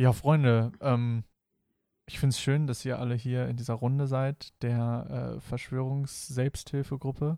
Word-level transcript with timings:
Ja, 0.00 0.14
Freunde, 0.14 0.72
ähm, 0.80 1.24
ich 2.06 2.18
finde 2.18 2.32
es 2.32 2.40
schön, 2.40 2.66
dass 2.66 2.86
ihr 2.86 2.98
alle 2.98 3.14
hier 3.14 3.48
in 3.48 3.58
dieser 3.58 3.74
Runde 3.74 4.06
seid, 4.06 4.54
der 4.62 5.34
äh, 5.36 5.40
Verschwörungs-Selbsthilfegruppe. 5.40 7.36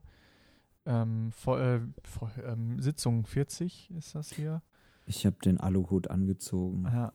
Ähm, 0.87 1.33
vor, 1.33 1.59
äh, 1.59 1.81
vor, 2.05 2.31
ähm, 2.45 2.81
Sitzung 2.81 3.27
40 3.27 3.91
ist 3.91 4.15
das 4.15 4.31
hier. 4.31 4.63
Ich 5.07 5.27
habe 5.27 5.39
den 5.45 5.59
Aluhut 5.59 6.09
angezogen. 6.09 6.85
Ja. 6.85 7.13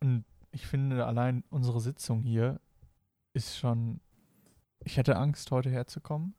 Und 0.00 0.24
ich 0.52 0.64
finde, 0.68 1.06
allein 1.06 1.42
unsere 1.50 1.80
Sitzung 1.80 2.22
hier 2.22 2.60
ist 3.32 3.58
schon. 3.58 3.98
Ich 4.84 4.96
hätte 4.96 5.16
Angst, 5.16 5.50
heute 5.50 5.70
herzukommen. 5.70 6.36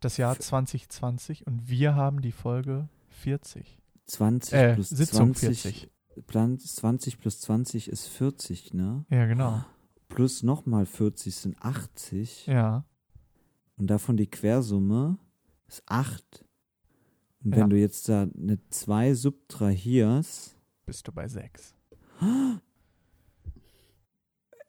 Das 0.00 0.18
Jahr 0.18 0.38
2020 0.38 1.46
und 1.46 1.70
wir 1.70 1.94
haben 1.94 2.20
die 2.20 2.32
Folge 2.32 2.90
40. 3.08 3.80
20 4.04 4.52
Äh, 4.52 4.74
plus 4.74 4.90
Sitzung 4.90 5.34
20, 5.34 5.62
40. 5.62 5.90
Plan- 6.26 6.58
20 6.58 7.18
plus 7.18 7.40
20 7.40 7.88
ist 7.88 8.06
40, 8.08 8.74
ne? 8.74 9.04
Ja, 9.10 9.26
genau. 9.26 9.64
Plus 10.08 10.42
nochmal 10.42 10.86
40 10.86 11.34
sind 11.36 11.56
80. 11.62 12.46
Ja. 12.46 12.84
Und 13.76 13.86
davon 13.88 14.16
die 14.16 14.26
Quersumme 14.30 15.18
ist 15.68 15.82
8. 15.86 16.44
Und 17.44 17.54
Ja. 17.54 17.62
wenn 17.62 17.70
du 17.70 17.76
jetzt 17.78 18.08
da 18.08 18.22
eine 18.22 18.58
2 18.70 19.14
subtrahierst, 19.14 20.56
Bist 20.86 21.06
du 21.08 21.12
bei 21.12 21.28
6. 21.28 21.74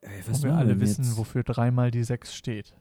ey, 0.01 0.21
Wo 0.25 0.31
was 0.31 0.43
wir 0.43 0.53
alle 0.55 0.79
wissen, 0.79 1.03
jetzt? 1.03 1.17
wofür 1.17 1.43
dreimal 1.43 1.91
die 1.91 2.03
6 2.03 2.33
steht. 2.35 2.73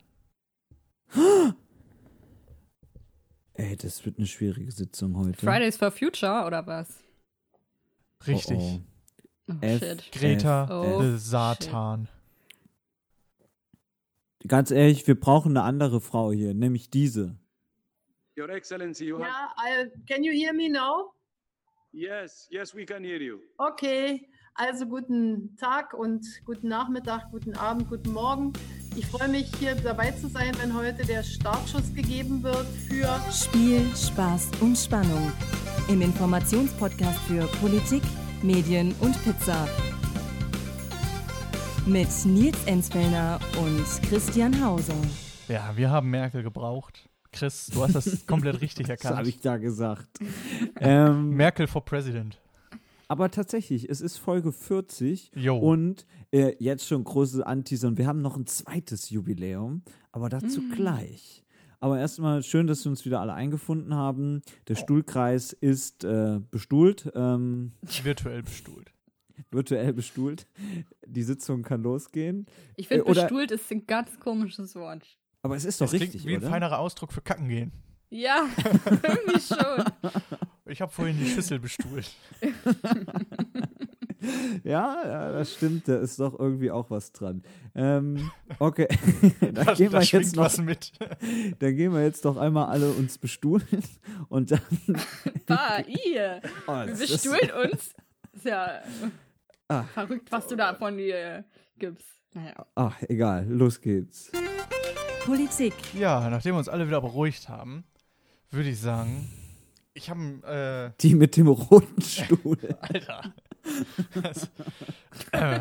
Ey, 3.55 3.77
das 3.77 4.05
wird 4.06 4.19
eine 4.19 4.27
schwierige 4.27 4.70
Sitzung 4.70 5.16
heute. 5.16 5.39
Fridays 5.45 5.77
for 5.77 5.91
Future 5.91 6.45
oder 6.47 6.66
was? 6.66 6.89
Richtig. 8.27 8.59
Oh, 8.59 8.80
Oh, 9.48 9.55
F. 9.62 9.80
shit. 9.80 10.12
Greta 10.12 10.69
Oh, 10.70 11.01
de 11.02 11.16
Satan. 11.16 12.09
oh. 12.09 12.16
Ganz 14.47 14.70
ehrlich, 14.70 15.06
wir 15.06 15.19
brauchen 15.19 15.56
eine 15.56 15.64
andere 15.64 16.00
Frau 16.00 16.33
hier, 16.33 16.55
nämlich 16.55 16.89
diese. 16.91 17.36
Your 18.39 18.48
Excellency, 18.48 19.06
you 19.06 19.19
have. 19.19 19.27
Yeah, 19.27 19.84
I, 19.84 19.91
can 20.06 20.22
you 20.25 20.33
hear 20.33 20.53
me 20.55 20.69
now? 20.70 21.12
Yes, 21.92 22.47
yes, 22.50 22.75
we 22.75 22.86
can 22.86 23.03
hear 23.05 23.20
you. 23.20 23.41
Okay, 23.59 24.28
also 24.55 24.87
guten 24.87 25.56
Tag 25.56 25.92
und 25.94 26.25
guten 26.44 26.69
Nachmittag, 26.69 27.31
guten 27.33 27.55
Abend, 27.55 27.89
guten 27.89 28.12
Morgen. 28.12 28.53
Ich 28.97 29.06
freue 29.06 29.28
mich, 29.28 29.50
hier 29.59 29.75
dabei 29.75 30.12
zu 30.12 30.28
sein, 30.28 30.53
wenn 30.61 30.75
heute 30.75 31.05
der 31.05 31.22
Startschuss 31.25 31.92
gegeben 31.92 32.42
wird 32.42 32.66
für 32.89 33.09
Spiel, 33.33 33.84
Spaß 33.97 34.53
und 34.61 34.77
Spannung. 34.77 35.33
Im 35.89 36.00
Informationspodcast 36.03 37.19
für 37.20 37.47
Politik, 37.61 38.03
Medien 38.42 38.95
und 39.00 39.23
Pizza. 39.25 39.69
Mit 41.87 42.09
Nils 42.25 42.56
Enzfellner 42.67 43.41
und 43.61 43.84
Christian 44.09 44.62
Hauser. 44.64 44.95
Ja, 45.48 45.72
wir 45.77 45.91
haben 45.91 46.11
Merkel 46.11 46.42
gebraucht. 46.42 47.09
Chris, 47.33 47.67
du 47.72 47.83
hast 47.83 47.95
das 47.95 48.27
komplett 48.27 48.61
richtig 48.61 48.87
Das 48.87 49.00
erkannt. 49.00 49.19
habe 49.19 49.28
ich 49.28 49.41
da 49.41 49.56
gesagt. 49.56 50.09
ähm, 50.77 51.31
Merkel 51.31 51.67
for 51.67 51.84
President. 51.84 52.39
aber 53.09 53.31
tatsächlich, 53.31 53.89
es 53.89 54.00
ist 54.00 54.19
Folge 54.19 54.53
40 54.53 55.33
Jo. 55.34 55.56
und 55.59 56.06
äh, 56.33 56.55
jetzt 56.61 56.87
schon 56.87 57.03
große 57.05 57.44
Anteasern. 57.47 57.98
Wir 57.98 58.06
haben 58.06 58.22
noch 58.22 58.37
ein 58.37 58.47
zweites 58.47 59.11
Jubiläum, 59.11 59.83
aber 60.12 60.28
dazu 60.28 60.61
Mm. 60.61 60.72
gleich. 60.75 61.44
Aber 61.81 61.98
erstmal 61.98 62.42
schön, 62.42 62.67
dass 62.67 62.84
wir 62.84 62.91
uns 62.91 63.05
wieder 63.06 63.20
alle 63.20 63.33
eingefunden 63.33 63.95
haben. 63.95 64.42
Der 64.69 64.75
Stuhlkreis 64.75 65.53
ist 65.55 66.05
äh, 66.05 66.39
bestuhlt, 66.50 67.11
ähm, 67.14 67.72
Virtuell 68.03 68.42
bestuhlt. 68.42 68.92
virtuell 69.50 69.92
bestuhlt. 69.95 70.47
Die 71.06 71.22
Sitzung 71.22 71.62
kann 71.62 71.83
losgehen. 71.83 72.47
Ich 72.77 72.89
finde, 72.89 73.06
Äh, 73.06 73.14
bestuhlt 73.14 73.50
ist 73.50 73.70
ein 73.72 73.87
ganz 73.87 74.20
komisches 74.20 74.75
Wort. 74.75 75.06
Aber 75.42 75.56
es 75.56 75.64
ist 75.64 75.81
doch 75.81 75.87
Das 75.87 75.92
klingt 75.92 76.12
richtig, 76.14 76.27
wie 76.27 76.34
ein 76.34 76.41
oder? 76.42 76.50
feinerer 76.50 76.78
Ausdruck 76.78 77.12
für 77.12 77.22
Kacken 77.22 77.48
gehen. 77.48 77.72
Ja, 78.10 78.47
irgendwie 78.84 79.41
schon. 79.41 79.84
Ich 80.66 80.81
habe 80.83 80.93
vorhin 80.93 81.19
die 81.19 81.27
Schüssel 81.31 81.59
bestuhlt. 81.60 82.10
Ja, 84.64 85.03
ja, 85.04 85.32
das 85.32 85.54
stimmt. 85.54 85.88
Da 85.88 85.97
ist 85.98 86.19
doch 86.20 86.38
irgendwie 86.38 86.70
auch 86.70 86.91
was 86.91 87.12
dran. 87.12 87.42
Ähm, 87.75 88.31
okay, 88.58 88.88
da, 89.41 89.64
Da, 89.64 89.75
gehen 89.75 89.92
wir 89.92 90.03
jetzt 90.03 90.36
noch, 90.36 90.44
was 90.44 90.58
mit. 90.58 90.92
dann 91.58 91.76
gehen 91.76 91.92
wir 91.92 92.03
jetzt 92.03 92.25
doch 92.25 92.36
einmal 92.36 92.66
alle 92.69 92.91
uns 92.91 93.19
bestuhlen 93.19 93.66
und 94.28 94.50
dann. 94.50 94.60
Bah, 95.47 95.80
ihr. 95.86 96.41
Oh, 96.66 96.72
Wir 96.72 96.86
das 96.86 97.00
ist- 97.00 97.22
bestuhlen 97.25 97.50
uns. 97.70 97.94
Ist 98.32 98.44
ja 98.44 98.80
Ah. 99.69 99.84
verrückt, 99.94 100.30
was 100.32 100.48
du 100.48 100.56
da 100.56 100.75
von 100.75 100.97
dir 100.97 101.44
gibst. 101.78 102.06
Naja. 102.34 102.66
Ach, 102.75 102.97
egal, 103.09 103.47
los 103.48 103.80
geht's. 103.80 104.30
Politik, 105.25 105.75
Ja, 105.98 106.28
nachdem 106.30 106.54
wir 106.54 106.59
uns 106.59 106.69
alle 106.69 106.86
wieder 106.86 107.00
beruhigt 107.00 107.48
haben, 107.48 107.84
würde 108.50 108.69
ich 108.70 108.80
sagen, 108.80 109.28
ich 109.94 110.09
habe, 110.10 110.94
Die 111.00 111.14
mit 111.14 111.36
dem 111.36 111.48
roten 111.48 112.00
Stuhl. 112.03 112.56
äh, 112.62 112.75
Alter. 112.80 113.34
Das, 114.22 114.50
äh, 115.32 115.60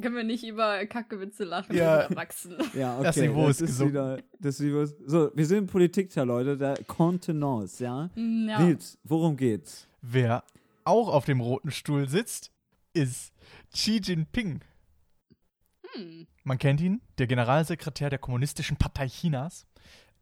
Können 0.00 0.16
wir 0.16 0.24
nicht 0.24 0.44
über 0.44 0.84
Kackewitze 0.86 1.44
lachen, 1.44 1.74
Ja. 1.76 1.82
ja. 1.84 1.96
erwachsen. 2.08 2.56
Ja, 2.74 2.94
okay. 2.96 3.04
Das 3.04 3.16
Niveau 3.16 3.48
ist 3.48 3.60
gesunken. 3.60 3.92
wieder. 3.94 4.18
Das 4.40 4.58
Niveau 4.58 4.80
ist, 4.80 4.96
so, 5.06 5.30
wir 5.34 5.46
sind 5.46 5.70
Politik 5.70 6.12
da, 6.12 6.24
Leute. 6.24 6.56
Der 6.56 6.74
Contenance, 6.86 7.82
ja? 7.82 8.10
Ja. 8.16 8.60
Nils, 8.60 8.98
worum 9.04 9.36
geht's? 9.36 9.86
wer 10.06 10.44
auch 10.84 11.08
auf 11.08 11.24
dem 11.24 11.40
roten 11.40 11.70
Stuhl 11.70 12.08
sitzt, 12.08 12.50
ist 12.92 13.32
Xi 13.72 14.00
Jinping. 14.02 14.60
Hm. 15.94 16.26
Man 16.42 16.58
kennt 16.58 16.80
ihn, 16.82 17.00
der 17.16 17.26
Generalsekretär 17.26 18.10
der 18.10 18.18
Kommunistischen 18.18 18.76
Partei 18.76 19.06
Chinas. 19.08 19.66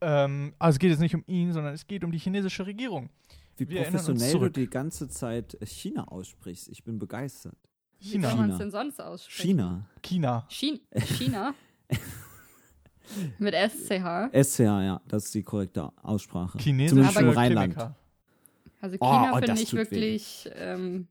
Ähm, 0.00 0.54
also 0.60 0.76
es 0.76 0.78
geht 0.78 0.90
jetzt 0.90 1.00
nicht 1.00 1.14
um 1.16 1.24
ihn, 1.26 1.52
sondern 1.52 1.74
es 1.74 1.86
geht 1.88 2.04
um 2.04 2.12
die 2.12 2.18
chinesische 2.18 2.64
Regierung. 2.66 3.08
Wie 3.56 3.68
Wir 3.68 3.82
professionell 3.84 4.32
du 4.38 4.48
die 4.50 4.68
ganze 4.68 5.08
Zeit 5.08 5.56
China 5.64 6.08
aussprichst. 6.08 6.68
Ich 6.68 6.84
bin 6.84 6.98
begeistert. 6.98 7.56
Wie 8.00 8.10
China. 8.12 8.28
soll 8.28 8.36
man 8.38 8.44
China. 8.46 8.54
es 8.54 8.58
denn 8.58 8.70
sonst 8.70 9.00
aussprechen? 9.00 9.48
China. 9.48 9.86
China. 10.02 10.46
Chin 10.48 10.80
China. 11.18 11.54
Mit 13.38 13.54
SCH. 13.54 14.30
SCH, 14.32 14.60
ja, 14.60 15.00
das 15.08 15.26
ist 15.26 15.34
die 15.34 15.42
korrekte 15.42 15.90
Aussprache. 16.02 16.58
Chinesische 16.58 16.94
Zumindest 16.94 17.20
im 17.20 17.28
Rheinland. 17.30 17.74
Kliniker. 17.74 17.96
Also 18.80 18.96
Oh, 19.00 19.06
China 19.06 19.30
oh, 19.30 19.34
finde 19.36 19.46
das 19.48 19.60
ich 19.60 19.72
wirklich 19.74 20.50
ähm, 20.56 21.06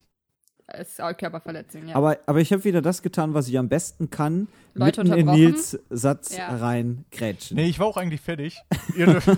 ist 0.80 1.02
auch 1.02 1.16
Körperverletzung, 1.16 1.88
ja. 1.88 1.96
Aber, 1.96 2.18
aber 2.26 2.40
ich 2.40 2.52
habe 2.54 2.64
wieder 2.64 2.82
das 2.82 3.02
getan, 3.02 3.34
was 3.34 3.48
ich 3.48 3.58
am 3.58 3.70
besten 3.70 4.10
kann. 4.10 4.48
Leute 4.74 5.04
mitten 5.04 5.18
in 5.20 5.28
unterbrochen? 5.28 5.52
Nils 5.52 5.80
Satz 5.90 6.36
Ja. 6.36 6.56
rein 6.56 7.06
grätschen. 7.12 7.56
Nee, 7.56 7.68
ich 7.68 7.80
war 7.80 7.88
auch 7.88 7.98
eigentlich 7.98 8.22
fertig. 8.22 8.58
Ihr 8.96 9.06
dürft- 9.06 9.28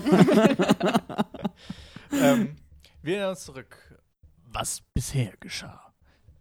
ähm, 2.12 2.56
wir 3.04 3.16
erinnern 3.16 3.30
uns 3.30 3.44
zurück, 3.44 4.00
was 4.46 4.80
bisher 4.80 5.34
geschah. 5.38 5.92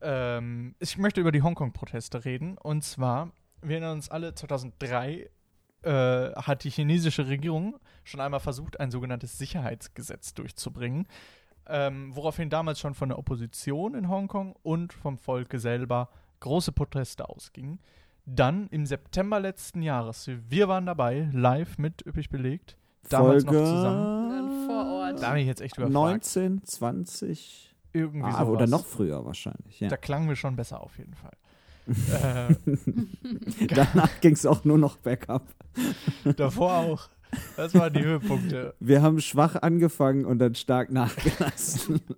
Ähm, 0.02 0.76
ich 0.80 0.98
möchte 0.98 1.20
über 1.20 1.34
die 1.34 1.42
Hongkong-Proteste 1.42 2.24
reden. 2.24 2.58
Und 2.58 2.84
zwar, 2.84 3.34
wir 3.62 3.72
erinnern 3.72 3.98
uns 3.98 4.10
alle, 4.10 4.34
2003 4.34 5.30
äh, 5.82 5.90
hat 5.90 6.64
die 6.64 6.70
chinesische 6.70 7.28
Regierung 7.28 7.78
schon 8.06 8.22
einmal 8.22 8.40
versucht, 8.40 8.80
ein 8.80 8.92
sogenanntes 8.92 9.38
Sicherheitsgesetz 9.38 10.34
durchzubringen, 10.34 11.06
ähm, 11.68 12.16
woraufhin 12.16 12.50
damals 12.50 12.80
schon 12.80 12.94
von 12.94 13.10
der 13.10 13.20
Opposition 13.20 13.94
in 13.94 14.08
Hongkong 14.08 14.56
und 14.64 14.94
vom 14.94 15.18
Volke 15.18 15.60
selber 15.60 16.10
große 16.40 16.72
Proteste 16.72 17.28
ausgingen. 17.28 17.82
Dann 18.26 18.70
im 18.70 18.86
September 18.86 19.42
letzten 19.42 19.82
Jahres, 19.82 20.30
wir 20.48 20.70
waren 20.70 20.86
dabei, 20.86 21.30
live 21.34 21.78
mit 21.78 22.06
üppig 22.06 22.30
belegt, 22.30 22.78
damals 23.10 23.44
Folge 23.44 23.60
noch 23.60 23.66
zusammen. 23.66 24.66
Vor 24.68 24.86
Ort. 24.86 25.22
Da 25.22 25.32
bin 25.32 25.42
ich 25.42 25.48
jetzt 25.48 25.62
echt 25.62 25.78
überfragt. 25.78 25.94
19, 25.94 26.64
20. 26.64 27.76
Irgendwie 27.96 28.26
Ah, 28.28 28.32
sowas. 28.40 28.48
oder 28.48 28.68
noch 28.68 28.86
früher 28.86 29.24
wahrscheinlich. 29.26 29.80
Ja. 29.80 29.88
Da 29.90 29.98
klangen 29.98 30.28
wir 30.28 30.36
schon 30.36 30.56
besser 30.56 30.82
auf 30.82 30.98
jeden 30.98 31.14
Fall. 31.14 31.34
äh, 32.50 33.66
Danach 33.76 34.22
ging 34.22 34.34
es 34.34 34.46
auch 34.46 34.64
nur 34.64 34.78
noch 34.78 34.98
bergab. 34.98 35.44
davor 36.38 36.74
auch. 36.78 37.10
Das 37.58 37.74
waren 37.74 37.94
die 37.94 38.04
Höhepunkte. 38.04 38.76
Wir 38.80 39.02
haben 39.02 39.20
schwach 39.20 39.56
angefangen 39.62 40.26
und 40.26 40.40
dann 40.40 40.56
stark 40.56 40.92
nachgelassen. 40.92 42.02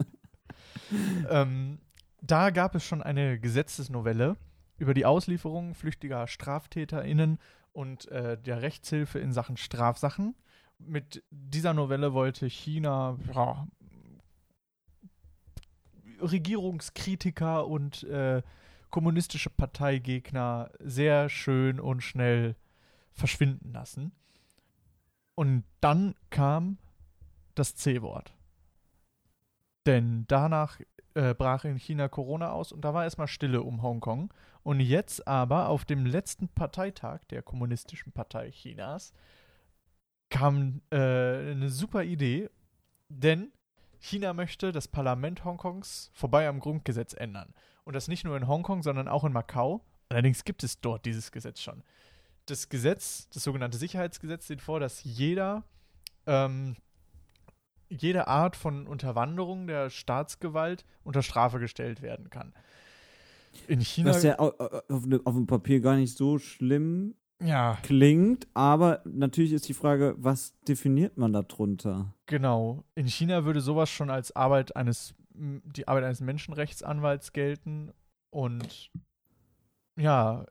Ähm, 1.30 1.80
da 2.22 2.52
gab 2.52 2.76
es 2.76 2.84
schon 2.84 3.02
eine 3.02 3.40
Gesetzesnovelle 3.40 4.38
über 4.78 4.94
die 4.94 5.06
Auslieferung 5.06 5.74
flüchtiger 5.74 6.28
StraftäterInnen 6.28 7.40
und 7.74 8.08
äh, 8.12 8.38
der 8.38 8.62
Rechtshilfe 8.62 9.18
in 9.18 9.34
Sachen 9.34 9.58
Strafsachen. 9.58 10.36
Mit 10.78 11.24
dieser 11.30 11.74
Novelle 11.74 12.14
wollte 12.14 12.48
China 12.48 13.18
ja, 13.34 13.68
Regierungskritiker 16.22 17.68
und 17.68 18.04
äh, 18.04 18.42
kommunistische 18.90 19.50
Parteigegner 19.50 20.70
sehr 20.80 21.30
schön 21.30 21.80
und 21.80 22.02
schnell 22.02 22.56
verschwinden 23.12 23.74
lassen. 23.74 24.12
Und 25.36 25.64
dann 25.82 26.16
kam 26.30 26.78
das 27.56 27.76
C-Wort. 27.76 28.34
Denn 29.86 30.26
danach 30.28 30.80
äh, 31.14 31.34
brach 31.34 31.66
in 31.66 31.78
China 31.78 32.08
Corona 32.08 32.52
aus 32.52 32.72
und 32.72 32.82
da 32.82 32.94
war 32.94 33.04
erstmal 33.04 33.28
Stille 33.28 33.62
um 33.62 33.82
Hongkong. 33.82 34.34
Und 34.64 34.80
jetzt 34.80 35.28
aber 35.28 35.70
auf 35.70 35.86
dem 35.86 36.06
letzten 36.06 36.48
Parteitag 36.50 37.26
der 37.30 37.42
Kommunistischen 37.42 38.12
Partei 38.12 38.50
Chinas 38.52 39.14
kam 40.30 40.82
äh, 40.92 40.98
eine 41.52 41.70
super 41.70 42.04
Idee, 42.04 42.50
denn 43.10 43.52
China 44.00 44.34
möchte 44.34 44.72
das 44.72 44.88
Parlament 44.88 45.46
Hongkongs 45.46 46.12
vorbei 46.14 46.48
am 46.48 46.60
Grundgesetz 46.60 47.14
ändern. 47.14 47.54
Und 47.84 47.96
das 47.96 48.08
nicht 48.08 48.24
nur 48.24 48.36
in 48.38 48.48
Hongkong, 48.48 48.84
sondern 48.84 49.08
auch 49.08 49.24
in 49.24 49.32
Macau. 49.34 49.86
Allerdings 50.10 50.44
gibt 50.44 50.64
es 50.64 50.82
dort 50.82 51.06
dieses 51.06 51.32
Gesetz 51.32 51.62
schon. 51.62 51.84
Das 52.48 52.70
Gesetz, 52.70 53.30
das 53.30 53.44
sogenannte 53.44 53.78
Sicherheitsgesetz, 53.78 54.48
sieht 54.48 54.62
vor, 54.62 54.80
dass 54.80 55.04
jeder 55.04 55.64
ähm, 56.28 56.76
jede 57.90 58.28
Art 58.28 58.56
von 58.56 58.88
Unterwanderung 58.88 59.68
der 59.68 59.90
Staatsgewalt 59.90 60.86
unter 61.04 61.22
Strafe 61.22 61.60
gestellt 61.60 62.02
werden 62.02 62.30
kann. 62.30 62.54
In 63.68 63.80
China. 63.80 64.10
Was 64.10 64.24
ja 64.24 64.40
au- 64.40 64.54
au- 64.58 64.82
auf, 64.90 65.06
ne- 65.06 65.22
auf 65.24 65.34
dem 65.36 65.48
Papier 65.48 65.80
gar 65.80 65.96
nicht 65.96 66.18
so 66.18 66.38
schlimm 66.40 67.16
ja, 67.44 67.78
klingt, 67.84 68.48
aber 68.54 69.02
natürlich 69.06 69.52
ist 69.54 69.68
die 69.68 69.74
Frage, 69.74 70.16
was 70.18 70.54
definiert 70.68 71.18
man 71.18 71.34
darunter? 71.34 72.14
genau. 72.28 72.84
In 72.96 73.08
China 73.08 73.46
würde 73.46 73.62
sowas 73.62 73.90
schon 73.90 74.10
als 74.10 74.36
Arbeit 74.36 74.76
eines, 74.76 75.14
die 75.34 75.88
Arbeit 75.88 76.06
eines 76.06 76.22
Menschenrechtsanwalts 76.22 77.34
gelten. 77.34 77.92
Und 78.32 78.90
ja, 79.98 80.46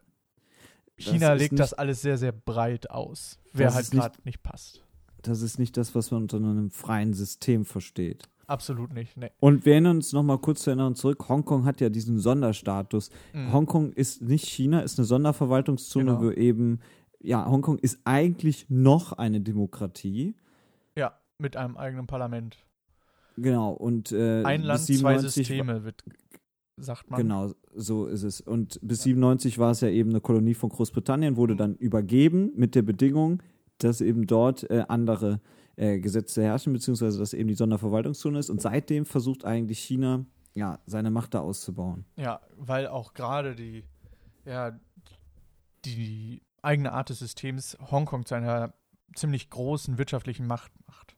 Das 0.97 1.07
China 1.07 1.33
ist 1.35 1.39
legt 1.41 1.53
nicht- 1.53 1.61
das 1.61 1.73
alles 1.75 2.03
sehr, 2.03 2.19
sehr 2.19 2.33
breit 2.33 2.91
aus. 2.91 3.39
Wer 3.53 3.67
Das 3.67 3.75
halt 3.75 3.85
ist 3.85 3.95
nicht- 3.95 4.03
gerade 4.03 4.19
nicht 4.25 4.43
passt. 4.43 4.85
Das 5.23 5.41
ist 5.43 5.59
nicht 5.59 5.77
das, 5.77 5.95
was 5.95 6.11
man 6.11 6.23
unter 6.23 6.37
einem 6.37 6.71
freien 6.71 7.15
System 7.15 7.65
versteht. 7.65 8.29
Absolut 8.47 8.93
nicht. 8.93 9.17
Nee. 9.17 9.31
Und 9.41 9.65
wir 9.65 9.73
erinnern 9.75 9.97
uns 9.97 10.13
nochmal 10.13 10.39
kurz 10.39 10.63
zu 10.63 10.71
erinnern 10.71 10.95
zurück, 10.95 11.29
Hongkong 11.29 11.65
hat 11.65 11.81
ja 11.81 11.89
diesen 11.89 12.19
Sonderstatus. 12.19 13.11
Mhm. 13.33 13.53
Hongkong 13.53 13.93
ist 13.93 14.23
nicht 14.23 14.47
China, 14.47 14.81
ist 14.81 14.99
eine 14.99 15.07
Sonderverwaltungszone, 15.07 16.05
Genau. 16.17 16.23
wo 16.23 16.31
eben, 16.31 16.81
ja, 17.21 17.49
Hongkong 17.49 17.79
ist 17.79 18.01
eigentlich 18.05 18.67
noch 18.69 19.13
eine 19.13 19.41
Demokratie. 19.41 20.35
Ja, 20.97 21.19
mit 21.39 21.57
einem 21.57 21.77
eigenen 21.77 22.07
Parlament. 22.07 22.59
Genau, 23.37 23.73
und 23.73 24.13
äh, 24.13 24.43
Ein 24.45 24.63
Land, 24.63 24.81
zwei 24.81 25.19
97 25.19 25.33
Systeme, 25.47 25.85
wird, 25.85 26.05
sagt 26.77 27.11
man. 27.11 27.19
Genau, 27.21 27.53
so 27.75 28.07
ist 28.07 28.23
es. 28.23 28.41
Und 28.41 28.79
bis 28.83 29.03
97 29.03 29.59
war 29.59 29.73
es 29.73 29.81
ja 29.81 29.89
eben 29.89 30.11
eine 30.11 30.21
Kolonie 30.21 30.55
von 30.55 30.69
Großbritannien, 30.71 31.37
wurde 31.37 31.57
dann 31.57 31.75
übergeben 31.77 32.53
mit 32.55 32.75
der 32.75 32.83
Bedingung, 32.83 33.43
dass 33.79 34.01
eben 34.01 34.27
dort 34.27 34.69
äh, 34.71 34.85
andere 34.89 35.41
äh, 35.77 35.99
Gesetze 35.99 36.43
herrschen, 36.43 36.73
beziehungsweise 36.73 37.19
dass 37.19 37.33
eben 37.33 37.49
die 37.49 37.55
Sonderverwaltungszone 37.55 38.39
ist. 38.39 38.51
Und 38.51 38.61
seitdem 38.63 39.07
versucht 39.07 39.45
eigentlich 39.45 39.81
China, 39.81 40.25
ja, 40.55 40.79
seine 40.87 41.11
Macht 41.11 41.35
da 41.35 41.41
auszubauen. 41.41 42.05
Ja, 42.17 42.41
weil 42.57 42.87
auch 42.87 43.15
gerade 43.15 43.55
die, 43.55 43.85
ja, 44.45 44.79
die 45.85 46.43
eigene 46.63 46.93
Art 46.93 47.11
des 47.11 47.19
Systems 47.19 47.77
Hongkong 47.91 48.25
zu 48.25 48.35
einer 48.35 48.73
ziemlich 49.15 49.51
großen 49.51 49.99
wirtschaftlichen 49.99 50.47
Macht 50.47 50.73
macht. 50.87 51.17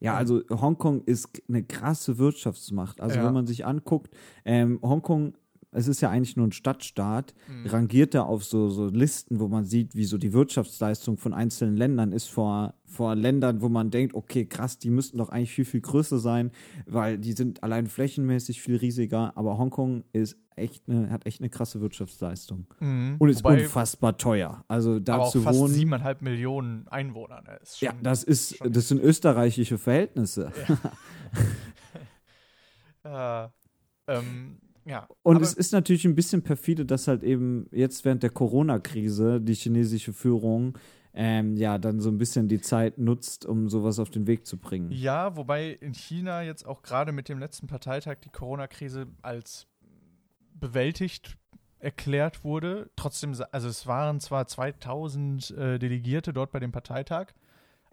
Ja, 0.00 0.14
also 0.16 0.42
Hongkong 0.50 1.02
ist 1.04 1.28
eine 1.48 1.62
krasse 1.62 2.18
Wirtschaftsmacht. 2.18 3.00
Also 3.00 3.18
Ja. 3.18 3.24
wenn 3.26 3.32
man 3.34 3.46
sich 3.46 3.64
anguckt, 3.64 4.14
ähm, 4.44 4.80
Hongkong, 4.82 5.36
es 5.70 5.86
ist 5.86 6.00
ja 6.00 6.10
eigentlich 6.10 6.36
nur 6.36 6.46
ein 6.46 6.52
Stadtstaat, 6.52 7.34
Mhm. 7.48 7.66
rangiert 7.66 8.14
da 8.14 8.22
auf 8.22 8.44
so, 8.44 8.70
so 8.70 8.86
Listen, 8.86 9.38
wo 9.38 9.48
man 9.48 9.64
sieht, 9.64 9.94
wie 9.94 10.04
so 10.04 10.16
die 10.16 10.32
Wirtschaftsleistung 10.32 11.18
von 11.18 11.34
einzelnen 11.34 11.76
Ländern 11.76 12.12
ist 12.12 12.28
vor, 12.28 12.74
vor 12.86 13.14
Ländern, 13.14 13.60
wo 13.60 13.68
man 13.68 13.90
denkt, 13.90 14.14
okay, 14.14 14.46
krass, 14.46 14.78
die 14.78 14.90
müssten 14.90 15.18
doch 15.18 15.28
eigentlich 15.28 15.52
viel, 15.52 15.66
viel 15.66 15.82
größer 15.82 16.18
sein, 16.18 16.52
weil 16.86 17.18
die 17.18 17.32
sind 17.32 17.62
allein 17.62 17.86
flächenmäßig 17.86 18.62
viel 18.62 18.76
riesiger, 18.76 19.36
aber 19.36 19.58
Hongkong 19.58 20.04
ist 20.12 20.36
echt 20.56 20.88
eine, 20.88 21.10
hat 21.10 21.26
echt 21.26 21.40
eine 21.40 21.50
krasse 21.50 21.80
Wirtschaftsleistung. 21.80 22.66
Mhm. 22.80 23.16
Und 23.18 23.28
ist 23.28 23.44
Wobei, 23.44 23.62
unfassbar 23.62 24.16
teuer. 24.16 24.64
Also 24.68 24.98
da 24.98 25.14
aber 25.16 25.24
auch 25.24 25.30
zu 25.32 25.42
fast 25.42 25.58
wohnen. 25.60 25.74
siebeneinhalb 25.74 26.22
Millionen 26.22 26.88
Einwohner. 26.88 27.42
Ne? 27.42 27.58
Ist 27.62 27.80
Ja, 27.80 27.92
schon- 27.92 28.02
das 28.02 28.24
ist, 28.24 28.56
schon- 28.56 28.72
das 28.72 28.88
sind 28.88 29.00
österreichische 29.00 29.78
Verhältnisse. 29.78 30.50
äh, 33.04 33.48
ähm, 34.08 34.58
ja. 34.88 35.06
Und 35.22 35.42
es 35.42 35.52
ist 35.54 35.72
natürlich 35.72 36.04
ein 36.06 36.14
bisschen 36.14 36.42
perfide, 36.42 36.84
dass 36.86 37.06
halt 37.08 37.22
eben 37.22 37.66
jetzt 37.72 38.04
während 38.04 38.22
der 38.22 38.30
Corona-Krise 38.30 39.40
die 39.40 39.54
chinesische 39.54 40.12
Führung 40.12 40.78
ähm, 41.14 41.56
ja 41.56 41.78
dann 41.78 42.00
so 42.00 42.10
ein 42.10 42.18
bisschen 42.18 42.48
die 42.48 42.60
Zeit 42.60 42.98
nutzt, 42.98 43.44
um 43.44 43.68
sowas 43.68 43.98
auf 43.98 44.10
den 44.10 44.26
Weg 44.26 44.46
zu 44.46 44.56
bringen. 44.56 44.90
Ja, 44.92 45.36
wobei 45.36 45.70
in 45.70 45.92
China 45.94 46.42
jetzt 46.42 46.64
auch 46.66 46.82
gerade 46.82 47.12
mit 47.12 47.28
dem 47.28 47.38
letzten 47.38 47.66
Parteitag 47.66 48.16
die 48.24 48.28
Corona-Krise 48.30 49.06
als 49.22 49.66
bewältigt 50.54 51.36
erklärt 51.78 52.44
wurde. 52.44 52.90
Trotzdem, 52.96 53.32
also 53.52 53.68
es 53.68 53.86
waren 53.86 54.20
zwar 54.20 54.46
2000 54.46 55.50
äh, 55.52 55.78
Delegierte 55.78 56.32
dort 56.32 56.50
bei 56.50 56.58
dem 56.60 56.72
Parteitag, 56.72 57.28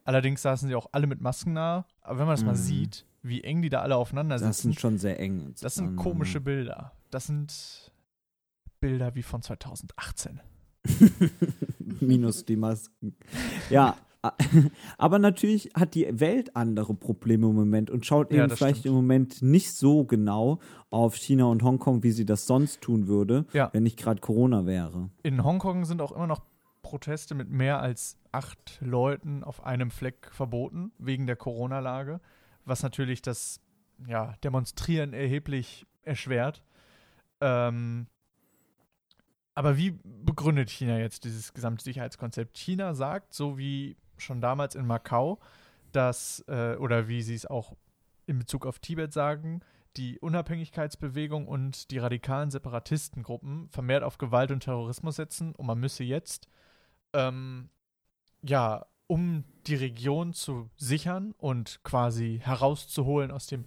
allerdings 0.03 0.41
saßen 0.41 0.67
sie 0.67 0.75
auch 0.75 0.87
alle 0.91 1.07
mit 1.07 1.21
Masken 1.21 1.53
nah. 1.53 1.85
Aber 2.01 2.19
wenn 2.19 2.25
man 2.27 2.35
das 2.35 2.45
mal 2.45 2.51
Mhm. 2.53 2.57
sieht, 2.57 3.05
wie 3.27 3.43
eng 3.43 3.61
die 3.61 3.69
da 3.69 3.81
alle 3.81 3.95
aufeinander 3.97 4.37
Das 4.37 4.57
sitzen, 4.57 4.61
sind 4.73 4.79
schon 4.79 4.97
sehr 4.97 5.19
eng. 5.19 5.53
das 5.61 5.75
sind 5.75 5.95
komische 5.95 6.39
Bilder. 6.41 6.91
Das 7.11 7.25
sind 7.27 7.91
Bilder 8.79 9.15
wie 9.15 9.23
von 9.23 9.41
2018. 9.41 10.41
Minus 11.99 12.45
die 12.45 12.55
Masken. 12.55 13.15
Ja, 13.69 13.95
aber 14.97 15.19
natürlich 15.19 15.69
hat 15.75 15.93
die 15.95 16.07
Welt 16.19 16.55
andere 16.55 16.93
Probleme 16.95 17.47
im 17.47 17.55
Moment 17.55 17.89
und 17.91 18.05
schaut 18.05 18.31
Ja, 18.31 18.39
eben 18.43 18.49
das 18.49 18.57
vielleicht 18.57 18.79
stimmt. 18.79 18.91
im 18.91 18.95
Moment 18.95 19.41
nicht 19.41 19.71
so 19.73 20.03
genau 20.03 20.59
auf 20.89 21.15
China 21.15 21.45
und 21.45 21.61
Hongkong, 21.63 22.01
wie 22.03 22.11
sie 22.11 22.25
das 22.25 22.45
sonst 22.47 22.81
tun 22.81 23.07
würde, 23.07 23.45
Ja. 23.53 23.69
wenn 23.73 23.83
nicht 23.83 23.97
gerade 23.97 24.21
Corona 24.21 24.65
wäre. 24.65 25.09
In 25.23 25.43
Hongkong 25.43 25.85
sind 25.85 26.01
auch 26.01 26.11
immer 26.11 26.27
noch 26.27 26.41
Proteste 26.81 27.33
mit 27.35 27.49
mehr 27.49 27.81
als 27.81 28.17
acht 28.31 28.79
Leuten 28.81 29.43
auf 29.43 29.63
einem 29.65 29.89
Fleck 29.91 30.29
verboten, 30.31 30.91
wegen 30.99 31.25
der 31.27 31.35
Corona-Lage, 31.35 32.19
was 32.65 32.83
natürlich 32.83 33.21
das 33.21 33.61
ja, 34.07 34.33
Demonstrieren 34.43 35.13
erheblich 35.13 35.85
erschwert. 36.03 36.63
Ähm, 37.41 38.07
aber 39.53 39.77
wie 39.77 39.97
begründet 40.03 40.69
China 40.69 40.99
jetzt 40.99 41.23
dieses 41.23 41.53
gesamte 41.53 41.83
Sicherheitskonzept? 41.83 42.57
China 42.57 42.93
sagt, 42.93 43.33
so 43.33 43.57
wie 43.57 43.97
schon 44.17 44.41
damals 44.41 44.75
in 44.75 44.85
Macau, 44.85 45.39
dass, 45.91 46.43
äh, 46.47 46.75
oder 46.75 47.07
wie 47.07 47.21
sie 47.21 47.35
es 47.35 47.45
auch 47.45 47.75
in 48.25 48.39
Bezug 48.39 48.65
auf 48.65 48.79
Tibet 48.79 49.13
sagen, 49.13 49.61
die 49.95 50.19
Unabhängigkeitsbewegung 50.19 51.47
und 51.47 51.89
die 51.91 51.99
radikalen 51.99 52.51
Separatistengruppen 52.51 53.69
vermehrt 53.69 54.03
auf 54.03 54.17
Gewalt 54.17 54.51
und 54.51 54.61
Terrorismus 54.61 55.15
setzen 55.15 55.55
und 55.55 55.65
man 55.65 55.79
müsse 55.79 56.03
jetzt, 56.03 56.49
ähm, 57.13 57.69
ja, 58.41 58.85
um 59.07 59.43
die 59.67 59.75
Region 59.75 60.33
zu 60.33 60.69
sichern 60.75 61.33
und 61.37 61.79
quasi 61.83 62.39
herauszuholen 62.43 63.31
aus 63.31 63.47
dem 63.47 63.65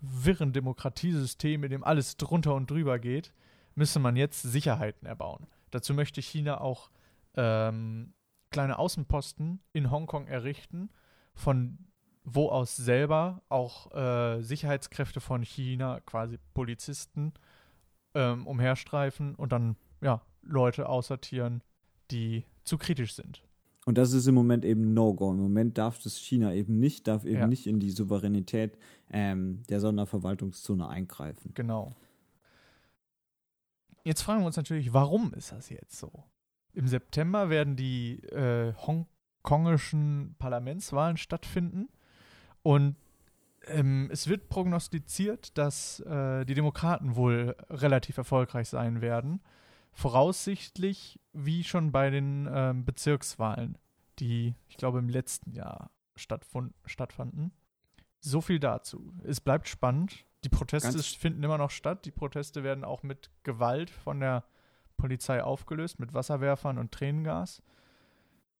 wirren 0.00 0.52
Demokratiesystem, 0.52 1.64
in 1.64 1.70
dem 1.70 1.84
alles 1.84 2.16
drunter 2.16 2.54
und 2.54 2.70
drüber 2.70 2.98
geht, 2.98 3.32
müsse 3.74 3.98
man 3.98 4.16
jetzt 4.16 4.42
Sicherheiten 4.42 5.06
erbauen. 5.06 5.46
Dazu 5.70 5.94
möchte 5.94 6.20
China 6.22 6.60
auch 6.60 6.90
ähm, 7.34 8.14
kleine 8.50 8.78
Außenposten 8.78 9.60
in 9.72 9.90
Hongkong 9.90 10.26
errichten, 10.26 10.90
von 11.34 11.78
wo 12.24 12.48
aus 12.48 12.76
selber 12.76 13.42
auch 13.48 13.92
äh, 13.92 14.42
Sicherheitskräfte 14.42 15.20
von 15.20 15.42
China, 15.42 16.00
quasi 16.00 16.38
Polizisten, 16.54 17.32
ähm, 18.14 18.46
umherstreifen 18.46 19.34
und 19.34 19.52
dann 19.52 19.76
ja, 20.00 20.22
Leute 20.42 20.88
aussortieren, 20.88 21.62
die 22.10 22.44
zu 22.64 22.78
kritisch 22.78 23.14
sind. 23.14 23.47
Und 23.88 23.96
das 23.96 24.12
ist 24.12 24.26
im 24.26 24.34
Moment 24.34 24.66
eben 24.66 24.92
No-Go. 24.92 25.30
Im 25.30 25.38
Moment 25.40 25.78
darf 25.78 25.98
das 26.02 26.18
China 26.18 26.52
eben 26.52 26.78
nicht, 26.78 27.08
darf 27.08 27.24
eben 27.24 27.38
Ja. 27.38 27.46
nicht 27.46 27.66
in 27.66 27.80
die 27.80 27.88
Souveränität 27.90 28.76
ähm, 29.10 29.62
der 29.70 29.80
Sonderverwaltungszone 29.80 30.86
eingreifen. 30.86 31.52
Genau. 31.54 31.96
Jetzt 34.04 34.20
fragen 34.20 34.42
wir 34.42 34.46
uns 34.46 34.58
natürlich, 34.58 34.92
warum 34.92 35.32
ist 35.32 35.52
das 35.52 35.70
jetzt 35.70 35.98
so? 35.98 36.12
Im 36.74 36.86
September 36.86 37.48
werden 37.48 37.76
die 37.76 38.22
äh, 38.24 38.74
hongkongischen 38.74 40.34
Parlamentswahlen 40.38 41.16
stattfinden 41.16 41.88
und 42.62 42.94
ähm, 43.68 44.10
es 44.12 44.28
wird 44.28 44.50
prognostiziert, 44.50 45.56
dass 45.56 46.00
äh, 46.00 46.44
die 46.44 46.52
Demokraten 46.52 47.16
wohl 47.16 47.56
relativ 47.70 48.18
erfolgreich 48.18 48.68
sein 48.68 49.00
werden. 49.00 49.40
Voraussichtlich 49.98 51.18
wie 51.32 51.64
schon 51.64 51.90
bei 51.90 52.10
den 52.10 52.48
ähm, 52.52 52.84
Bezirkswahlen, 52.84 53.76
die 54.20 54.54
ich 54.68 54.76
glaube 54.76 55.00
im 55.00 55.08
letzten 55.08 55.50
Jahr 55.50 55.90
stattfanden. 56.14 57.50
So 58.20 58.40
viel 58.40 58.60
dazu. 58.60 59.12
Es 59.24 59.40
bleibt 59.40 59.66
spannend. 59.66 60.24
Die 60.44 60.50
Proteste 60.50 60.92
Ganz- 60.92 61.14
finden 61.14 61.42
immer 61.42 61.58
noch 61.58 61.72
statt. 61.72 62.04
Die 62.04 62.12
Proteste 62.12 62.62
werden 62.62 62.84
auch 62.84 63.02
mit 63.02 63.32
Gewalt 63.42 63.90
von 63.90 64.20
der 64.20 64.44
Polizei 64.98 65.42
aufgelöst, 65.42 65.98
mit 65.98 66.14
Wasserwerfern 66.14 66.78
und 66.78 66.92
Tränengas. 66.92 67.60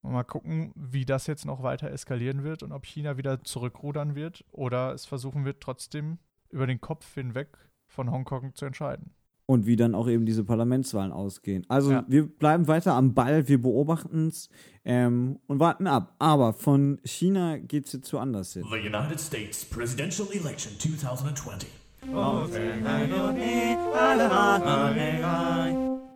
Und 0.02 0.14
mal 0.14 0.24
gucken, 0.24 0.72
wie 0.74 1.04
das 1.04 1.28
jetzt 1.28 1.44
noch 1.44 1.62
weiter 1.62 1.88
eskalieren 1.92 2.42
wird 2.42 2.64
und 2.64 2.72
ob 2.72 2.84
China 2.84 3.16
wieder 3.16 3.44
zurückrudern 3.44 4.16
wird 4.16 4.44
oder 4.50 4.92
es 4.92 5.06
versuchen 5.06 5.44
wird, 5.44 5.60
trotzdem 5.60 6.18
über 6.50 6.66
den 6.66 6.80
Kopf 6.80 7.14
hinweg 7.14 7.56
von 7.86 8.10
Hongkong 8.10 8.56
zu 8.56 8.64
entscheiden. 8.64 9.14
Und 9.50 9.64
wie 9.64 9.76
dann 9.76 9.94
auch 9.94 10.08
eben 10.08 10.26
diese 10.26 10.44
Parlamentswahlen 10.44 11.10
ausgehen. 11.10 11.64
Also 11.70 11.90
Ja. 11.92 12.04
wir 12.06 12.26
bleiben 12.26 12.68
weiter 12.68 12.92
am 12.92 13.14
Ball, 13.14 13.48
wir 13.48 13.62
beobachten 13.62 14.26
es 14.28 14.50
ähm, 14.84 15.38
und 15.46 15.58
warten 15.58 15.86
ab. 15.86 16.14
Aber 16.18 16.52
von 16.52 16.98
China 17.02 17.56
geht 17.56 17.86
es 17.86 17.94
jetzt 17.94 18.12
woanders 18.12 18.52
hin. 18.52 18.64
The 18.70 18.76
United 18.78 19.18
States 19.18 19.64
presidential 19.64 20.28
election 20.32 20.78
2020. 20.78 21.66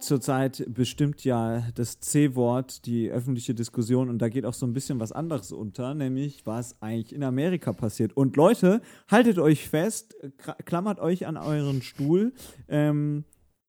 Zurzeit 0.02 0.64
bestimmt 0.68 1.25
ja 1.25 1.62
das 1.75 2.00
C-Wort 2.00 2.87
die 2.87 3.09
öffentliche 3.11 3.54
Diskussion 3.54 4.09
und 4.11 4.18
da 4.18 4.28
geht 4.28 4.44
auch 4.44 4.54
so 4.54 4.66
ein 4.66 4.73
bisschen 4.73 5.00
was 5.00 5.12
anderes 5.12 5.52
unter, 5.52 5.94
nämlich 5.94 6.44
was 6.44 6.80
eigentlich 6.82 7.14
in 7.14 7.23
Amerika 7.23 7.73
passiert. 7.73 8.16
Und 8.16 8.37
Leute, 8.37 8.82
haltet 9.09 9.38
euch 9.38 9.68
fest, 9.68 10.14
klammert 10.64 10.99
euch 11.00 11.26
an 11.26 11.37
euren 11.37 11.82
Stuhl. 11.82 12.32
Ähm, 12.68 13.25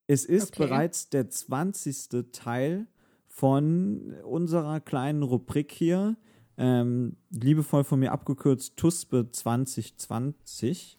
es 0.08 0.26
ist 0.26 0.54
Okay. 0.54 0.68
bereits 0.68 1.10
der 1.10 1.30
20. 1.30 2.32
Teil 2.32 2.88
von 3.28 4.14
unserer 4.24 4.80
kleinen 4.80 5.24
Rubrik 5.24 5.72
hier. 5.72 6.18
Ähm, 6.58 7.16
liebevoll 7.32 7.84
von 7.84 8.00
mir 8.00 8.12
abgekürzt 8.12 8.78
TUSPE 8.78 9.32
2020. 9.32 10.98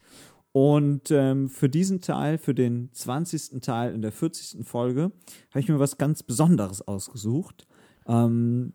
Und 0.56 1.10
ähm, 1.10 1.48
für 1.48 1.68
diesen 1.68 2.00
Teil, 2.00 2.38
für 2.38 2.54
den 2.54 2.88
20. 2.92 3.60
Teil 3.60 3.92
in 3.92 4.02
der 4.02 4.12
40. 4.12 4.64
Folge, 4.64 5.10
habe 5.50 5.58
ich 5.58 5.68
mir 5.68 5.80
was 5.80 5.98
ganz 5.98 6.22
Besonderes 6.22 6.80
ausgesucht. 6.80 7.66
Ähm, 8.06 8.72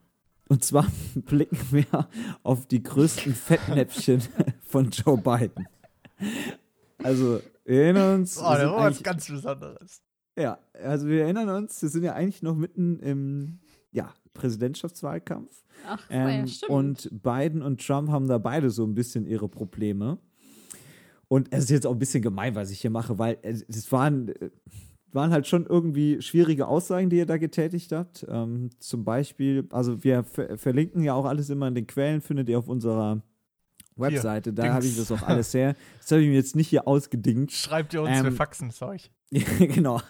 und 0.49 0.61
zwar 0.65 0.85
blicken 1.15 1.57
wir 1.71 1.85
auf 2.43 2.65
die 2.67 2.83
größten 2.83 3.33
Fettnäpfchen 3.33 4.21
von 4.61 4.89
Joe 4.89 5.17
Biden. 5.17 5.69
Also, 7.01 7.39
wir 7.63 7.83
erinnern 7.83 8.19
uns. 8.21 8.37
Oh, 8.37 8.41
wir 8.41 8.49
der 8.49 8.59
sind 8.59 8.71
war 8.71 8.89
was 8.89 9.03
ganz 9.03 9.27
Besonderes. 9.29 10.01
ja, 10.37 10.59
also 10.73 11.07
wir 11.07 11.21
erinnern 11.23 11.47
uns, 11.47 11.81
wir 11.81 11.87
sind 11.87 12.03
ja 12.03 12.11
eigentlich 12.11 12.41
noch 12.43 12.55
mitten 12.55 12.99
im 12.99 13.59
ja, 13.93 14.13
Präsidentschaftswahlkampf. 14.33 15.63
Ach, 15.87 16.05
das 16.09 16.09
war 16.09 16.29
ja 16.29 16.39
Ähm, 16.39 16.47
stimmt. 16.47 16.71
und 16.71 17.23
Biden 17.23 17.61
und 17.61 17.79
Trump 17.87 18.09
haben 18.09 18.27
da 18.27 18.37
beide 18.37 18.69
so 18.69 18.83
ein 18.83 18.95
bisschen 18.95 19.25
ihre 19.25 19.47
Probleme. 19.47 20.17
Und 21.29 21.47
es 21.51 21.65
ist 21.65 21.69
jetzt 21.69 21.87
auch 21.87 21.93
ein 21.93 21.99
bisschen 21.99 22.21
gemein, 22.23 22.55
was 22.55 22.71
ich 22.71 22.81
hier 22.81 22.89
mache, 22.89 23.17
weil 23.17 23.37
es, 23.43 23.91
waren, 23.91 24.29
äh, 24.29 24.49
waren 25.11 25.31
halt 25.31 25.47
schon 25.47 25.65
irgendwie 25.65 26.21
schwierige 26.21 26.67
Aussagen, 26.67 27.09
die 27.09 27.19
er 27.19 27.27
da 27.27 27.37
getätigt 27.37 27.91
hat. 27.91 28.25
Ähm, 28.27 28.71
zum 28.79 29.05
Beispiel, 29.05 29.67
also 29.71 30.03
wir 30.03 30.23
ver 30.23 30.57
verlinken 30.57 31.03
ja 31.03 31.13
auch 31.13 31.25
alles 31.25 31.49
immer 31.49 31.67
in 31.67 31.75
den 31.75 31.87
Quellen, 31.87 32.21
findet 32.21 32.49
ihr 32.49 32.57
auf 32.59 32.67
unserer 32.67 33.21
Webseite. 33.95 34.53
da 34.53 34.73
habe 34.73 34.85
ich 34.85 34.97
das 34.97 35.11
auch 35.11 35.21
alles 35.21 35.53
her. 35.53 35.75
Das 35.99 36.11
habe 36.11 36.23
ich 36.23 36.29
mir 36.29 36.35
jetzt 36.35 36.55
nicht 36.55 36.69
hier 36.69 36.87
ausgedingt. 36.87 37.51
Schreibt 37.51 37.93
ihr 37.93 38.01
uns, 38.01 38.09
wir 38.09 38.25
Ähm, 38.25 38.35
faxen 38.35 38.69
es 38.69 38.81
euch. 38.81 39.11
genau. 39.31 40.01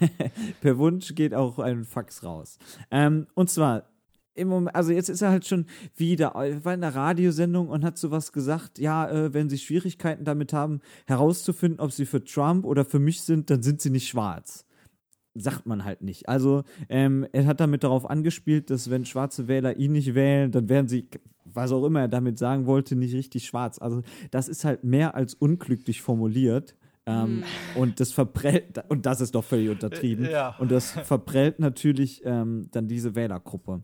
per 0.62 0.78
Wunsch 0.78 1.14
geht 1.14 1.34
auch 1.34 1.58
ein 1.58 1.84
Fax 1.84 2.24
raus. 2.24 2.58
Ähm, 2.90 3.26
und 3.34 3.50
zwar, 3.50 3.84
im 4.34 4.48
Moment, 4.48 4.74
also 4.74 4.92
jetzt 4.92 5.08
ist 5.08 5.22
er 5.22 5.30
halt 5.30 5.46
schon 5.46 5.66
wieder, 5.96 6.28
er 6.34 6.64
war 6.64 6.74
in 6.74 6.80
der 6.80 6.94
Radiosendung 6.94 7.68
und 7.68 7.84
hat 7.84 7.98
sowas 7.98 8.32
gesagt, 8.32 8.78
ja, 8.78 9.08
äh, 9.08 9.32
wenn 9.32 9.48
sie 9.48 9.58
Schwierigkeiten 9.58 10.24
damit 10.24 10.52
haben, 10.52 10.80
herauszufinden, 11.06 11.80
ob 11.80 11.92
sie 11.92 12.06
für 12.06 12.24
Trump 12.24 12.64
oder 12.64 12.84
für 12.84 12.98
mich 12.98 13.22
sind, 13.22 13.50
dann 13.50 13.62
sind 13.62 13.80
sie 13.80 13.90
nicht 13.90 14.08
schwarz. 14.08 14.66
Sagt 15.36 15.66
man 15.66 15.84
halt 15.84 16.02
nicht. 16.02 16.28
Also, 16.28 16.62
ähm, 16.88 17.26
er 17.32 17.46
hat 17.46 17.60
damit 17.60 17.82
darauf 17.82 18.08
angespielt, 18.08 18.70
dass 18.70 18.88
wenn 18.90 19.04
schwarze 19.04 19.48
Wähler 19.48 19.76
ihn 19.76 19.92
nicht 19.92 20.14
wählen, 20.14 20.52
dann 20.52 20.68
werden 20.68 20.86
sie, 20.86 21.08
was 21.44 21.72
auch 21.72 21.84
immer 21.84 22.02
er 22.02 22.08
damit 22.08 22.38
sagen 22.38 22.66
wollte, 22.66 22.94
nicht 22.94 23.14
richtig 23.14 23.46
schwarz. 23.46 23.80
Also, 23.80 24.02
das 24.30 24.48
ist 24.48 24.64
halt 24.64 24.84
mehr 24.84 25.16
als 25.16 25.34
unglücklich 25.34 26.02
formuliert. 26.02 26.76
Ähm, 27.06 27.42
Und 27.74 28.00
das 28.00 28.12
verprellt, 28.12 28.82
und 28.88 29.06
das 29.06 29.20
ist 29.20 29.34
doch 29.34 29.44
völlig 29.44 29.68
untertrieben. 29.68 30.24
Äh, 30.24 30.32
ja. 30.32 30.56
Und 30.58 30.70
das 30.70 30.92
verprellt 30.92 31.58
natürlich 31.58 32.22
ähm, 32.24 32.68
dann 32.70 32.88
diese 32.88 33.14
Wählergruppe. 33.14 33.82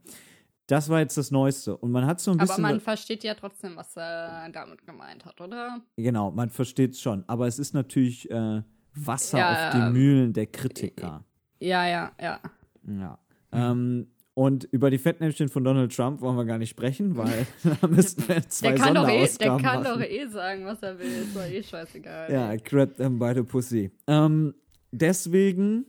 Das 0.71 0.89
war 0.89 1.01
jetzt 1.01 1.17
das 1.17 1.33
Neueste. 1.33 1.77
Und 1.77 1.91
man 1.91 2.07
hat 2.07 2.21
so 2.21 2.31
ein 2.31 2.39
Aber 2.39 2.47
bisschen. 2.47 2.63
man 2.63 2.81
versteht 2.81 3.25
ja 3.25 3.35
trotzdem, 3.35 3.75
was 3.75 3.97
er 3.97 4.49
damit 4.53 4.87
gemeint 4.87 5.25
hat, 5.25 5.41
oder? 5.41 5.81
genau, 5.97 6.31
man 6.31 6.49
versteht 6.49 6.93
es 6.93 7.01
schon. 7.01 7.25
Aber 7.27 7.49
es 7.49 7.59
ist 7.59 7.75
natürlich 7.75 8.31
äh, 8.31 8.63
Wasser 8.95 9.39
Ja, 9.39 9.69
auf 9.69 9.75
die 9.75 9.81
ähm, 9.81 9.93
Mühlen 9.93 10.33
der 10.33 10.47
Kritiker. 10.47 11.25
Ja, 11.59 11.87
ja, 11.89 12.13
ja. 12.21 12.41
Ja. 12.87 13.19
Ähm, 13.51 14.13
und 14.35 14.65
über 14.65 14.91
die 14.91 14.99
Fettnäpfchen 14.99 15.49
von 15.49 15.65
Donald 15.65 15.95
Trump 15.95 16.21
wollen 16.21 16.37
wir 16.37 16.45
gar 16.45 16.59
nicht 16.59 16.71
sprechen, 16.71 17.17
weil 17.17 17.49
da 17.81 17.89
müssten 17.89 18.29
wir 18.29 18.49
zwei 18.49 18.69
Der 18.69 18.79
kann, 18.79 18.95
doch 18.95 19.09
eh, 19.09 19.27
der 19.27 19.49
kann 19.57 19.83
machen. 19.83 19.85
doch 19.85 20.01
eh 20.01 20.27
sagen, 20.29 20.67
was 20.67 20.81
er 20.85 20.97
will. 21.01 21.07
Ist 21.07 21.35
doch 21.35 21.43
eh 21.43 21.63
scheißegal. 21.65 22.33
Ja, 22.33 22.55
grab 22.55 22.95
them 22.97 23.19
by 23.19 23.33
the 23.35 23.43
pussy. 23.43 23.91
Ähm, 24.07 24.55
deswegen 24.93 25.85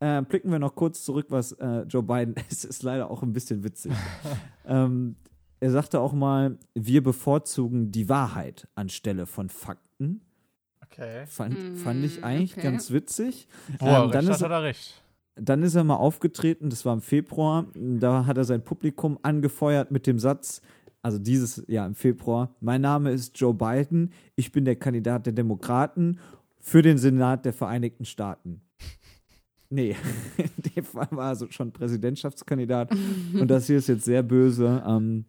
äh, 0.00 0.22
blicken 0.22 0.50
wir 0.50 0.58
noch 0.58 0.74
kurz 0.74 1.04
zurück, 1.04 1.26
was 1.30 1.52
äh, 1.52 1.82
Joe 1.82 2.02
Biden, 2.02 2.34
es 2.50 2.64
ist 2.64 2.82
leider 2.82 3.10
auch 3.10 3.22
ein 3.22 3.32
bisschen 3.32 3.64
witzig. 3.64 3.92
ähm, 4.66 5.16
er 5.60 5.70
sagte 5.72 6.00
auch 6.00 6.12
mal, 6.12 6.58
wir 6.74 7.02
bevorzugen 7.02 7.90
die 7.90 8.08
Wahrheit 8.08 8.68
anstelle 8.76 9.26
von 9.26 9.48
Fakten. 9.48 10.20
Okay. 10.84 11.26
Fand, 11.26 11.54
Mm, 11.58 11.76
fand 11.76 12.04
ich 12.04 12.24
eigentlich 12.24 12.52
okay. 12.52 12.62
ganz 12.62 12.90
witzig. 12.90 13.48
Er 13.80 14.04
Ähm, 14.04 14.10
dann 14.10 14.26
recht 14.26 14.36
ist- 14.36 14.42
hat 14.42 14.50
er 14.50 14.62
recht. 14.62 15.02
Dann 15.40 15.62
ist 15.62 15.76
er 15.76 15.84
mal 15.84 15.94
aufgetreten, 15.96 16.68
das 16.68 16.84
war 16.84 16.92
im 16.94 17.00
Februar. 17.00 17.66
Da 17.74 18.26
hat 18.26 18.36
er 18.38 18.44
sein 18.44 18.64
Publikum 18.64 19.18
angefeuert 19.22 19.92
mit 19.92 20.08
dem 20.08 20.18
Satz, 20.18 20.62
also 21.00 21.20
dieses 21.20 21.62
Jahr 21.68 21.86
im 21.86 21.94
Februar, 21.94 22.56
mein 22.60 22.80
Name 22.80 23.12
ist 23.12 23.38
Joe 23.38 23.54
Biden, 23.54 24.12
ich 24.34 24.50
bin 24.50 24.64
der 24.64 24.74
Kandidat 24.74 25.26
der 25.26 25.32
Demokraten 25.32 26.18
für 26.58 26.82
den 26.82 26.98
Senat 26.98 27.44
der 27.44 27.52
Vereinigten 27.52 28.04
Staaten. 28.04 28.62
Nee, 29.70 29.96
in 30.36 30.72
dem 30.74 30.84
Fall 30.84 31.08
war 31.10 31.32
er 31.32 31.36
so 31.36 31.50
schon 31.50 31.72
Präsidentschaftskandidat. 31.72 32.90
Und 33.34 33.48
das 33.48 33.66
hier 33.66 33.78
ist 33.78 33.88
jetzt 33.88 34.04
sehr 34.04 34.22
böse. 34.22 34.82
Ähm, 34.86 35.26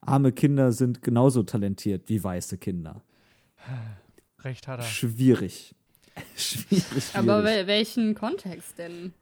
arme 0.00 0.32
Kinder 0.32 0.72
sind 0.72 1.02
genauso 1.02 1.42
talentiert 1.42 2.08
wie 2.08 2.22
weiße 2.22 2.58
Kinder. 2.58 3.02
Recht 4.44 4.68
hat 4.68 4.80
er. 4.80 4.84
Schwierig. 4.84 5.74
schwierig, 6.36 6.84
schwierig. 6.94 7.10
Aber 7.14 7.44
wel 7.44 7.66
welchen 7.66 8.14
Kontext 8.14 8.78
denn? 8.78 9.12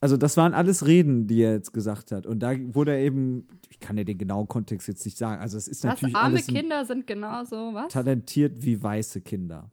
Also 0.00 0.16
das 0.16 0.36
waren 0.36 0.52
alles 0.52 0.86
Reden, 0.86 1.26
die 1.26 1.40
er 1.40 1.52
jetzt 1.52 1.72
gesagt 1.72 2.12
hat. 2.12 2.26
Und 2.26 2.40
da 2.40 2.52
wurde 2.74 2.92
er 2.92 2.98
eben, 2.98 3.48
ich 3.70 3.80
kann 3.80 3.96
ja 3.96 4.04
den 4.04 4.18
genauen 4.18 4.46
Kontext 4.46 4.88
jetzt 4.88 5.04
nicht 5.06 5.16
sagen. 5.16 5.40
Also 5.40 5.56
es 5.56 5.68
ist 5.68 5.84
Was? 5.84 5.94
natürlich 5.94 6.16
Arme 6.16 6.42
Kinder 6.42 6.84
sind 6.84 7.06
genauso, 7.06 7.72
was? 7.72 7.92
talentiert 7.92 8.62
wie 8.62 8.82
weiße 8.82 9.22
Kinder. 9.22 9.70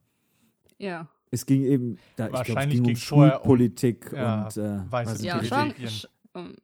Ja. 0.77 1.10
Es 1.34 1.46
ging 1.48 1.63
eben, 1.63 1.98
da, 2.16 2.25
ich 2.28 2.32
glaube, 2.32 2.44
es 2.44 2.50
Wahrscheinlich 2.50 2.75
ging 2.75 2.82
um 2.84 2.88
ging's 2.88 3.04
vorher 3.04 3.42
um- 3.42 3.48
Politik 3.48 4.12
ja, 4.16 4.44
und 4.46 4.58
äh, 4.58 4.92
weiß 4.92 5.24
Ja. 5.24 5.40
Chan 5.42 5.74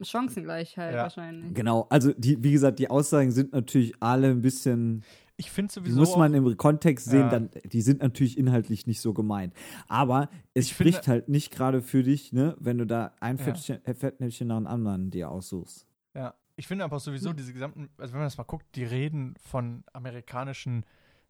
Chancengleichheit 0.02 0.94
Ja. 0.96 1.04
wahrscheinlich. 1.04 1.54
Genau, 1.54 1.88
also 1.90 2.12
die, 2.18 2.42
wie 2.44 2.52
gesagt, 2.52 2.80
die 2.80 2.90
Aussagen 2.90 3.32
sind 3.32 3.52
natürlich 3.54 3.94
alle 4.00 4.30
ein 4.30 4.42
bisschen, 4.42 5.04
Ich 5.38 5.52
finde 5.52 5.70
die 5.74 5.80
sowieso. 5.80 6.00
muss 6.00 6.16
man 6.18 6.34
im 6.34 6.58
Kontext 6.58 7.06
sehen, 7.08 7.20
Ja. 7.22 7.30
dann, 7.30 7.50
die 7.66 7.82
sind 7.82 8.02
natürlich 8.02 8.38
inhaltlich 8.38 8.88
nicht 8.88 9.02
so 9.02 9.14
gemeint. 9.14 9.54
Aber 9.88 10.30
es 10.54 10.66
Ich 10.68 10.74
finde- 10.74 10.94
spricht 10.94 11.08
halt 11.08 11.30
nicht 11.30 11.52
gerade 11.52 11.82
für 11.82 12.04
dich, 12.04 12.34
ne, 12.34 12.56
wenn 12.60 12.78
du 12.80 12.86
da 12.86 13.14
ein 13.20 13.38
Ja. 13.38 13.54
Äh, 13.86 13.94
Fettnäpfchen 13.94 14.48
nach 14.48 14.58
dem 14.58 14.68
anderen 14.68 15.12
dir 15.12 15.30
aussuchst. 15.30 15.86
Ja, 16.16 16.34
ich 16.56 16.68
finde 16.68 16.84
aber 16.84 17.00
sowieso 17.00 17.34
diese 17.34 17.54
gesamten, 17.54 17.90
also 17.98 18.14
wenn 18.14 18.20
man 18.22 18.26
das 18.28 18.38
mal 18.38 18.44
guckt, 18.46 18.66
die 18.76 18.84
Reden 18.86 19.36
von 19.40 19.84
amerikanischen 19.94 20.84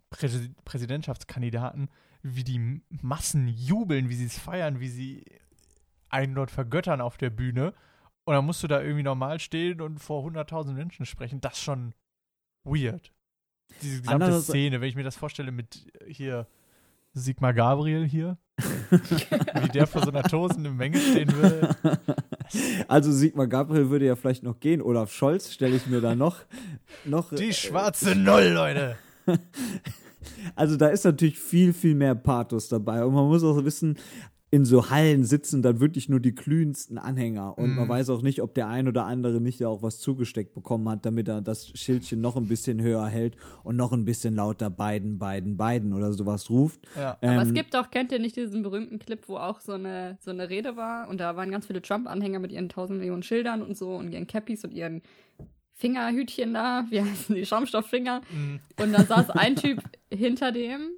Präsi 0.10 0.50
Präsidentschaftskandidaten, 0.65 1.89
wie 2.21 2.43
die 2.43 2.81
Massen 3.01 3.47
jubeln, 3.47 4.09
wie 4.09 4.15
sie 4.15 4.25
es 4.25 4.38
feiern, 4.38 4.79
wie 4.79 4.89
sie 4.89 5.25
einen 6.09 6.35
dort 6.35 6.51
vergöttern 6.51 7.01
auf 7.01 7.17
der 7.17 7.29
Bühne. 7.29 7.73
Und 8.25 8.33
dann 8.35 8.45
musst 8.45 8.61
du 8.63 8.67
da 8.67 8.81
irgendwie 8.81 9.03
normal 9.03 9.39
stehen 9.39 9.81
und 9.81 9.99
vor 9.99 10.25
100.000 10.25 10.73
Menschen 10.73 11.05
sprechen. 11.05 11.41
Das 11.41 11.53
ist 11.53 11.63
schon 11.63 11.93
weird. 12.63 13.11
Diese 13.81 14.01
gesamte 14.01 14.25
Andererseits- 14.25 14.47
Szene, 14.47 14.81
wenn 14.81 14.89
ich 14.89 14.95
mir 14.95 15.03
das 15.03 15.15
vorstelle 15.15 15.51
mit 15.51 15.88
äh, 16.01 16.11
hier 16.13 16.47
Sigmar 17.13 17.53
Gabriel 17.53 18.05
hier, 18.07 18.38
wie 18.91 19.69
der 19.69 19.88
vor 19.88 20.03
so 20.03 20.09
einer 20.11 20.23
tosenden 20.23 20.75
Menge 20.77 20.99
stehen 20.99 21.31
würde. 21.33 21.75
Also 22.88 23.11
Sigmar 23.11 23.47
Gabriel 23.47 23.89
würde 23.89 24.05
ja 24.05 24.15
vielleicht 24.15 24.43
noch 24.43 24.59
gehen. 24.59 24.81
Olaf 24.81 25.11
Scholz 25.11 25.51
stelle 25.53 25.75
ich 25.75 25.88
mir 25.88 26.01
da 26.01 26.13
noch. 26.15 26.38
noch 27.05 27.33
Die 27.33 27.53
schwarze 27.53 28.15
Null, 28.15 28.47
Leute. 28.49 28.97
Also 30.55 30.75
da 30.77 30.88
ist 30.88 31.05
natürlich 31.05 31.39
viel, 31.39 31.73
viel 31.73 31.95
mehr 31.95 32.15
Pathos 32.15 32.67
dabei. 32.69 33.03
Und 33.05 33.13
man 33.13 33.27
muss 33.27 33.43
auch 33.43 33.63
wissen, 33.63 33.97
in 34.51 34.65
so 34.65 34.89
Hallen 34.89 35.25
sitzen 35.25 35.61
dann 35.61 35.79
wirklich 35.79 36.09
nur 36.09 36.19
die 36.19 36.33
glühendsten 36.33 36.97
Anhänger. 36.97 37.55
Und 37.59 37.75
man 37.75 37.85
Mhm. 37.85 37.89
weiß 37.89 38.09
auch 38.09 38.23
nicht, 38.23 38.41
ob 38.41 38.55
der 38.55 38.67
ein 38.67 38.88
oder 38.88 39.05
andere 39.05 39.39
nicht 39.39 39.59
ja 39.59 39.67
auch 39.67 39.83
was 39.83 39.99
zugesteckt 39.99 40.55
bekommen 40.55 40.89
hat, 40.89 41.05
damit 41.05 41.27
er 41.27 41.41
das 41.41 41.67
Schildchen 41.67 42.19
noch 42.19 42.35
ein 42.35 42.47
bisschen 42.47 42.81
höher 42.81 43.05
hält 43.05 43.38
und 43.63 43.75
noch 43.75 43.91
ein 43.93 44.05
bisschen 44.05 44.33
lauter 44.35 44.71
Biden, 44.71 45.19
Biden, 45.19 45.55
Biden 45.55 45.93
oder 45.93 46.11
sowas 46.13 46.49
ruft. 46.49 46.79
Ja. 46.97 47.11
Aber 47.21 47.43
es 47.43 47.49
Ähm, 47.49 47.53
gibt 47.53 47.75
doch, 47.75 47.91
kennt 47.91 48.11
ihr 48.11 48.17
nicht 48.17 48.38
diesen 48.38 48.63
berühmten 48.63 48.97
Clip, 48.97 49.21
wo 49.27 49.38
auch 49.38 49.59
so 49.61 49.73
eine, 49.73 50.17
so 50.19 50.31
eine 50.31 50.49
Rede 50.49 50.75
war 50.75 51.07
und 51.09 51.19
da 51.19 51.35
waren 51.35 51.51
ganz 51.51 51.67
viele 51.67 51.83
Trump-Anhänger 51.83 52.39
mit 52.39 52.51
ihren 52.51 52.69
tausend 52.69 52.97
Millionen 52.97 53.21
Schildern 53.21 53.61
und 53.61 53.77
so 53.77 53.93
und 53.97 54.11
ihren 54.11 54.25
Cappies 54.25 54.63
und 54.63 54.73
ihren 54.73 55.03
Fingerhütchen 55.75 56.53
da, 56.53 56.85
wie 56.89 57.01
heißen 57.01 57.35
die, 57.35 57.45
Schaumstofffinger. 57.45 58.21
Mhm. 58.31 58.59
Und 58.81 58.91
dann 58.93 59.05
saß 59.05 59.29
ein 59.29 59.55
Typ 59.55 59.81
hinter 60.13 60.51
dem 60.51 60.91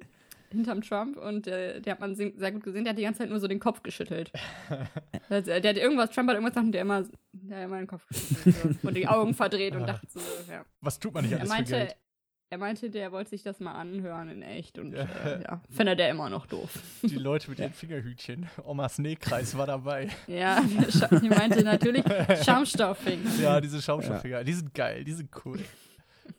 hinterm 0.50 0.82
Trump 0.82 1.16
und 1.16 1.46
äh, 1.46 1.80
der 1.80 1.92
hat 1.94 2.00
man 2.00 2.14
se- 2.14 2.34
sehr 2.36 2.52
gut 2.52 2.62
gesehen, 2.62 2.84
der 2.84 2.90
hat 2.92 2.98
die 2.98 3.04
ganze 3.04 3.20
Zeit 3.20 3.30
nur 3.30 3.40
so 3.40 3.48
den 3.48 3.58
Kopf 3.58 3.82
geschüttelt. 3.82 4.30
also, 5.30 5.46
der 5.50 5.70
hat 5.70 5.78
irgendwas, 5.78 6.10
Trump 6.10 6.28
hat 6.28 6.34
irgendwas 6.36 6.52
gesagt 6.52 6.66
und 6.66 6.72
der 6.72 6.82
immer, 6.82 7.04
der 7.32 7.56
hat 7.58 7.64
immer 7.64 7.78
den 7.78 7.86
Kopf 7.86 8.06
geschüttelt 8.08 8.54
so, 8.54 8.68
und 8.88 8.94
die 8.94 9.08
Augen 9.08 9.32
verdreht 9.32 9.74
und 9.74 9.86
dachte 9.86 10.06
so, 10.10 10.20
ja. 10.50 10.64
Was 10.82 10.98
tut 10.98 11.14
man 11.14 11.24
nicht 11.24 11.32
Er 11.32 11.38
alles 11.38 11.50
für 11.50 11.56
meinte, 11.56 11.72
Geld? 11.72 11.96
er 12.50 12.58
meinte, 12.58 12.90
der 12.90 13.12
wollte 13.12 13.30
sich 13.30 13.42
das 13.42 13.60
mal 13.60 13.72
anhören 13.72 14.28
in 14.28 14.42
echt 14.42 14.78
und 14.78 14.92
Ja. 14.92 15.04
äh, 15.24 15.42
ja, 15.42 15.62
findet 15.70 16.00
er 16.00 16.10
immer 16.10 16.28
noch 16.28 16.44
doof. 16.44 16.78
Die 17.00 17.14
Leute 17.16 17.48
mit 17.48 17.58
den 17.58 17.72
Fingerhütchen. 17.72 18.50
Omas 18.62 18.98
Nähkreis 18.98 19.56
war 19.56 19.66
dabei. 19.66 20.10
Ja, 20.26 20.60
der 20.60 21.18
die 21.18 21.30
meinte 21.30 21.62
natürlich 21.64 22.04
Schaumstoffing. 22.44 23.20
Ja, 23.40 23.58
diese 23.58 23.80
Schaumstofffinger. 23.80 24.44
Die 24.44 24.52
sind 24.52 24.74
geil, 24.74 25.02
die 25.04 25.12
sind 25.12 25.30
cool. 25.46 25.60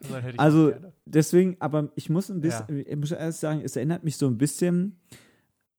So 0.07 0.15
Also 0.37 0.73
deswegen, 1.05 1.57
aber 1.59 1.91
ich 1.95 2.09
muss 2.09 2.29
ein 2.29 2.41
bisschen, 2.41 2.83
ich 2.85 2.95
muss 2.95 3.11
erst 3.11 3.39
sagen, 3.39 3.61
es 3.63 3.75
erinnert 3.75 4.03
mich 4.03 4.17
so 4.17 4.27
ein 4.27 4.37
bisschen, 4.37 4.99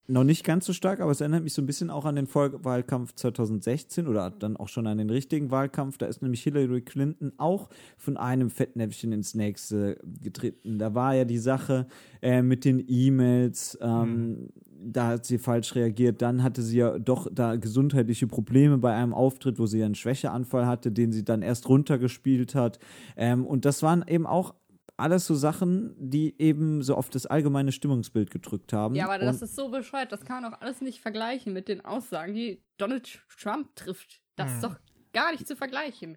noch 0.07 0.25
nicht 0.25 0.45
ganz 0.45 0.67
so 0.67 0.73
stark, 0.73 1.01
aber 1.01 1.13
es 1.13 1.21
erinnert 1.21 1.45
mich 1.45 1.55
so 1.55 1.63
ein 1.63 1.67
bisschen 1.67 1.89
auch 1.89 2.05
an 2.05 2.17
den 2.17 2.29
Wahlkampf 2.35 3.15
2016 3.15 4.07
oder 4.07 4.31
dann 4.31 4.57
auch 4.57 4.69
schon 4.69 4.87
an 4.87 4.99
den 4.99 5.09
richtigen 5.09 5.51
Wahlkampf. 5.51 5.97
Da 5.97 6.07
ist 6.07 6.21
nämlich 6.21 6.43
Hillary 6.43 6.83
Clinton 6.83 7.33
auch 7.39 7.71
von 7.97 8.17
einem 8.19 8.51
Fettnäpfchen 8.51 9.13
ins 9.13 9.35
nächste 9.35 9.99
getreten. 10.23 10.79
Da 10.79 10.95
war 10.95 11.15
ja 11.15 11.25
die 11.25 11.39
Sache 11.39 11.87
äh, 12.21 12.43
mit 12.43 12.67
den 12.67 12.85
E-Mails, 12.87 13.79
ähm, 13.81 14.51
da 14.85 15.09
hat 15.09 15.25
sie 15.27 15.39
falsch 15.39 15.75
reagiert. 15.75 16.23
Dann 16.23 16.43
hatte 16.43 16.63
sie 16.63 16.79
ja 16.79 16.99
doch 16.99 17.29
da 17.33 17.57
gesundheitliche 17.57 18.27
Probleme 18.27 18.79
bei 18.79 18.95
einem 18.95 19.15
Auftritt, 19.15 19.59
wo 19.59 19.67
sie 19.67 19.83
einen 19.83 19.95
Schwächeanfall 19.95 20.67
hatte, 20.67 20.93
den 20.93 21.13
sie 21.13 21.25
dann 21.25 21.43
erst 21.43 21.69
runtergespielt 21.69 22.55
hat. 22.55 22.79
Ähm, 23.17 23.47
und 23.47 23.65
das 23.65 23.83
waren 23.83 24.05
eben 24.07 24.27
auch 24.27 24.55
alles 24.97 25.27
so 25.27 25.35
Sachen, 25.35 25.95
die 25.99 26.41
eben 26.41 26.83
so 26.83 26.95
auf 26.95 27.11
das 27.11 27.27
allgemeine 27.27 27.73
Stimmungsbild 27.73 28.31
gedrückt 28.31 28.73
haben. 28.73 28.95
Ja, 28.95 29.07
aber 29.07 29.19
das 29.19 29.37
Und- 29.37 29.43
ist 29.43 29.57
so 29.57 29.69
bescheuert. 29.71 30.13
Das 30.13 30.25
kann 30.25 30.43
man 30.43 30.55
auch 30.55 30.61
alles 30.61 30.81
nicht 30.81 31.01
vergleichen 31.01 31.53
mit 31.53 31.69
den 31.69 31.85
Aussagen, 31.85 32.35
die 32.35 32.63
Donald 32.79 33.21
Trump 33.41 33.75
trifft. 33.75 34.21
Das 34.37 34.53
ist 34.53 34.65
doch 34.65 34.77
gar 35.13 35.33
nicht 35.33 35.47
zu 35.49 35.57
vergleichen. 35.57 36.17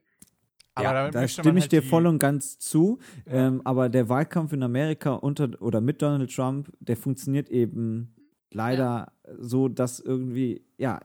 Aber 0.76 0.84
ja, 0.94 1.10
da 1.12 1.28
stimme 1.28 1.58
ich 1.58 1.64
halt 1.64 1.72
dir 1.72 1.82
voll 1.82 2.06
und 2.06 2.20
ganz 2.20 2.60
zu. 2.60 3.00
Ähm, 3.26 3.62
aber 3.66 3.90
der 3.90 4.10
Wahlkampf 4.10 4.54
in 4.54 4.62
Amerika 4.62 5.14
unter 5.14 5.60
oder 5.60 5.82
mit 5.82 6.04
Donald 6.04 6.32
Trump, 6.32 6.72
der 6.80 6.98
funktioniert 6.98 7.50
eben 7.50 8.14
leider 8.52 9.12
so, 9.40 9.68
dass 9.68 10.00
irgendwie, 10.00 10.62
ja, 10.78 11.00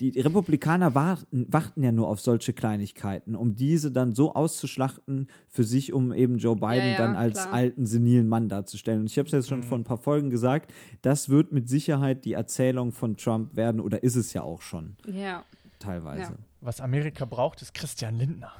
die 0.00 0.10
Republikaner 0.20 0.94
warten, 0.94 1.46
warten 1.48 1.82
ja 1.82 1.90
nur 1.90 2.08
auf 2.08 2.20
solche 2.20 2.52
Kleinigkeiten, 2.52 3.34
um 3.34 3.54
diese 3.56 3.90
dann 3.90 4.12
so 4.14 4.34
auszuschlachten 4.34 5.28
für 5.48 5.64
sich, 5.64 5.92
um 5.92 6.12
eben 6.12 6.38
Joe 6.38 6.54
Biden 6.54 6.76
Ja, 6.84 6.90
ja, 6.92 6.98
dann 6.98 7.16
als 7.16 7.42
klar. 7.42 7.52
alten, 7.54 7.86
senilen 7.86 8.28
Mann 8.28 8.48
darzustellen. 8.48 9.00
Und 9.00 9.06
ich 9.10 9.18
habe 9.18 9.26
es 9.26 9.32
jetzt 9.32 9.48
schon 9.48 9.62
vor 9.62 9.78
ein 9.78 9.84
paar 9.84 9.98
Folgen 9.98 10.30
gesagt, 10.30 10.72
das 11.02 11.28
wird 11.28 11.50
mit 11.52 11.68
Sicherheit 11.68 12.24
die 12.24 12.34
Erzählung 12.34 12.92
von 12.92 13.16
Trump 13.16 13.56
werden 13.56 13.80
oder 13.80 14.02
ist 14.02 14.16
es 14.16 14.32
ja 14.32 14.42
auch 14.42 14.62
schon 14.62 14.96
Ja. 15.06 15.44
teilweise. 15.78 16.32
Ja. 16.32 16.38
Was 16.60 16.80
Amerika 16.80 17.24
braucht, 17.24 17.62
ist 17.62 17.72
Christian 17.74 18.16
Lindner. 18.16 18.52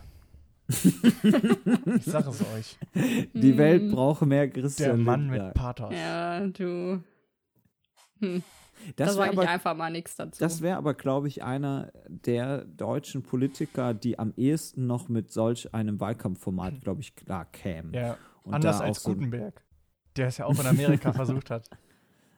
ich 0.68 2.04
sage 2.04 2.30
es 2.30 2.40
euch. 2.54 2.78
Die. 3.32 3.56
Welt 3.56 3.90
braucht 3.90 4.22
mehr 4.22 4.46
Der 4.46 4.62
Christian 4.62 5.02
Mann 5.02 5.28
Lindner. 5.28 5.46
mit 5.46 5.54
Pathos. 5.54 5.94
Ja, 5.94 6.46
du. 6.46 7.00
Hm. 8.20 8.42
Das 8.96 9.08
Das 9.08 9.16
wäre 9.16 9.16
sage 9.16 9.32
ich 9.32 9.38
aber, 9.40 9.48
einfach 9.48 9.76
mal 9.76 9.90
nichts 9.90 10.14
dazu. 10.16 10.38
das 10.38 10.62
wär 10.62 10.76
aber 10.76 10.94
glaube 10.94 11.26
ich, 11.26 11.42
einer 11.42 11.90
der 12.08 12.64
deutschen 12.64 13.22
Politiker, 13.24 13.92
die 13.92 14.18
am 14.18 14.32
ehesten 14.36 14.86
noch 14.86 15.08
mit 15.08 15.32
solch 15.32 15.74
einem 15.74 15.98
Wahlkampfformat, 15.98 16.80
glaube 16.82 17.00
ich, 17.00 17.16
klar 17.16 17.44
kämen. 17.46 17.92
Ja, 17.92 18.16
Und 18.44 18.54
anders 18.54 18.78
da 18.78 18.84
auch 18.84 18.88
als 18.88 19.02
so- 19.02 19.10
Gutenberg, 19.14 19.62
der 20.16 20.28
es 20.28 20.38
ja 20.38 20.46
auch 20.46 20.58
in 20.60 20.66
Amerika 20.66 21.12
versucht 21.12 21.50
hat. 21.50 21.68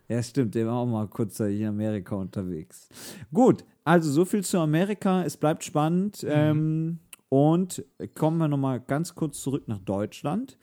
Ja, 0.08 0.22
stimmt, 0.22 0.54
der 0.54 0.66
war 0.66 0.76
auch 0.76 0.86
mal 0.86 1.06
kurz 1.08 1.38
in 1.40 1.66
Amerika 1.66 2.16
unterwegs. 2.16 2.88
Gut, 3.32 3.64
also 3.84 4.10
so 4.10 4.24
viel 4.24 4.42
zu 4.42 4.58
Amerika. 4.58 5.22
Es 5.22 5.36
bleibt 5.36 5.62
spannend. 5.62 6.24
Ähm, 6.28 6.98
und 7.28 7.84
kommen 8.16 8.38
wir 8.38 8.48
nochmal 8.48 8.80
ganz 8.80 9.14
kurz 9.14 9.40
zurück 9.40 9.68
nach 9.68 9.78
Deutschland. 9.78 10.58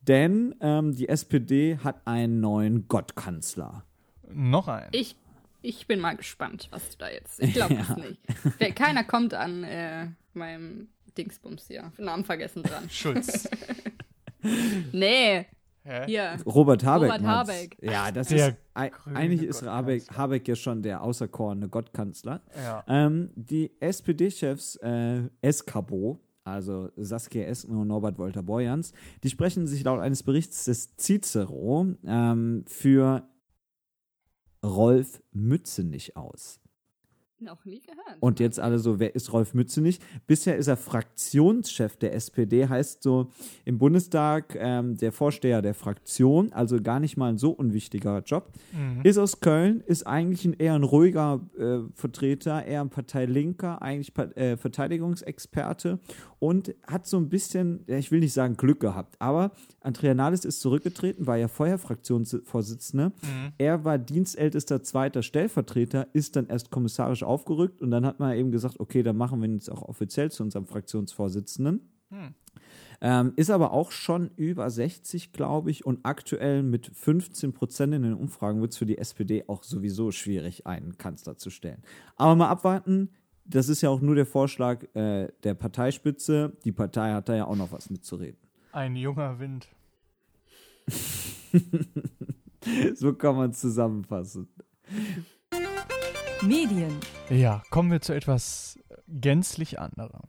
Denn 0.00 0.54
ähm, 0.60 0.92
die 0.94 1.08
SPD 1.10 1.76
hat 1.76 2.06
einen 2.06 2.40
neuen 2.40 2.88
Gottkanzler. 2.88 3.84
Noch 4.32 4.68
ein. 4.68 4.88
ich, 4.92 5.16
ich 5.62 5.86
bin 5.86 6.00
mal 6.00 6.16
gespannt, 6.16 6.68
was 6.70 6.90
du 6.90 6.98
da 6.98 7.10
jetzt. 7.10 7.40
Ich 7.42 7.52
glaube 7.54 7.74
es 7.80 7.96
nicht. 7.96 8.20
Wer- 8.58 8.72
Keiner 8.72 9.04
kommt 9.04 9.34
an 9.34 9.64
äh, 9.64 10.08
meinem 10.34 10.88
Dingsbums 11.18 11.66
hier. 11.68 11.92
Namen 11.98 12.24
vergessen 12.24 12.62
dran. 12.62 12.88
Schulz. 12.90 13.48
Nee, 14.92 15.46
Hä? 15.82 16.04
hier. 16.06 16.36
Robert 16.46 16.84
Habeck. 16.84 17.10
Robert 17.12 17.24
Habeck. 17.26 17.76
Ja, 17.80 18.10
das 18.12 18.28
Der 18.28 18.48
ist 18.50 18.56
eigentlich 18.74 19.42
ist 19.42 19.62
Habeck. 19.62 20.04
Habeck 20.16 20.46
ja 20.48 20.54
schon 20.56 20.82
der 20.82 21.02
auserkorene 21.02 21.68
Gottkanzler. 21.68 22.42
Ja. 22.56 22.84
Ähm, 22.86 23.30
die 23.34 23.72
SPD-Chefs 23.80 24.76
äh, 24.76 25.22
Eskabo, 25.40 26.20
also 26.44 26.90
Saskia 26.96 27.44
Esken 27.46 27.76
und 27.76 27.88
Norbert 27.88 28.18
Wolter-Borjans, 28.18 28.92
die 29.24 29.30
sprechen 29.30 29.66
sich 29.66 29.82
laut 29.84 30.00
eines 30.00 30.22
Berichts 30.22 30.64
des 30.64 30.96
Cicero 30.96 31.86
ähm, 32.06 32.64
für 32.68 33.28
Rolf 34.62 35.22
Mützenich 35.32 36.16
aus. 36.16 36.60
Noch 37.38 37.66
nie 37.66 37.80
gehört. 37.80 38.16
Und 38.20 38.40
jetzt 38.40 38.58
alle 38.58 38.78
so, 38.78 38.98
wer 38.98 39.14
ist 39.14 39.30
Rolf 39.30 39.52
Mützenich? 39.52 40.00
Bisher 40.26 40.56
ist 40.56 40.68
er 40.68 40.78
Fraktionschef 40.78 41.96
der 41.98 42.14
SPD, 42.14 42.66
heißt 42.66 43.02
so 43.02 43.28
im 43.66 43.76
Bundestag 43.76 44.56
ähm, 44.58 44.96
der 44.96 45.12
Vorsteher 45.12 45.60
der 45.60 45.74
Fraktion, 45.74 46.50
also 46.54 46.80
gar 46.80 46.98
nicht 46.98 47.18
mal 47.18 47.28
ein 47.28 47.36
so 47.36 47.50
unwichtiger 47.50 48.22
Job. 48.24 48.52
Mhm. 48.72 49.02
Ist 49.02 49.18
aus 49.18 49.40
Köln, 49.40 49.82
ist 49.86 50.06
eigentlich 50.06 50.46
ein, 50.46 50.54
eher 50.54 50.74
ein 50.74 50.82
ruhiger 50.82 51.40
äh, 51.58 51.80
Vertreter, 51.94 52.64
eher 52.64 52.80
ein 52.80 52.88
Parteilinker, 52.88 53.82
eigentlich 53.82 54.14
Pa- 54.14 54.30
äh, 54.34 54.56
Verteidigungsexperte 54.56 55.98
und 56.38 56.74
hat 56.86 57.06
so 57.06 57.18
ein 57.18 57.28
bisschen, 57.28 57.84
ja, 57.86 57.98
ich 57.98 58.10
will 58.10 58.20
nicht 58.20 58.32
sagen 58.32 58.56
Glück 58.56 58.80
gehabt, 58.80 59.16
aber 59.18 59.52
Andrea 59.80 60.14
Nahles 60.14 60.44
ist 60.46 60.60
zurückgetreten, 60.60 61.26
war 61.26 61.36
ja 61.36 61.48
vorher 61.48 61.76
Fraktionsvorsitzende. 61.78 63.08
Mhm. 63.08 63.52
Er 63.58 63.84
war 63.84 63.98
dienstältester 63.98 64.82
zweiter 64.82 65.22
Stellvertreter, 65.22 66.06
ist 66.12 66.36
dann 66.36 66.46
erst 66.48 66.70
kommissarisch 66.70 67.22
aufgerückt 67.26 67.82
und 67.82 67.90
dann 67.90 68.06
hat 68.06 68.20
man 68.20 68.36
eben 68.36 68.50
gesagt, 68.50 68.80
okay, 68.80 69.02
dann 69.02 69.16
machen 69.16 69.40
wir 69.40 69.48
ihn 69.48 69.54
jetzt 69.54 69.70
auch 69.70 69.82
offiziell 69.82 70.30
zu 70.30 70.42
unserem 70.42 70.66
Fraktionsvorsitzenden. 70.66 71.80
Hm. 72.10 72.34
Ähm, 73.00 73.32
ist 73.36 73.50
aber 73.50 73.72
auch 73.72 73.90
schon 73.90 74.30
über 74.36 74.70
60, 74.70 75.32
glaube 75.32 75.70
ich, 75.70 75.84
und 75.84 76.00
aktuell 76.04 76.62
mit 76.62 76.86
15 76.86 77.52
Prozent 77.52 77.92
in 77.92 78.02
den 78.02 78.14
Umfragen 78.14 78.60
wird 78.60 78.72
es 78.72 78.78
für 78.78 78.86
die 78.86 78.98
SPD 78.98 79.44
auch 79.48 79.62
sowieso 79.62 80.12
schwierig, 80.12 80.66
einen 80.66 80.96
Kanzler 80.96 81.36
zu 81.36 81.50
stellen. 81.50 81.82
Aber 82.16 82.36
mal 82.36 82.48
abwarten. 82.48 83.10
Das 83.48 83.68
ist 83.68 83.80
ja 83.80 83.90
auch 83.90 84.00
nur 84.00 84.16
der 84.16 84.26
Vorschlag 84.26 84.82
äh, 84.94 85.28
der 85.44 85.54
Parteispitze. 85.54 86.56
Die 86.64 86.72
Partei 86.72 87.12
hat 87.12 87.28
da 87.28 87.36
ja 87.36 87.46
auch 87.46 87.54
noch 87.54 87.70
was 87.70 87.90
mitzureden. 87.90 88.40
Ein 88.72 88.96
junger 88.96 89.38
Wind. 89.38 89.68
so 92.94 93.14
kann 93.14 93.36
man 93.36 93.50
es 93.50 93.60
zusammenfassen. 93.60 94.48
Medien, 96.42 97.00
Ja, 97.30 97.62
kommen 97.70 97.90
wir 97.90 98.00
zu 98.00 98.12
etwas 98.12 98.78
gänzlich 99.08 99.78
anderem. 99.78 100.22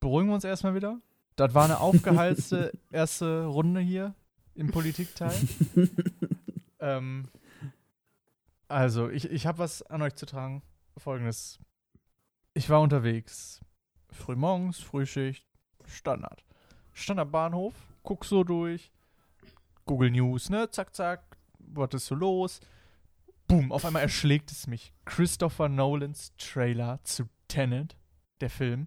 Beruhigen 0.00 0.28
wir 0.28 0.34
uns 0.34 0.44
erstmal 0.44 0.74
wieder. 0.74 1.00
Das 1.36 1.54
war 1.54 1.64
eine 1.64 1.80
aufgeheizte 1.80 2.72
erste 2.90 3.46
Runde 3.46 3.80
hier 3.80 4.14
im 4.54 4.70
Politikteil. 4.70 5.34
ähm, 6.80 7.28
also, 8.68 9.10
ich, 9.10 9.30
ich 9.30 9.46
habe 9.46 9.58
was 9.58 9.82
an 9.82 10.02
euch 10.02 10.14
zu 10.14 10.26
tragen. 10.26 10.62
Folgendes. 10.96 11.58
Ich 12.54 12.70
war 12.70 12.80
unterwegs. 12.80 13.60
Frühmorgens, 14.10 14.78
Frühschicht, 14.78 15.46
Standard. 15.84 16.44
Standardbahnhof, 16.92 17.74
guck 18.04 18.24
so 18.24 18.44
durch. 18.44 18.92
Google 19.84 20.12
News, 20.12 20.48
ne? 20.48 20.70
Zack, 20.70 20.94
zack. 20.94 21.36
Was 21.58 21.92
ist 21.94 22.06
so 22.06 22.14
los? 22.14 22.60
Boom, 23.46 23.72
auf 23.72 23.84
einmal 23.84 24.02
erschlägt 24.02 24.50
es 24.50 24.66
mich. 24.66 24.92
Christopher 25.04 25.68
Nolans 25.68 26.32
Trailer 26.38 27.00
zu 27.04 27.24
Tenet, 27.48 27.96
der 28.40 28.50
Film, 28.50 28.86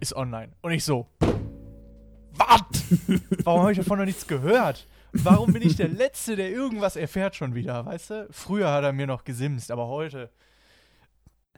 ist 0.00 0.14
online. 0.14 0.52
Und 0.60 0.72
ich 0.72 0.84
so, 0.84 1.08
was? 2.32 2.62
Warum 3.44 3.62
habe 3.62 3.72
ich 3.72 3.78
davon 3.78 3.98
noch 3.98 4.04
nichts 4.04 4.26
gehört? 4.26 4.86
Warum 5.12 5.52
bin 5.52 5.62
ich 5.62 5.76
der 5.76 5.88
Letzte, 5.88 6.36
der 6.36 6.50
irgendwas 6.50 6.96
erfährt 6.96 7.34
schon 7.34 7.54
wieder, 7.54 7.86
weißt 7.86 8.10
du? 8.10 8.28
Früher 8.30 8.70
hat 8.70 8.84
er 8.84 8.92
mir 8.92 9.06
noch 9.06 9.24
gesimst, 9.24 9.70
aber 9.70 9.88
heute, 9.88 10.30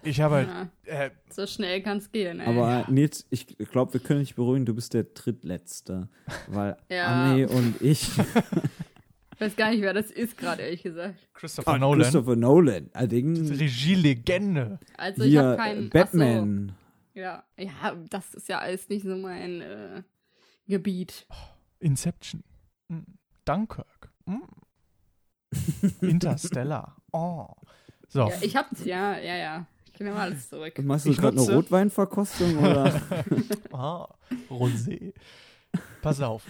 ich 0.02 0.20
habe 0.20 0.34
halt, 0.36 0.48
Ja, 0.86 1.04
äh, 1.04 1.10
so 1.28 1.46
schnell 1.46 1.82
kann 1.82 1.98
es 1.98 2.10
gehen. 2.12 2.40
Ey. 2.40 2.46
Aber 2.46 2.90
Nils, 2.90 3.26
ich 3.30 3.58
glaube, 3.58 3.92
wir 3.94 4.00
können 4.00 4.20
dich 4.20 4.34
beruhigen, 4.34 4.64
du 4.64 4.74
bist 4.74 4.94
der 4.94 5.04
drittletzte. 5.04 6.08
Weil 6.46 6.76
Ja. 6.88 7.06
Anne 7.06 7.48
und 7.48 7.80
ich, 7.82 8.08
ich 8.18 8.24
weiß 9.40 9.56
gar 9.56 9.70
nicht, 9.70 9.82
wer 9.82 9.94
das 9.94 10.10
ist 10.10 10.36
gerade, 10.36 10.62
ehrlich 10.62 10.82
gesagt. 10.82 11.28
Christopher 11.34 11.72
Ah, 11.72 11.78
Nolan, 11.78 12.02
Christopher 12.02 12.36
Nolan, 12.36 12.90
allerdings 12.92 13.50
Regielegende. 13.50 14.78
Also 14.96 15.22
ich 15.22 15.30
hier 15.30 15.44
habe 15.44 15.56
keinen. 15.56 15.90
Batman. 15.90 16.76
So, 17.14 17.20
ja, 17.20 17.44
ja, 17.58 17.96
das 18.08 18.34
ist 18.34 18.48
ja 18.48 18.58
alles 18.58 18.88
nicht 18.88 19.04
so 19.04 19.16
mein 19.16 19.60
äh, 19.60 20.02
Gebiet. 20.66 21.26
Inception. 21.80 22.44
Mm. 22.88 23.00
Dunkirk. 23.44 24.12
Mm. 24.26 24.36
Interstellar. 26.00 26.96
Oh. 27.12 27.48
So. 28.08 28.28
Ja, 28.28 28.34
ich 28.40 28.56
hab's, 28.56 28.84
ja, 28.84 29.18
ja, 29.18 29.36
ja. 29.36 29.66
Ich 29.92 30.00
nehme 30.00 30.16
alles 30.16 30.48
zurück. 30.48 30.78
Machst 30.82 31.06
du 31.06 31.14
gerade 31.14 31.40
eine 31.40 31.52
Rotweinverkostung 31.52 32.58
oder? 32.58 33.02
Ah, 33.72 34.08
Rosé. 34.50 35.12
Pass 36.02 36.20
auf. 36.20 36.44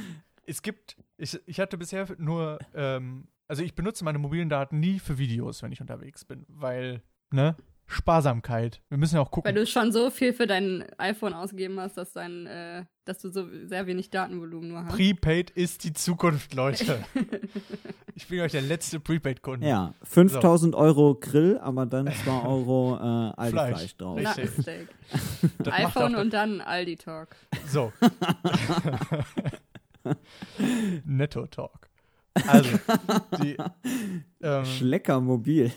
Es 0.46 0.62
gibt, 0.62 0.96
ich, 1.20 1.38
ich 1.46 1.60
hatte 1.60 1.76
bisher 1.78 2.06
nur, 2.18 2.58
ähm, 2.74 3.28
also 3.48 3.62
ich 3.62 3.74
benutze 3.74 4.04
meine 4.04 4.18
mobilen 4.18 4.48
Daten 4.48 4.80
nie 4.80 4.98
für 4.98 5.18
Videos, 5.18 5.62
wenn 5.62 5.72
ich 5.72 5.80
unterwegs 5.80 6.24
bin, 6.24 6.44
weil, 6.48 7.02
ne, 7.30 7.56
Sparsamkeit. 7.86 8.80
Wir 8.88 8.98
müssen 8.98 9.16
ja 9.16 9.20
auch 9.20 9.26
Weil 9.26 9.30
gucken. 9.30 9.54
du 9.56 9.66
schon 9.66 9.90
so 9.90 10.10
viel 10.10 10.32
für 10.32 10.46
dein 10.46 10.84
iPhone 10.98 11.34
ausgegeben 11.34 11.80
hast, 11.80 11.96
dass 11.96 12.12
dein, 12.12 12.46
äh, 12.46 12.84
dass 13.04 13.18
du 13.18 13.30
so 13.30 13.48
sehr 13.66 13.88
wenig 13.88 14.10
Datenvolumen 14.10 14.68
nur 14.68 14.84
hast. 14.84 14.94
Prepaid 14.94 15.50
ist 15.50 15.82
die 15.82 15.92
Zukunft, 15.92 16.54
Leute. 16.54 17.04
ich 18.14 18.28
bin 18.28 18.40
euch 18.40 18.52
der 18.52 18.62
letzte 18.62 19.00
Prepaid-Kunde. 19.00 19.66
ja, 19.66 19.92
5000 20.04 20.76
Euro 20.76 21.16
Grill, 21.16 21.58
aber 21.58 21.84
dann 21.84 22.12
2 22.12 22.30
Euro 22.46 22.94
äh, 22.96 23.32
Aldi-Fleisch 23.36 23.76
Fleisch. 23.78 23.96
drauf. 23.96 24.18
Richtig. 24.18 24.88
IPhone 25.66 26.14
und 26.14 26.32
dann 26.32 26.60
Aldi 26.60 26.96
Talk. 26.96 27.34
So. 30.58 30.64
Netto-Talk. 31.04 31.88
Also, 32.46 32.78
die, 33.42 33.56
ähm, 34.40 34.64
Schlecker 34.64 35.20
mobil. 35.20 35.72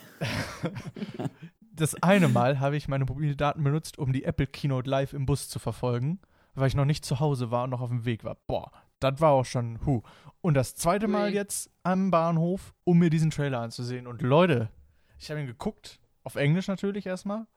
das 1.74 1.96
eine 2.04 2.28
Mal 2.28 2.60
habe 2.60 2.78
ich 2.78 2.88
meine 2.88 3.06
mobilen 3.06 3.38
Daten 3.38 3.64
benutzt, 3.64 3.98
um 3.98 4.14
die 4.14 4.24
Apple 4.24 4.48
Keynote 4.48 4.90
live 4.90 5.14
im 5.14 5.26
Bus 5.26 5.50
zu 5.50 5.60
verfolgen, 5.60 6.20
weil 6.54 6.68
ich 6.68 6.76
noch 6.76 6.86
nicht 6.86 7.06
zu 7.06 7.20
Hause 7.20 7.52
war 7.52 7.64
und 7.64 7.72
noch 7.72 7.82
auf 7.82 7.90
dem 7.90 8.06
Weg 8.06 8.24
war. 8.24 8.38
Boah, 8.48 8.72
das 9.00 9.20
war 9.20 9.32
auch 9.32 9.46
schon 9.46 9.86
hu. 9.86 10.02
Und 10.42 10.54
das 10.54 10.76
zweite 10.76 11.08
Mal 11.08 11.34
jetzt 11.34 11.72
am 11.84 12.12
Bahnhof, 12.12 12.74
um 12.84 13.00
mir 13.00 13.10
diesen 13.10 13.32
Trailer 13.32 13.60
anzusehen. 13.60 14.08
Und 14.08 14.22
Leute, 14.22 14.70
ich 15.18 15.30
habe 15.30 15.42
ihn 15.42 15.48
geguckt, 15.48 16.00
auf 16.24 16.36
Englisch 16.36 16.68
natürlich 16.68 17.06
erstmal. 17.06 17.48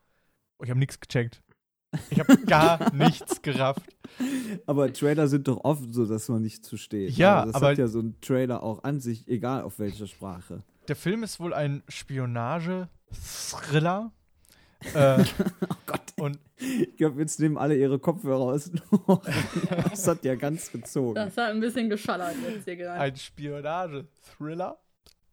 Und 0.57 0.67
ich 0.67 0.71
habe 0.71 0.81
nichts 0.81 1.01
gecheckt. 1.01 1.43
Ich 2.11 2.19
habe 2.21 2.37
gar 2.39 2.93
nichts 2.95 3.43
gerafft. 3.43 3.83
Aber 4.67 4.93
Trailer 4.93 5.29
sind 5.29 5.49
doch 5.49 5.65
oft 5.65 5.93
so, 5.93 6.07
dass 6.07 6.29
man 6.29 6.43
nicht 6.43 6.65
zu 6.65 6.77
steht. 6.77 7.17
Ja, 7.17 7.41
also 7.41 7.53
das 7.53 7.63
aber- 7.63 7.71
hat 7.71 7.79
ja 7.79 7.89
so 7.89 8.01
ein 8.01 8.15
Trailer 8.21 8.63
auch 8.63 8.85
an 8.85 9.01
sich, 9.01 9.27
egal 9.29 9.63
auf 9.63 9.79
welcher 9.79 10.07
Sprache. 10.07 10.63
Der 10.89 10.97
Film 10.97 11.23
ist 11.23 11.41
wohl 11.41 11.53
ein 11.53 11.83
Spionage-Thriller. 11.89 14.13
äh, 14.95 15.25
Oh 15.69 15.75
Gott, 15.87 16.01
und 16.21 16.39
ich 16.59 16.97
glaube, 16.97 17.21
jetzt 17.21 17.41
nehmen 17.41 17.59
alle 17.59 17.77
ihre 17.77 17.99
Kopfhörer 17.99 18.41
aus. 18.41 18.71
das 19.91 20.07
hat 20.07 20.25
ja 20.25 20.35
ganz 20.37 20.71
gezogen. 20.71 21.15
Das 21.15 21.37
hat 21.37 21.51
ein 21.51 21.61
bisschen 21.61 21.91
geschallert 21.91 22.35
jetzt 22.49 22.65
hier 22.65 22.77
gerade. 22.77 23.01
ein 23.01 23.17
Spionage-Thriller, 23.17 24.79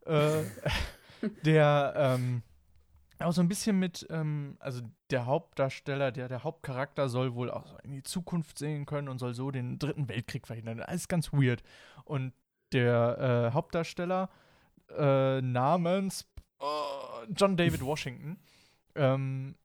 äh, 0.05 0.41
der 1.45 1.93
ähm, 1.95 2.41
auch 3.19 3.31
so 3.33 3.41
ein 3.41 3.47
bisschen 3.47 3.79
mit, 3.79 4.05
ähm, 4.09 4.57
also 4.59 4.81
der 5.13 5.27
Hauptdarsteller, 5.27 6.11
der, 6.11 6.27
der 6.27 6.43
Hauptcharakter 6.43 7.07
soll 7.07 7.35
wohl 7.35 7.51
auch 7.51 7.77
in 7.83 7.91
die 7.91 8.01
Zukunft 8.01 8.57
sehen 8.57 8.87
können 8.87 9.07
und 9.07 9.19
soll 9.19 9.35
so 9.35 9.51
den 9.51 9.77
dritten 9.77 10.09
Weltkrieg 10.09 10.47
verhindern. 10.47 10.79
Alles 10.81 11.07
ganz 11.07 11.31
weird. 11.31 11.61
Und 12.03 12.33
der 12.71 13.51
äh, 13.51 13.53
Hauptdarsteller 13.53 14.31
äh, 14.97 15.39
namens 15.39 16.25
äh, 16.59 16.65
John 17.35 17.55
David 17.55 17.85
Washington 17.85 18.39
ähm, 18.95 19.55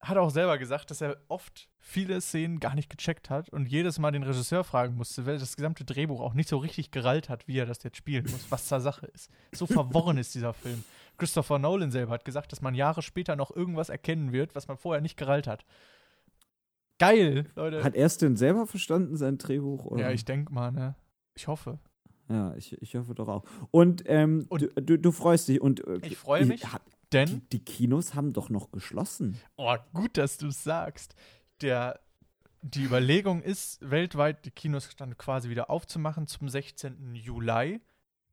hat 0.00 0.18
auch 0.18 0.28
selber 0.28 0.58
gesagt, 0.58 0.90
dass 0.90 1.00
er 1.00 1.16
oft 1.28 1.70
viele 1.78 2.20
Szenen 2.20 2.60
gar 2.60 2.74
nicht 2.74 2.90
gecheckt 2.90 3.30
hat 3.30 3.48
und 3.48 3.66
jedes 3.66 3.98
Mal 3.98 4.10
den 4.10 4.22
Regisseur 4.22 4.64
fragen 4.64 4.96
musste, 4.96 5.24
weil 5.24 5.38
das 5.38 5.56
gesamte 5.56 5.86
Drehbuch 5.86 6.20
auch 6.20 6.34
nicht 6.34 6.48
so 6.50 6.58
richtig 6.58 6.90
gerallt 6.90 7.30
hat, 7.30 7.48
wie 7.48 7.58
er 7.58 7.66
das 7.66 7.82
jetzt 7.82 7.96
spielen 7.96 8.26
muss, 8.30 8.50
was 8.50 8.68
da 8.68 8.80
Sache 8.80 9.06
ist. 9.06 9.30
So 9.52 9.66
verworren 9.66 10.18
ist 10.18 10.34
dieser 10.34 10.52
Film. 10.52 10.84
Christopher 11.20 11.58
Nolan 11.60 11.90
selber 11.92 12.12
hat 12.12 12.24
gesagt, 12.24 12.50
dass 12.50 12.60
man 12.62 12.74
Jahre 12.74 13.02
später 13.02 13.36
noch 13.36 13.54
irgendwas 13.54 13.88
erkennen 13.90 14.32
wird, 14.32 14.54
was 14.56 14.66
man 14.66 14.76
vorher 14.78 15.00
nicht 15.00 15.16
gerallt 15.16 15.46
hat. 15.46 15.64
Geil, 16.98 17.46
Leute. 17.56 17.82
Hat 17.82 17.94
er 17.94 18.06
es 18.06 18.18
denn 18.18 18.36
selber 18.36 18.66
verstanden, 18.66 19.16
sein 19.16 19.38
Drehbuch? 19.38 19.86
Oder? 19.86 20.02
ja, 20.02 20.10
ich 20.10 20.24
denke 20.24 20.52
mal, 20.52 20.70
ne? 20.70 20.94
Ich 21.34 21.46
hoffe. 21.48 21.78
Ja, 22.28 22.54
ich, 22.56 22.80
ich 22.82 22.94
hoffe 22.94 23.14
doch 23.14 23.28
auch. 23.28 23.44
Und, 23.70 24.02
ähm, 24.06 24.46
Und- 24.50 24.62
du, 24.62 24.68
du, 24.82 24.98
du 24.98 25.12
freust 25.12 25.48
dich 25.48 25.60
und 25.60 25.86
äh, 25.86 25.98
Ich 26.02 26.16
freue 26.16 26.44
mich, 26.44 26.64
hat- 26.72 26.82
denn 27.12 27.26
Die, 27.26 27.40
die 27.58 27.64
Kinos 27.64 28.14
haben 28.14 28.32
doch 28.32 28.50
noch 28.50 28.70
geschlossen. 28.70 29.40
Oh, 29.56 29.76
gut, 29.94 30.16
dass 30.16 30.36
du 30.36 30.48
es 30.48 30.62
sagst. 30.62 31.14
Der, 31.60 31.98
die 32.62 32.84
Überlegung 32.84 33.42
ist, 33.42 33.78
weltweit 33.88 34.44
die 34.44 34.50
Kinos 34.52 34.90
dann 34.96 35.16
quasi 35.18 35.48
wieder 35.48 35.70
aufzumachen 35.70 36.26
zum 36.26 36.48
16. 36.48 37.14
Juli, 37.14 37.80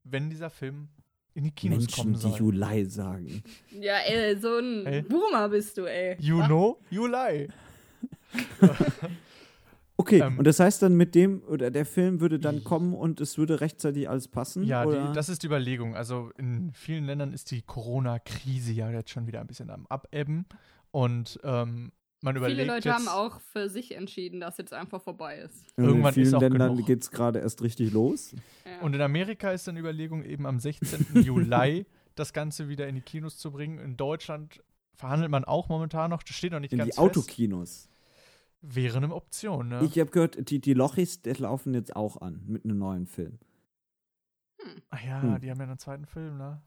wenn 0.04 0.30
dieser 0.30 0.50
Film 0.50 0.89
in 1.38 1.43
die 1.43 1.52
Kinos 1.52 1.80
Menschen, 1.82 1.95
kommen 1.95 2.13
die 2.15 2.19
soll. 2.19 2.39
Juli 2.39 2.86
sagen. 2.86 3.43
Ja, 3.69 3.97
ey, 4.00 4.36
so 4.39 4.58
ein 4.58 4.86
Ey. 4.88 5.02
Boomer 5.04 5.47
bist 5.50 5.78
du, 5.78 5.86
ey. 5.86 6.17
you 6.19 6.43
know, 6.43 6.80
Juli. 6.89 7.47
Okay, 10.00 10.19
Ähm, 10.21 10.38
und 10.38 10.45
das 10.45 10.60
heißt 10.60 10.84
dann 10.84 10.95
mit 10.95 11.15
dem, 11.15 11.41
oder 11.47 11.71
der 11.71 11.86
Film 11.86 12.19
würde 12.21 12.38
dann 12.38 12.63
kommen 12.63 12.93
und 12.93 13.19
es 13.19 13.39
würde 13.39 13.62
rechtzeitig 13.62 14.08
alles 14.08 14.28
passen? 14.28 14.62
Ja, 14.63 14.86
oder? 14.86 15.08
die, 15.08 15.13
das 15.13 15.28
ist 15.28 15.41
die 15.41 15.47
Überlegung. 15.47 15.95
Also 15.95 16.30
in 16.38 16.71
vielen 16.71 17.06
Ländern 17.06 17.34
ist 17.34 17.50
die 17.50 17.63
Corona-Krise 17.63 18.73
ja 18.73 18.91
jetzt 18.91 19.10
schon 19.10 19.26
wieder 19.26 19.41
ein 19.41 19.47
bisschen 19.47 19.71
am 19.71 19.88
Abebben. 19.88 20.45
Und 20.91 21.39
ähm, 21.43 21.91
man 22.28 22.36
überlegt 22.38 22.60
Viele 22.60 22.72
Leute 22.74 22.90
jetzt, 22.90 22.96
haben 22.98 23.08
auch 23.08 23.40
für 23.42 23.70
sich 23.70 23.96
entschieden, 23.96 24.40
dass 24.40 24.58
jetzt 24.58 24.74
einfach 24.74 25.02
vorbei 25.02 25.40
ist. 25.40 25.66
Und 25.76 25.86
irgendwann 25.86 26.10
in 26.10 26.13
vielen 26.13 26.28
ist 26.28 26.34
auch 26.36 26.42
Ländern 26.42 26.84
geht 26.86 27.02
es 27.02 27.12
gerade 27.12 27.40
erst 27.40 27.62
richtig 27.62 27.92
los. 27.92 28.34
Ja. 28.66 28.82
Und 28.82 28.94
in 28.96 29.02
Amerika 29.02 29.52
ist 29.52 29.68
dann 29.68 29.78
Überlegung, 29.78 30.24
eben 30.24 30.46
am 30.46 30.60
16. 30.60 31.08
Juli 31.24 31.86
das 32.16 32.34
Ganze 32.34 32.70
wieder 32.70 32.88
in 32.88 32.96
die 32.96 33.02
Kinos 33.02 33.38
zu 33.38 33.52
bringen. 33.52 33.80
In 33.80 33.98
Deutschland 33.98 34.63
verhandelt 34.96 35.32
man 35.32 35.44
auch 35.46 35.70
momentan 35.70 36.10
noch, 36.10 36.24
das 36.24 36.36
steht 36.36 36.52
noch 36.52 36.60
nicht 36.60 36.72
In 36.74 36.80
ganz 36.80 36.88
die 36.90 36.96
fest. 36.96 37.00
Autokinos. 37.00 37.90
Wäre 38.62 38.98
eine 38.98 39.13
Option, 39.13 39.70
ne? 39.70 39.82
Ich 39.84 40.00
habe 40.00 40.10
gehört, 40.10 40.50
die, 40.50 40.60
die 40.60 40.74
Lochis, 40.74 41.22
die 41.22 41.32
laufen 41.34 41.74
jetzt 41.76 41.96
auch 41.96 42.20
an 42.22 42.42
mit 42.48 42.66
einem 42.66 42.80
neuen 42.80 43.06
Film. 43.06 43.38
Ach 44.90 45.02
ja, 45.06 45.22
Hm. 45.22 45.40
die 45.42 45.50
haben 45.52 45.60
ja 45.60 45.66
einen 45.68 45.78
zweiten 45.78 46.06
Film, 46.08 46.38
ne? 46.38 46.62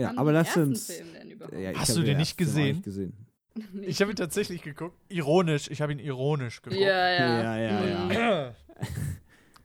Ja, 0.00 0.08
Haben 0.08 0.18
aber 0.18 0.30
die 0.30 0.36
lass 0.38 0.56
uns. 0.56 0.86
Film 0.86 1.12
denn 1.12 1.30
überhaupt? 1.30 1.56
Ja, 1.58 1.72
Hast 1.74 1.96
du 1.96 2.02
den 2.02 2.16
nicht 2.16 2.38
gesehen? 2.38 2.76
nicht 2.76 2.84
gesehen. 2.84 3.26
Ich 3.82 4.00
habe 4.00 4.12
ihn 4.12 4.16
tatsächlich 4.16 4.62
geguckt. 4.62 4.96
Ironisch, 5.08 5.70
ich 5.70 5.80
habe 5.82 5.92
ihn 5.92 5.98
ironisch 5.98 6.62
geguckt. 6.62 6.80
Ja, 6.80 7.10
ja. 7.10 7.42
Ja, 7.42 7.56
ja, 7.58 8.08
ja. 8.10 8.50
Mhm. 8.50 8.86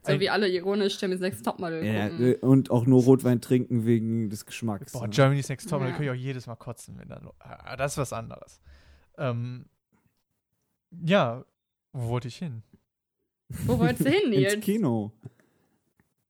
So 0.06 0.18
wie 0.20 0.30
alle 0.30 0.48
ironisch 0.48 0.94
Stemming 0.94 1.18
Next 1.18 1.44
Topmodel 1.44 1.84
Ja, 1.84 2.08
gucken. 2.08 2.32
äh, 2.32 2.36
und 2.36 2.70
auch 2.70 2.86
nur 2.86 3.02
Rotwein 3.02 3.42
trinken 3.42 3.84
wegen 3.84 4.30
des 4.30 4.46
Geschmacks. 4.46 4.92
Boah, 4.92 5.02
ne? 5.02 5.10
Germany's 5.10 5.50
Next 5.50 5.68
Top, 5.68 5.80
da 5.80 5.86
Ja. 5.88 5.92
kann 5.92 6.02
ich 6.02 6.10
auch 6.10 6.14
jedes 6.14 6.46
Mal 6.46 6.56
kotzen. 6.56 6.96
Wenn 6.98 7.08
dann, 7.08 7.28
ah, 7.40 7.76
das 7.76 7.92
ist 7.92 7.98
was 7.98 8.12
anderes. 8.14 8.58
Ähm, 9.18 9.66
ja, 11.04 11.44
wo 11.92 12.08
wollte 12.08 12.28
ich 12.28 12.36
hin? 12.36 12.62
Wo 13.66 13.78
wolltest 13.78 14.06
du 14.06 14.10
hin, 14.10 14.32
Ins 14.32 14.54
Nils? 14.54 14.64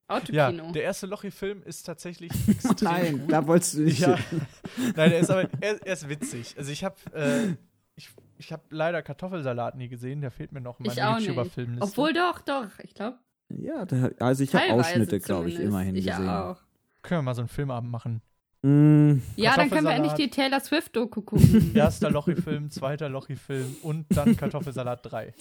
Kino. 0.08 0.36
Ja, 0.36 0.46
Autokino. 0.48 0.72
der 0.72 0.82
erste 0.84 1.06
Lochi-Film 1.06 1.62
ist 1.64 1.82
tatsächlich 1.84 2.32
extrem 2.48 2.76
Nein, 2.88 3.18
gut. 3.20 3.32
da 3.32 3.46
wolltest 3.46 3.74
du 3.74 3.80
nicht 3.82 4.00
Ja. 4.00 4.16
Nein, 4.96 5.12
er 5.12 5.18
ist 5.20 5.30
aber 5.30 5.48
er, 5.60 5.86
er 5.86 5.92
ist 5.92 6.08
witzig. 6.08 6.54
Also 6.58 6.72
ich 6.72 6.82
habe 6.84 6.96
äh, 7.14 7.54
ich, 7.96 8.08
ich 8.38 8.52
habe 8.52 8.62
leider 8.70 9.02
Kartoffelsalat 9.02 9.76
nie 9.76 9.88
gesehen, 9.88 10.20
der 10.20 10.30
fehlt 10.30 10.52
mir 10.52 10.60
noch 10.60 10.78
in 10.80 10.86
Ich 10.86 10.96
meiner 10.96 11.10
auch 11.10 11.16
nicht. 11.18 11.28
YouTuber-Filmliste. 11.28 11.82
Obwohl 11.84 12.12
doch, 12.12 12.40
doch. 12.40 12.66
Ich 12.82 12.94
glaube, 12.94 13.18
Ja, 13.48 13.84
da, 13.84 14.10
also 14.20 14.44
ich 14.44 14.54
habe 14.54 14.72
Ausschnitte, 14.72 15.18
glaube 15.20 15.48
ich, 15.50 15.58
immerhin 15.60 15.94
ich 15.96 16.06
gesehen. 16.06 16.28
auch. 16.28 16.58
Können 17.02 17.18
wir 17.18 17.22
mal 17.22 17.34
so 17.34 17.42
einen 17.42 17.48
Filmabend 17.48 17.90
machen. 17.90 18.22
Mm, 18.62 19.20
Ja, 19.36 19.54
dann 19.54 19.70
können 19.70 19.84
wir 19.86 19.92
endlich 19.94 20.14
die 20.14 20.30
Taylor 20.30 20.58
Swift-Doku 20.60 21.22
gucken. 21.22 21.70
Erster 21.76 22.10
Lochi-Film, 22.10 22.70
zweiter 22.70 23.08
Lochi-Film 23.08 23.76
und 23.82 24.06
dann 24.10 24.36
Kartoffelsalat 24.36 25.00
3. 25.10 25.32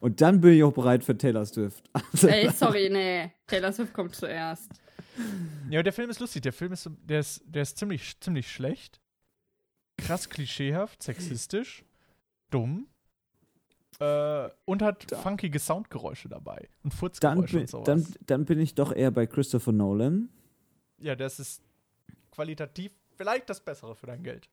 und 0.00 0.20
dann 0.20 0.40
bin 0.42 0.52
ich 0.54 0.62
auch 0.62 0.72
bereit 0.74 1.02
für 1.02 1.16
Taylor 1.16 1.46
Swift. 1.46 1.88
Also, 2.12 2.28
Ey, 2.28 2.50
sorry, 2.50 2.90
nee. 2.90 3.32
Taylor 3.46 3.72
Swift 3.72 3.94
kommt 3.94 4.14
zuerst. 4.14 4.70
Ja, 5.70 5.82
der 5.82 5.94
Film 5.94 6.10
ist 6.10 6.20
lustig. 6.20 6.42
Der 6.42 6.52
Film 6.52 6.72
ist, 6.72 6.90
der 7.08 7.20
ist, 7.20 7.42
der 7.46 7.62
ist 7.62 7.78
ziemlich, 7.78 8.20
ziemlich 8.20 8.50
schlecht. 8.52 9.00
Krass 9.96 10.28
klischeehaft, 10.28 11.02
sexistisch, 11.02 11.82
dumm. 12.50 12.86
Äh, 13.98 14.50
und 14.66 14.82
hat 14.82 15.06
funkige 15.22 15.58
Soundgeräusche 15.58 16.28
dabei. 16.28 16.68
Und 16.84 16.92
dann, 16.92 16.98
Furzgeräusche 16.98 17.52
bin, 17.52 17.60
und 17.62 17.70
sowas. 17.70 17.84
dann, 17.86 18.06
dann 18.26 18.44
bin 18.44 18.60
ich 18.60 18.74
doch 18.74 18.92
eher 18.94 19.10
bei 19.10 19.26
Christopher 19.26 19.72
Nolan. 19.72 20.28
ja, 20.98 21.16
das 21.16 21.40
ist 21.40 21.62
qualitativ 22.36 22.92
vielleicht 23.16 23.48
das 23.50 23.64
Bessere 23.64 23.96
für 23.96 24.06
dein 24.06 24.22
Geld. 24.22 24.48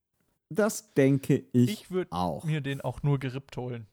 Das 0.50 0.94
denke 0.94 1.44
ich, 1.52 1.70
Ich 1.70 1.92
würde 1.92 2.10
mir 2.46 2.62
den 2.62 2.80
auch 2.82 3.04
nur 3.04 3.20
gerippt 3.20 3.58
holen. 3.58 3.88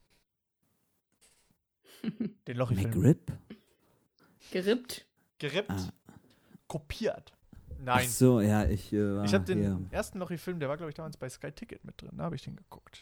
Den 2.47 2.57
Lochi-Film. 2.57 2.91
McRib? 2.91 3.33
Gerippt. 4.53 5.07
Gerippt. 5.39 5.71
Ah. 5.71 5.89
Kopiert. 6.67 7.33
Ach 7.33 7.75
Nein. 7.85 8.09
so, 8.09 8.41
ja, 8.41 8.65
ich. 8.65 8.93
Äh, 8.93 9.25
Ich 9.25 9.35
habe 9.35 9.45
den 9.45 9.59
hier. 9.59 9.81
ersten 9.91 10.19
Lochi-Film, 10.19 10.61
der 10.61 10.69
war, 10.69 10.77
glaube 10.77 10.91
ich, 10.91 10.95
damals 10.95 11.17
bei 11.17 11.29
Sky 11.29 11.51
Ticket 11.51 11.85
mit 11.85 12.01
drin. 12.01 12.11
Da 12.17 12.25
habe 12.25 12.37
ich 12.37 12.43
den 12.43 12.57
geguckt. 12.57 13.01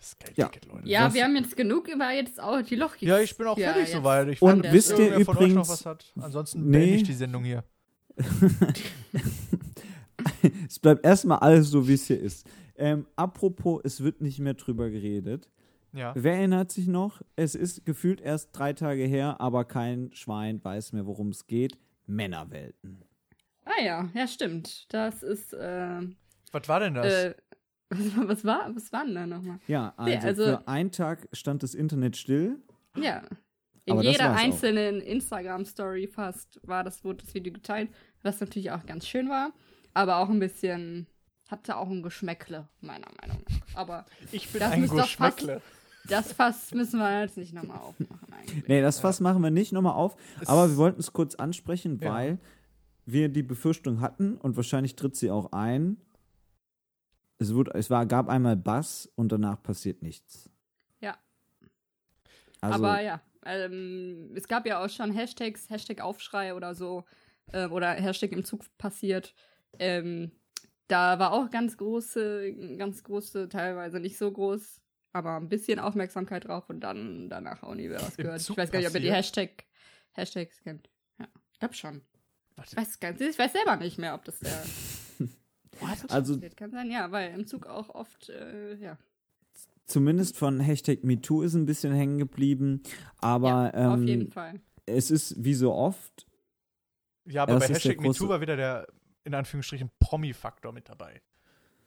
Sky 0.00 0.32
Ja. 0.36 0.48
Ticket, 0.48 0.66
Leute. 0.70 0.86
Ja, 0.88 1.06
Was- 1.06 1.14
wir 1.14 1.24
haben 1.24 1.36
jetzt 1.36 1.56
genug 1.56 1.88
über 1.88 2.10
jetzt 2.12 2.38
auch 2.40 2.62
die 2.62 2.76
Lochis. 2.76 3.08
Ja, 3.08 3.18
ich 3.18 3.36
bin 3.36 3.46
auch 3.46 3.58
Ja, 3.58 3.72
fertig 3.72 3.92
soweit. 3.92 4.28
Ich 4.28 4.40
Und 4.42 4.62
wisst 4.70 4.92
ob 4.92 4.98
ihr 5.00 5.04
irgendwer 5.06 5.24
von 5.24 5.36
euch 5.38 5.42
noch 5.42 5.64
übrigens- 5.64 5.68
was 5.70 5.86
hat. 5.86 6.12
Ansonsten 6.20 6.66
Nee. 6.70 6.78
beende 6.78 6.96
ich 6.96 7.02
die 7.04 7.14
Sendung 7.14 7.44
hier. 7.44 7.64
es 10.68 10.78
bleibt 10.78 11.04
erstmal 11.04 11.38
alles 11.38 11.68
so, 11.70 11.86
wie 11.88 11.94
es 11.94 12.06
hier 12.06 12.20
ist. 12.20 12.46
Ähm, 12.76 13.06
apropos, 13.16 13.80
es 13.84 14.02
wird 14.02 14.20
nicht 14.20 14.38
mehr 14.38 14.54
drüber 14.54 14.90
geredet. 14.90 15.48
Ja. 15.92 16.12
Wer 16.14 16.34
erinnert 16.34 16.70
sich 16.70 16.86
noch? 16.88 17.22
Es 17.36 17.54
ist 17.54 17.86
gefühlt 17.86 18.20
erst 18.20 18.50
drei 18.52 18.72
Tage 18.74 19.04
her, 19.04 19.40
aber 19.40 19.64
kein 19.64 20.12
Schwein 20.12 20.62
weiß 20.62 20.92
mehr, 20.92 21.06
worum 21.06 21.28
es 21.30 21.46
geht. 21.46 21.78
Männerwelten. 22.06 23.02
Ah 23.64 23.82
ja, 23.82 24.08
ja, 24.14 24.26
stimmt. 24.28 24.92
Das 24.92 25.22
ist, 25.22 25.52
äh, 25.54 26.00
Was 26.52 26.68
war 26.68 26.80
denn 26.80 26.94
das? 26.94 27.06
äh, 27.06 27.34
was, 27.90 28.28
was 28.28 28.44
war, 28.44 28.74
was 28.74 28.92
war 28.92 29.04
denn 29.04 29.14
da 29.14 29.26
nochmal? 29.26 29.58
Ja, 29.68 29.94
also, 29.96 30.10
Nee, 30.10 30.24
also- 30.26 30.44
für 30.44 30.68
einen 30.68 30.90
Tag 30.92 31.28
stand 31.32 31.62
das 31.62 31.74
Internet 31.74 32.16
still. 32.16 32.58
Ja. 32.96 33.22
In 33.86 33.92
Aber 33.92 34.02
jeder 34.02 34.34
einzelnen 34.34 35.00
Instagram-Story 35.00 36.08
fast 36.08 36.60
war 36.64 36.82
das, 36.82 37.04
wurde 37.04 37.24
das 37.24 37.34
Video 37.34 37.52
geteilt, 37.52 37.88
was 38.22 38.40
natürlich 38.40 38.72
auch 38.72 38.84
ganz 38.84 39.06
schön 39.06 39.28
war, 39.28 39.52
aber 39.96 40.18
auch 40.18 40.28
ein 40.28 40.38
bisschen, 40.38 41.06
hatte 41.48 41.76
auch 41.76 41.88
ein 41.88 42.02
Geschmäckle, 42.02 42.68
meiner 42.80 43.08
Meinung 43.20 43.42
nach. 43.48 43.76
Aber 43.76 44.04
ich 44.32 44.48
bin 44.50 44.60
das 44.60 44.72
ein 44.72 44.88
Geschmäckle. 44.88 45.62
das 46.08 46.32
Fass 46.32 46.72
müssen 46.72 46.98
wir 47.00 47.22
jetzt 47.22 47.36
nicht 47.36 47.52
nochmal 47.54 47.78
aufmachen 47.78 48.32
eigentlich. 48.32 48.66
Nee, 48.68 48.80
das 48.82 49.00
Fass 49.00 49.20
machen 49.20 49.42
wir 49.42 49.50
nicht 49.50 49.72
nochmal 49.72 49.94
auf. 49.94 50.16
Es- 50.40 50.48
Aber 50.48 50.68
wir 50.68 50.76
wollten 50.76 51.00
es 51.00 51.12
kurz 51.12 51.34
ansprechen, 51.34 51.98
Ja. 52.00 52.12
weil 52.12 52.38
wir 53.06 53.28
die 53.28 53.42
Befürchtung 53.42 54.00
hatten 54.00 54.36
und 54.36 54.56
wahrscheinlich 54.56 54.96
tritt 54.96 55.16
sie 55.16 55.30
auch 55.30 55.52
ein. 55.52 55.96
Es, 57.38 57.54
wurde, 57.54 57.72
es 57.74 57.90
war, 57.90 58.04
gab 58.06 58.28
einmal 58.28 58.56
Bass 58.56 59.10
und 59.14 59.30
danach 59.30 59.62
passiert 59.62 60.02
nichts. 60.02 60.50
Ja. 61.00 61.16
Also, 62.60 62.74
aber 62.84 63.00
ja, 63.02 63.20
ähm, 63.44 64.32
es 64.34 64.48
gab 64.48 64.66
ja 64.66 64.84
auch 64.84 64.88
schon 64.88 65.12
Hashtags, 65.12 65.68
Hashtag 65.70 66.00
Aufschrei 66.00 66.54
oder 66.54 66.74
so, 66.74 67.04
äh, 67.52 67.66
oder 67.66 67.90
Hashtag 67.92 68.32
im 68.32 68.44
Zug 68.44 68.64
passiert. 68.78 69.34
Ähm, 69.78 70.32
da 70.88 71.18
war 71.18 71.32
auch 71.32 71.50
ganz 71.50 71.76
große, 71.76 72.76
ganz 72.76 73.02
große, 73.02 73.48
teilweise 73.48 74.00
nicht 74.00 74.18
so 74.18 74.30
groß, 74.30 74.80
aber 75.12 75.36
ein 75.36 75.48
bisschen 75.48 75.78
Aufmerksamkeit 75.78 76.46
drauf 76.46 76.68
und 76.70 76.80
dann 76.80 77.28
danach 77.28 77.62
auch 77.62 77.74
nie 77.74 77.84
wieder 77.84 78.00
was 78.02 78.16
gehört. 78.16 78.40
Ich 78.40 78.56
weiß 78.56 78.70
gar 78.70 78.78
nicht, 78.78 78.88
ob 78.88 78.94
ihr 78.94 79.00
die? 79.00 79.12
Hashtag, 79.12 79.64
Hashtags 80.12 80.60
kennt. 80.62 80.88
Ja, 81.18 81.26
ich 81.52 81.58
glaube 81.58 81.74
schon. 81.74 82.02
Warte. 82.56 82.70
Ich 82.72 82.76
weiß, 82.76 83.00
ganz, 83.00 83.20
ich 83.20 83.38
weiß 83.38 83.52
selber 83.52 83.76
nicht 83.76 83.98
mehr, 83.98 84.14
ob 84.14 84.24
das 84.24 84.38
der 84.38 84.64
also 86.08 86.34
passiert. 86.34 86.56
Kann 86.56 86.70
sein, 86.70 86.90
ja, 86.90 87.10
weil 87.10 87.34
im 87.34 87.46
Zug 87.46 87.66
auch 87.66 87.90
oft, 87.90 88.28
äh, 88.28 88.76
ja. 88.76 88.98
zumindest 89.84 90.36
von 90.36 90.60
Hashtag 90.60 91.04
MeToo 91.04 91.42
ist 91.42 91.54
ein 91.54 91.66
bisschen 91.66 91.92
hängen 91.92 92.18
geblieben. 92.18 92.82
Aber 93.18 93.72
ja, 93.74 93.92
auf 93.92 93.98
ähm, 93.98 94.06
jeden 94.06 94.30
Fall. 94.30 94.60
es 94.86 95.10
ist 95.10 95.42
wie 95.42 95.54
so 95.54 95.72
oft. 95.72 96.26
Ja, 97.24 97.42
aber 97.42 97.54
das 97.54 97.68
bei 97.68 97.74
Hashtag 97.74 98.00
MeToo 98.00 98.28
war 98.28 98.40
wieder 98.40 98.56
der, 98.56 98.86
in 99.26 99.34
Anführungsstrichen, 99.34 99.90
Promi-Faktor 99.98 100.72
mit 100.72 100.88
dabei. 100.88 101.20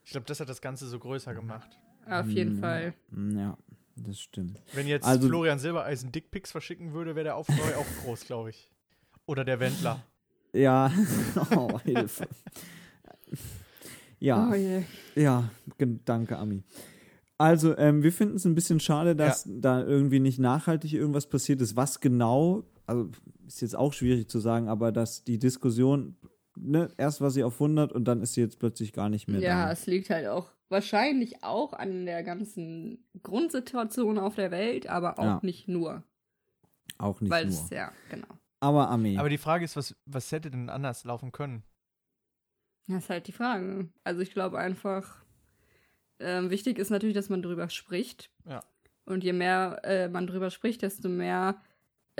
Ich 0.04 0.12
glaube, 0.12 0.26
das 0.26 0.40
hat 0.40 0.48
das 0.48 0.60
Ganze 0.60 0.86
so 0.86 0.98
größer 0.98 1.34
gemacht. 1.34 1.78
Auf 2.06 2.28
jeden 2.28 2.58
mm, 2.58 2.60
Fall. 2.60 2.94
Ja, 3.34 3.56
das 3.96 4.20
stimmt. 4.20 4.62
Wenn 4.74 4.86
jetzt 4.86 5.06
Also- 5.06 5.28
Florian 5.28 5.58
Silbereisen 5.58 6.12
Dickpics 6.12 6.52
verschicken 6.52 6.92
würde, 6.92 7.14
wäre 7.16 7.24
der 7.24 7.36
Aufschrei 7.36 7.76
auch 7.76 8.04
groß, 8.04 8.24
glaube 8.24 8.50
ich. 8.50 8.70
Oder 9.26 9.44
der 9.44 9.60
Wendler. 9.60 10.04
Ja, 10.52 10.92
oh, 11.56 11.78
Hilfe. 11.80 12.28
Ja. 14.18 14.50
Oh 14.50 14.54
je. 14.54 14.82
Ja, 15.14 15.50
danke, 16.04 16.36
Ami. 16.36 16.62
Also, 17.38 17.76
ähm, 17.78 18.02
wir 18.02 18.12
finden 18.12 18.36
es 18.36 18.44
ein 18.44 18.54
bisschen 18.54 18.80
schade, 18.80 19.16
dass 19.16 19.48
da 19.48 19.82
irgendwie 19.82 20.20
nicht 20.20 20.38
nachhaltig 20.38 20.92
irgendwas 20.92 21.26
passiert 21.26 21.62
ist. 21.62 21.74
Was 21.74 22.00
genau, 22.00 22.64
also 22.86 23.08
ist 23.46 23.62
jetzt 23.62 23.76
auch 23.76 23.94
schwierig 23.94 24.28
zu 24.28 24.40
sagen, 24.40 24.68
aber 24.68 24.92
dass 24.92 25.24
die 25.24 25.38
Diskussion, 25.38 26.16
ne, 26.62 26.88
erst 26.96 27.20
war 27.20 27.30
sie 27.30 27.44
auf 27.44 27.54
100 27.54 27.92
und 27.92 28.04
dann 28.04 28.20
ist 28.22 28.34
sie 28.34 28.40
jetzt 28.40 28.58
plötzlich 28.58 28.92
gar 28.92 29.08
nicht 29.08 29.28
mehr 29.28 29.40
Ja, 29.40 29.66
da. 29.66 29.72
es 29.72 29.86
liegt 29.86 30.10
halt 30.10 30.26
auch 30.28 30.52
wahrscheinlich 30.68 31.42
auch 31.42 31.72
an 31.72 32.06
der 32.06 32.22
ganzen 32.22 33.04
Grundsituation 33.22 34.18
auf 34.18 34.34
der 34.36 34.50
Welt, 34.50 34.86
aber 34.88 35.18
auch 35.18 35.24
Ja. 35.24 35.40
nicht 35.42 35.68
nur. 35.68 36.04
Auch 36.98 37.20
nicht 37.20 37.30
weil 37.30 37.46
nur. 37.46 37.54
es, 37.54 37.70
ja, 37.70 37.92
genau. 38.10 38.28
aber 38.60 38.88
Ami, 38.90 39.18
Aber 39.18 39.28
die 39.28 39.38
Frage 39.38 39.64
ist, 39.64 39.76
was, 39.76 39.96
was 40.06 40.30
hätte 40.32 40.50
denn 40.50 40.68
anders 40.68 41.04
laufen 41.04 41.32
können? 41.32 41.62
Das 42.88 43.04
ist 43.04 43.10
halt 43.10 43.26
die 43.28 43.32
Frage. 43.32 43.88
Also 44.04 44.20
ich 44.20 44.32
glaube 44.32 44.58
einfach, 44.58 45.24
ähm, 46.18 46.50
wichtig 46.50 46.78
ist 46.78 46.90
natürlich, 46.90 47.14
dass 47.14 47.28
man 47.28 47.42
drüber 47.42 47.68
spricht. 47.70 48.30
Ja. 48.46 48.62
Und 49.04 49.24
je 49.24 49.32
mehr 49.32 49.80
äh, 49.84 50.08
man 50.08 50.26
drüber 50.26 50.50
spricht, 50.50 50.82
desto 50.82 51.08
mehr 51.08 51.60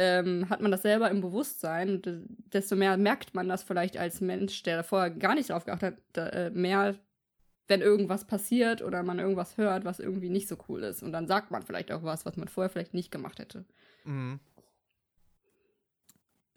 ähm, 0.00 0.48
hat 0.48 0.62
man 0.62 0.70
das 0.70 0.80
selber 0.80 1.10
im 1.10 1.20
Bewusstsein 1.20 1.90
und 1.90 2.06
de- 2.06 2.22
desto 2.54 2.74
mehr 2.74 2.96
merkt 2.96 3.34
man 3.34 3.48
das 3.48 3.62
vielleicht 3.62 3.98
als 3.98 4.22
Mensch, 4.22 4.62
der 4.62 4.82
vorher 4.82 5.10
gar 5.10 5.34
nicht 5.34 5.50
drauf 5.50 5.66
geachtet 5.66 5.94
hat, 5.94 6.02
da, 6.14 6.26
äh, 6.28 6.50
mehr, 6.50 6.94
wenn 7.68 7.82
irgendwas 7.82 8.26
passiert 8.26 8.80
oder 8.80 9.02
man 9.02 9.18
irgendwas 9.18 9.58
hört, 9.58 9.84
was 9.84 10.00
irgendwie 10.00 10.30
nicht 10.30 10.48
so 10.48 10.56
cool 10.68 10.82
ist. 10.84 11.02
Und 11.02 11.12
dann 11.12 11.26
sagt 11.26 11.50
man 11.50 11.62
vielleicht 11.62 11.92
auch 11.92 12.02
was, 12.02 12.24
was 12.24 12.38
man 12.38 12.48
vorher 12.48 12.70
vielleicht 12.70 12.94
nicht 12.94 13.10
gemacht 13.10 13.38
hätte. 13.38 13.66
Mhm. 14.04 14.40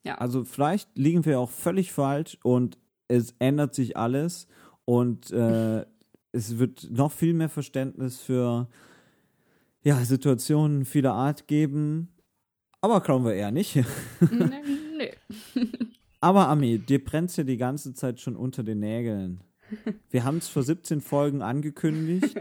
also 0.05 0.45
vielleicht 0.45 0.97
liegen 0.97 1.25
wir 1.25 1.39
auch 1.39 1.51
völlig 1.51 1.91
falsch 1.91 2.37
und 2.43 2.77
es 3.09 3.35
ändert 3.39 3.75
sich 3.75 3.97
alles 3.97 4.47
und 4.85 5.31
äh, 5.31 5.85
es 6.31 6.57
wird 6.57 6.89
noch 6.89 7.11
viel 7.11 7.33
mehr 7.33 7.49
Verständnis 7.49 8.21
für 8.21 8.69
ja, 9.83 9.97
Situationen 10.05 10.85
vieler 10.85 11.13
Art 11.13 11.47
geben. 11.47 12.12
Aber 12.83 12.99
glauben 12.99 13.23
wir 13.23 13.33
eher 13.33 13.49
nicht. 13.51 13.75
nee, 14.29 14.61
nee. 14.97 15.13
Aber 16.19 16.49
Ami, 16.49 16.79
dir 16.79 17.01
brennt's 17.01 17.37
ja 17.37 17.45
die 17.45 17.55
ganze 17.55 17.93
Zeit 17.93 18.19
schon 18.19 18.35
unter 18.35 18.61
den 18.61 18.79
Nägeln. 18.81 19.41
Wir 20.09 20.25
haben 20.25 20.39
es 20.39 20.49
vor 20.49 20.63
17 20.63 20.99
Folgen 20.99 21.41
angekündigt. 21.41 22.35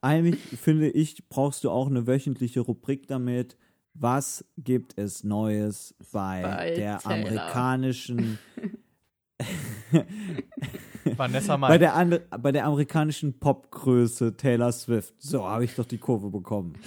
Eigentlich 0.00 0.40
finde 0.40 0.88
ich, 0.88 1.28
brauchst 1.28 1.64
du 1.64 1.70
auch 1.70 1.86
eine 1.88 2.06
wöchentliche 2.06 2.60
Rubrik 2.60 3.08
damit. 3.08 3.58
Was 3.92 4.42
gibt 4.56 4.96
es 4.96 5.22
Neues 5.22 5.94
bei, 6.12 6.40
Bei 6.42 6.70
der 6.74 6.98
Taylor. 7.00 7.18
amerikanischen 7.18 8.38
Vanessa 11.16 11.58
Mai. 11.58 11.68
bei 11.68 11.78
der, 11.78 11.94
andre, 11.94 12.20
bei 12.40 12.52
der 12.52 12.64
amerikanischen 12.64 13.38
Popgröße 13.38 14.34
Taylor 14.34 14.72
Swift? 14.72 15.20
So 15.20 15.44
habe 15.46 15.64
ich 15.64 15.74
doch 15.74 15.84
die 15.84 15.98
Kurve 15.98 16.30
bekommen. 16.30 16.78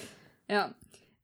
Ja. 0.49 0.73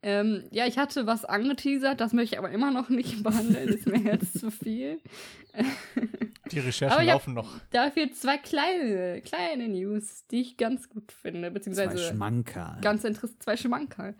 Ähm, 0.03 0.43
ja, 0.51 0.67
ich 0.67 0.77
hatte 0.77 1.07
was 1.07 1.25
angeteasert, 1.25 1.99
das 1.99 2.13
möchte 2.13 2.35
ich 2.35 2.39
aber 2.39 2.51
immer 2.51 2.71
noch 2.71 2.89
nicht 2.89 3.23
behandeln, 3.23 3.69
ist 3.69 3.87
mir 3.87 3.99
jetzt 3.99 4.39
zu 4.39 4.51
viel. 4.51 4.99
Die 6.51 6.59
Recherchen 6.59 7.05
laufen 7.07 7.33
noch. 7.33 7.49
Dafür 7.71 8.11
zwei 8.13 8.37
kleine, 8.37 9.21
kleine 9.21 9.67
News, 9.67 10.25
die 10.27 10.41
ich 10.41 10.57
ganz 10.57 10.87
gut 10.89 11.11
finde, 11.11 11.47
Zwei 11.47 11.49
beziehungsweise 11.49 11.97
Schmankerl. 11.97 12.77
ganz 12.81 13.03
interessant, 13.03 13.43
zwei 13.43 13.57
Schmankerl. 13.57 14.15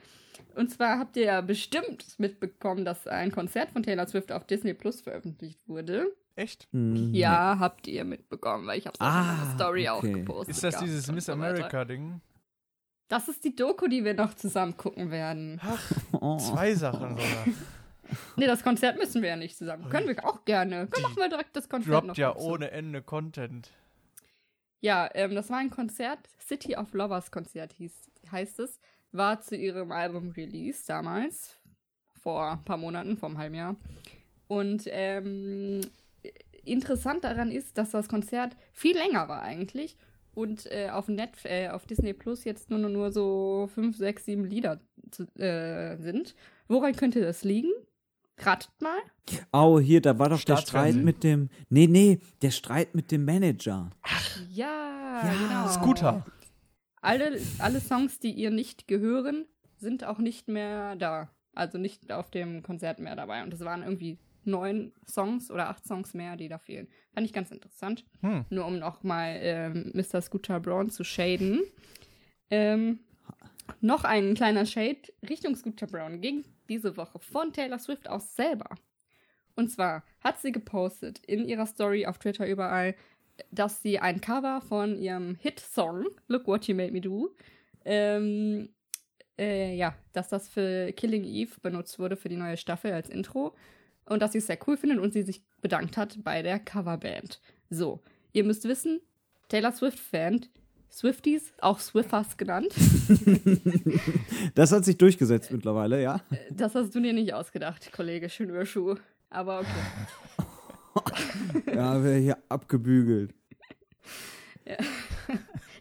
Und 0.55 0.71
zwar 0.71 0.97
habt 0.99 1.15
ihr 1.17 1.25
ja 1.25 1.41
bestimmt 1.41 2.17
mitbekommen, 2.17 2.83
dass 2.83 3.07
ein 3.07 3.31
Konzert 3.31 3.71
von 3.71 3.83
Taylor 3.83 4.07
Swift 4.07 4.31
auf 4.31 4.45
Disney 4.45 4.73
Plus 4.73 5.01
veröffentlicht 5.01 5.59
wurde. 5.67 6.07
Echt? 6.35 6.67
Hm, 6.71 7.13
Ja, 7.13 7.57
habt 7.59 7.87
ihr 7.87 8.03
mitbekommen, 8.03 8.67
weil 8.67 8.79
ich 8.79 8.87
hab's 8.87 8.99
auch 8.99 9.05
in 9.05 9.11
Ah, 9.11 9.33
meiner 9.37 9.53
Story 9.55 9.87
auch 9.89 9.99
okay. 9.99 10.11
gepostet. 10.13 10.55
Ist 10.55 10.63
das 10.63 10.79
dieses 10.79 11.11
Miss 11.11 11.25
so 11.25 11.37
weiter. 11.39 11.85
Das 13.07 13.27
ist 13.29 13.43
die 13.43 13.55
Doku, 13.55 13.87
die 13.87 14.03
wir 14.03 14.13
noch 14.13 14.33
zusammen 14.33 14.75
gucken 14.75 15.11
werden. 15.11 15.61
Oh. 16.11 16.37
Zwei 16.37 16.75
Sachen 16.75 17.11
sogar. 17.11 17.45
Nee, 18.35 18.47
das 18.47 18.63
Konzert 18.63 18.97
müssen 18.97 19.21
wir 19.21 19.29
ja 19.29 19.35
nicht 19.35 19.57
zusammen. 19.57 19.89
Können 19.89 20.07
wir 20.07 20.25
auch 20.25 20.45
gerne. 20.45 20.87
Dann 20.87 21.01
machen 21.01 21.17
wir 21.17 21.29
direkt 21.29 21.55
das 21.55 21.67
Konzert 21.69 22.05
noch 22.05 22.15
Droppt 22.15 22.17
ja 22.17 22.33
dazu. 22.33 22.45
ohne 22.45 22.71
Ende 22.71 23.01
Content. 23.01 23.71
Ja, 24.79 25.09
ähm, 25.13 25.35
das 25.35 25.49
war 25.49 25.57
ein 25.57 25.69
Konzert, 25.69 26.19
City 26.39 26.75
of 26.75 26.93
Lovers 26.93 27.31
Konzert 27.31 27.73
hieß, 27.73 27.93
heißt 28.31 28.59
es, 28.59 28.79
war 29.11 29.41
zu 29.41 29.55
ihrem 29.55 29.91
Album 29.91 30.29
Release 30.31 30.83
damals, 30.87 31.57
vor 32.21 32.51
ein 32.51 32.63
paar 32.63 32.77
Monaten, 32.77 33.17
vor 33.17 33.29
einem 33.29 33.37
halben 33.37 33.55
Jahr. 33.55 33.75
Und 34.47 34.83
ähm, 34.87 35.81
interessant 36.63 37.23
daran 37.23 37.51
ist, 37.51 37.77
dass 37.77 37.91
das 37.91 38.07
Konzert 38.07 38.55
viel 38.71 38.95
länger 38.95 39.27
war 39.27 39.41
eigentlich 39.41 39.97
und 40.37 40.71
äh, 40.71 40.89
auf, 40.91 41.07
Net, 41.07 41.31
äh, 41.45 41.69
auf 41.69 41.87
Disney 41.87 42.13
Plus 42.13 42.43
jetzt 42.43 42.69
nur, 42.69 42.77
nur, 42.77 42.91
nur 42.91 43.11
so 43.11 43.67
fünf, 43.73 43.97
sechs, 43.97 44.25
sieben 44.25 44.45
Lieder 44.45 44.79
zu, 45.09 45.23
äh, 45.39 45.97
sind. 45.97 46.35
Woran 46.67 46.95
könnte 46.95 47.21
das 47.21 47.43
liegen? 47.43 47.71
Ratet 48.37 48.69
mal. 48.79 48.99
Oh, 49.51 49.79
hier, 49.79 49.99
da 49.99 50.19
war 50.19 50.29
doch 50.29 50.43
der 50.43 50.57
Streit 50.57 50.95
mit 50.95 51.23
dem. 51.23 51.49
Nee, 51.69 51.87
nee, 51.87 52.19
der 52.43 52.51
Streit 52.51 52.93
mit 52.93 53.11
dem 53.11 53.25
Manager. 53.25 53.89
Ja, 54.51 55.23
Ja, 55.23 55.33
genau. 55.33 55.67
Scooter. 55.69 56.23
Alle, 57.01 57.39
alle 57.57 57.79
Songs, 57.79 58.19
die 58.19 58.31
ihr 58.31 58.51
nicht 58.51 58.87
gehören, 58.87 59.45
sind 59.77 60.03
auch 60.03 60.19
nicht 60.19 60.47
mehr 60.47 60.95
da. 60.97 61.29
Also 61.55 61.79
nicht 61.79 62.11
auf 62.11 62.29
dem 62.29 62.61
Konzert 62.61 62.99
mehr 62.99 63.15
dabei. 63.15 63.41
Und 63.41 63.51
es 63.55 63.61
waren 63.61 63.81
irgendwie 63.81 64.19
neun 64.47 64.93
Songs 65.07 65.51
oder 65.51 65.69
acht 65.69 65.85
Songs 65.85 66.13
mehr, 66.13 66.35
die 66.35 66.47
da 66.47 66.57
fehlen. 66.57 66.87
Fand 67.13 67.25
ich 67.25 67.33
ganz 67.33 67.51
interessant. 67.51 68.05
Hm. 68.21 68.45
Nur 68.49 68.65
um 68.65 68.79
nochmal 68.79 69.37
ähm, 69.41 69.91
Mr. 69.93 70.21
Scooter 70.21 70.59
Braun 70.59 70.89
zu 70.89 71.03
shaden. 71.03 71.61
Ähm, 72.49 72.99
noch 73.81 74.03
ein 74.03 74.33
kleiner 74.33 74.65
Shade 74.65 75.01
Richtung 75.27 75.55
Scooter 75.55 75.87
Brown 75.87 76.21
ging 76.21 76.45
diese 76.69 76.97
Woche 76.97 77.19
von 77.19 77.53
Taylor 77.53 77.79
Swift 77.79 78.09
aus 78.09 78.35
selber. 78.35 78.69
Und 79.55 79.69
zwar 79.69 80.03
hat 80.21 80.39
sie 80.39 80.51
gepostet 80.51 81.19
in 81.25 81.45
ihrer 81.45 81.65
Story 81.65 82.05
auf 82.05 82.17
Twitter 82.19 82.47
überall, 82.47 82.95
dass 83.51 83.81
sie 83.81 83.99
ein 83.99 84.21
Cover 84.21 84.61
von 84.61 84.97
ihrem 84.97 85.35
Hit-Song 85.35 86.05
Look 86.27 86.47
What 86.47 86.67
You 86.67 86.75
Made 86.75 86.91
Me 86.91 87.01
Do, 87.01 87.35
ähm, 87.85 88.69
äh, 89.37 89.75
ja, 89.75 89.95
dass 90.13 90.29
das 90.29 90.49
für 90.49 90.91
Killing 90.93 91.23
Eve 91.23 91.59
benutzt 91.61 91.99
wurde 91.99 92.17
für 92.17 92.29
die 92.29 92.35
neue 92.35 92.57
Staffel 92.57 92.91
als 92.91 93.09
Intro 93.09 93.55
und 94.07 94.21
dass 94.21 94.31
sie 94.31 94.39
es 94.39 94.47
sehr 94.47 94.59
cool 94.67 94.77
findet 94.77 94.99
und 94.99 95.13
sie 95.13 95.23
sich 95.23 95.41
bedankt 95.61 95.97
hat 95.97 96.23
bei 96.23 96.41
der 96.41 96.59
Coverband. 96.59 97.41
So, 97.69 98.01
ihr 98.33 98.43
müsst 98.43 98.65
wissen, 98.65 99.01
Taylor 99.49 99.71
Swift-Fan, 99.71 100.45
Swifties, 100.91 101.53
auch 101.59 101.79
Swiffers 101.79 102.37
genannt, 102.37 102.73
Das 104.55 104.71
hat 104.71 104.85
sich 104.85 104.97
durchgesetzt 104.97 105.51
mittlerweile, 105.51 106.01
ja. 106.01 106.21
das 106.51 106.75
hast 106.75 106.95
du 106.95 106.99
dir 106.99 107.13
nicht 107.13 107.33
ausgedacht, 107.33 107.91
Kollege 107.91 108.29
Schönürschuh. 108.29 108.95
Aber 109.29 109.59
okay. 109.59 109.67
Ja, 111.75 112.03
wir 112.03 112.13
hier 112.13 112.37
abgebügelt. 112.49 113.33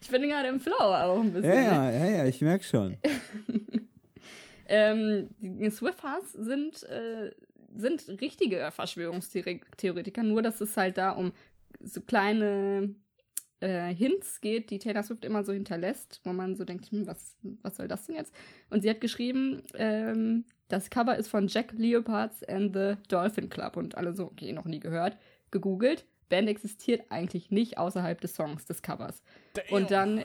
Ich 0.00 0.10
bin 0.10 0.22
gerade 0.22 0.48
im 0.48 0.60
Flow 0.60 0.74
auch 0.78 1.20
ein 1.20 1.32
bisschen. 1.32 1.52
Ja, 1.52 1.90
ja, 1.90 1.90
ja, 1.90 2.06
ja, 2.18 2.24
ich 2.26 2.40
merke 2.40 2.64
schon. 2.64 2.96
Ähm, 4.68 5.28
die 5.38 5.70
Swiffers 5.70 6.32
sind, 6.32 6.82
äh, 6.84 7.30
sind 7.76 8.20
richtige 8.20 8.70
Verschwörungstheoretiker, 8.70 10.22
nur 10.22 10.42
dass 10.42 10.60
es 10.60 10.76
halt 10.76 10.98
da 10.98 11.10
um 11.12 11.32
so 11.80 12.00
kleine 12.00 12.94
äh, 13.60 13.94
Hints 13.94 14.40
geht, 14.40 14.70
die 14.70 14.78
Taylor 14.78 15.02
Swift 15.02 15.24
immer 15.24 15.44
so 15.44 15.52
hinterlässt, 15.52 16.20
wo 16.24 16.32
man 16.32 16.56
so 16.56 16.64
denkt, 16.64 16.90
hm, 16.90 17.06
was, 17.06 17.36
was 17.62 17.76
soll 17.76 17.88
das 17.88 18.06
denn 18.06 18.16
jetzt? 18.16 18.34
Und 18.70 18.82
sie 18.82 18.90
hat 18.90 19.00
geschrieben, 19.00 19.62
ähm, 19.74 20.44
das 20.68 20.90
Cover 20.90 21.16
ist 21.16 21.28
von 21.28 21.48
Jack 21.48 21.72
Leopards 21.72 22.42
and 22.44 22.74
the 22.74 22.94
Dolphin 23.08 23.48
Club 23.48 23.76
und 23.76 23.96
alle 23.96 24.14
so, 24.14 24.24
okay, 24.26 24.52
noch 24.52 24.64
nie 24.64 24.80
gehört, 24.80 25.16
gegoogelt. 25.50 26.04
Band 26.28 26.48
existiert 26.48 27.04
eigentlich 27.10 27.50
nicht 27.50 27.78
außerhalb 27.78 28.20
des 28.20 28.34
Songs, 28.34 28.66
des 28.66 28.82
Covers. 28.82 29.22
Und 29.70 29.92
dann, 29.92 30.24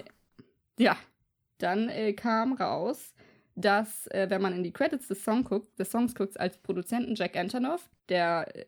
ja, 0.78 0.98
dann 1.60 1.90
äh, 1.90 2.14
kam 2.14 2.54
raus, 2.54 3.14
dass, 3.62 4.08
äh, 4.08 4.28
wenn 4.30 4.42
man 4.42 4.54
in 4.54 4.64
die 4.64 4.74
Credits 4.74 5.08
des, 5.08 5.24
Song 5.24 5.44
guckt, 5.44 5.78
des 5.80 5.92
Songs 5.92 6.16
guckt, 6.16 6.40
als 6.40 6.58
Produzenten 6.58 7.16
Jack 7.16 7.36
Antonoff, 7.38 7.90
der 8.10 8.56
äh, 8.56 8.66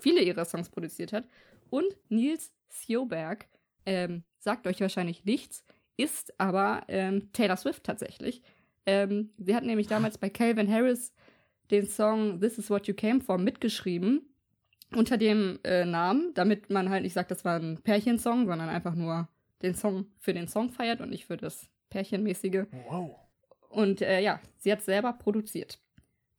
viele 0.00 0.22
ihrer 0.22 0.44
Songs 0.44 0.68
produziert 0.68 1.12
hat, 1.12 1.24
und 1.70 1.86
Nils 2.08 2.52
Sjoberg, 2.70 3.46
ähm, 3.86 4.24
sagt 4.38 4.66
euch 4.66 4.80
wahrscheinlich 4.80 5.24
nichts, 5.24 5.64
ist 5.96 6.38
aber 6.38 6.82
ähm, 6.88 7.32
Taylor 7.32 7.56
Swift 7.56 7.84
tatsächlich. 7.84 8.42
Ähm, 8.86 9.30
sie 9.38 9.54
hat 9.54 9.64
nämlich 9.64 9.86
damals 9.86 10.18
bei 10.18 10.30
Calvin 10.30 10.70
Harris 10.70 11.12
den 11.70 11.86
Song 11.86 12.40
This 12.40 12.58
Is 12.58 12.70
What 12.70 12.86
You 12.86 12.94
Came 12.94 13.20
For 13.20 13.36
mitgeschrieben, 13.38 14.22
unter 14.94 15.18
dem 15.18 15.58
äh, 15.64 15.84
Namen, 15.84 16.32
damit 16.34 16.70
man 16.70 16.88
halt 16.88 17.02
nicht 17.02 17.12
sagt, 17.12 17.30
das 17.30 17.44
war 17.44 17.58
ein 17.60 17.78
Pärchensong, 17.82 18.46
sondern 18.46 18.68
einfach 18.68 18.94
nur 18.94 19.28
den 19.62 19.74
Song 19.74 20.06
für 20.18 20.32
den 20.32 20.48
Song 20.48 20.70
feiert 20.70 21.00
und 21.00 21.10
nicht 21.10 21.26
für 21.26 21.36
das 21.36 21.68
Pärchenmäßige. 21.90 22.64
Wow. 22.88 23.16
Und 23.68 24.02
äh, 24.02 24.20
ja, 24.20 24.40
sie 24.58 24.72
hat 24.72 24.82
selber 24.82 25.12
produziert. 25.12 25.78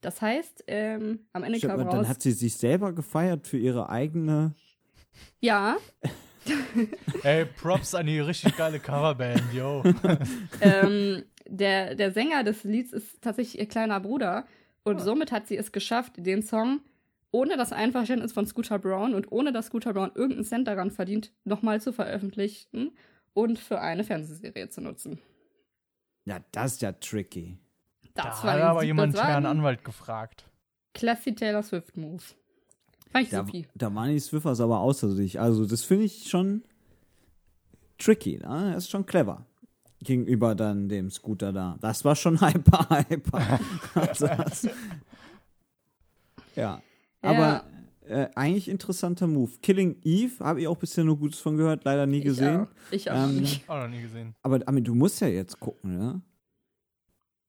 Das 0.00 0.20
heißt, 0.20 0.64
ähm, 0.66 1.20
am 1.32 1.44
Ende 1.44 1.58
Stimmt, 1.58 1.72
kam 1.72 1.80
und 1.80 1.86
dann 1.88 2.00
raus, 2.00 2.08
hat 2.08 2.22
sie 2.22 2.32
sich 2.32 2.56
selber 2.56 2.92
gefeiert 2.92 3.46
für 3.46 3.58
ihre 3.58 3.88
eigene. 3.88 4.54
ja, 5.40 5.76
Ey, 7.22 7.44
Props 7.44 7.94
an 7.94 8.06
die 8.06 8.18
richtig 8.18 8.56
geile 8.56 8.80
Coverband, 8.80 9.42
yo. 9.52 9.82
ähm, 10.60 11.24
der, 11.46 11.94
der 11.94 12.12
Sänger 12.12 12.44
des 12.44 12.64
Lieds 12.64 12.92
ist 12.92 13.22
tatsächlich 13.22 13.60
ihr 13.60 13.68
kleiner 13.68 14.00
Bruder. 14.00 14.46
Und 14.82 15.00
somit 15.00 15.30
hat 15.30 15.46
sie 15.46 15.56
es 15.56 15.72
geschafft, 15.72 16.14
den 16.16 16.42
Song 16.42 16.80
ohne 17.32 17.56
das 17.56 17.72
Einverständnis 17.72 18.32
von 18.32 18.46
Scooter 18.46 18.78
Brown 18.78 19.14
und 19.14 19.30
ohne 19.30 19.52
dass 19.52 19.66
Scooter 19.66 19.92
Brown 19.92 20.10
irgendeinen 20.14 20.44
Cent 20.44 20.66
daran 20.66 20.90
verdient, 20.90 21.32
nochmal 21.44 21.80
zu 21.80 21.92
veröffentlichen 21.92 22.92
und 23.34 23.58
für 23.58 23.80
eine 23.80 24.02
Fernsehserie 24.02 24.68
zu 24.68 24.80
nutzen. 24.80 25.20
Ja, 26.24 26.40
das 26.52 26.72
ist 26.74 26.82
ja 26.82 26.92
tricky. 26.92 27.58
Da 28.14 28.24
Das 28.24 28.38
hat 28.38 28.44
war 28.44 28.54
ein 28.54 28.62
aber 28.62 28.82
jemand 28.84 29.14
das 29.14 29.20
war 29.20 29.28
Herrn 29.28 29.46
ein 29.46 29.50
Anwalt 29.58 29.84
gefragt. 29.84 30.44
Classy 30.94 31.34
Taylor 31.34 31.62
Swift 31.62 31.96
Move. 31.96 32.22
Fand 33.10 33.24
ich 33.24 33.30
Da, 33.30 33.38
supi. 33.44 33.66
da 33.74 33.94
waren 33.94 34.10
die 34.10 34.20
Swiffers 34.20 34.60
aber 34.60 34.80
außer 34.80 35.10
sich. 35.10 35.40
Also, 35.40 35.66
das 35.66 35.82
finde 35.84 36.04
ich 36.04 36.28
schon 36.28 36.62
tricky. 37.98 38.38
Ne? 38.38 38.72
Das 38.74 38.84
ist 38.84 38.90
schon 38.90 39.06
clever. 39.06 39.46
Gegenüber 40.02 40.54
dann 40.54 40.88
dem 40.88 41.10
Scooter 41.10 41.52
da. 41.52 41.76
Das 41.80 42.04
war 42.04 42.16
schon 42.16 42.40
hyper, 42.40 43.04
hyper. 43.08 43.60
Also, 43.94 44.26
das- 44.26 44.68
ja. 46.56 46.82
Aber 47.22 47.64
äh, 48.10 48.28
eigentlich 48.34 48.68
interessanter 48.68 49.26
Move. 49.26 49.52
Killing 49.62 50.00
Eve 50.02 50.44
habe 50.44 50.60
ich 50.60 50.68
auch 50.68 50.76
bisher 50.76 51.04
nur 51.04 51.16
Gutes 51.18 51.38
von 51.38 51.56
gehört, 51.56 51.84
leider 51.84 52.06
nie 52.06 52.20
gesehen. 52.20 52.66
Ich 52.90 53.10
auch, 53.10 53.14
ich 53.14 53.22
auch 53.22 53.28
Ähm, 53.28 53.36
nicht. 53.36 53.68
Auch 53.68 53.80
noch 53.80 53.88
nie 53.88 54.02
gesehen. 54.02 54.34
Aber 54.42 54.60
Armin, 54.66 54.84
du 54.84 54.94
musst 54.94 55.20
ja 55.20 55.28
jetzt 55.28 55.58
gucken, 55.60 55.96
ne? 55.96 56.20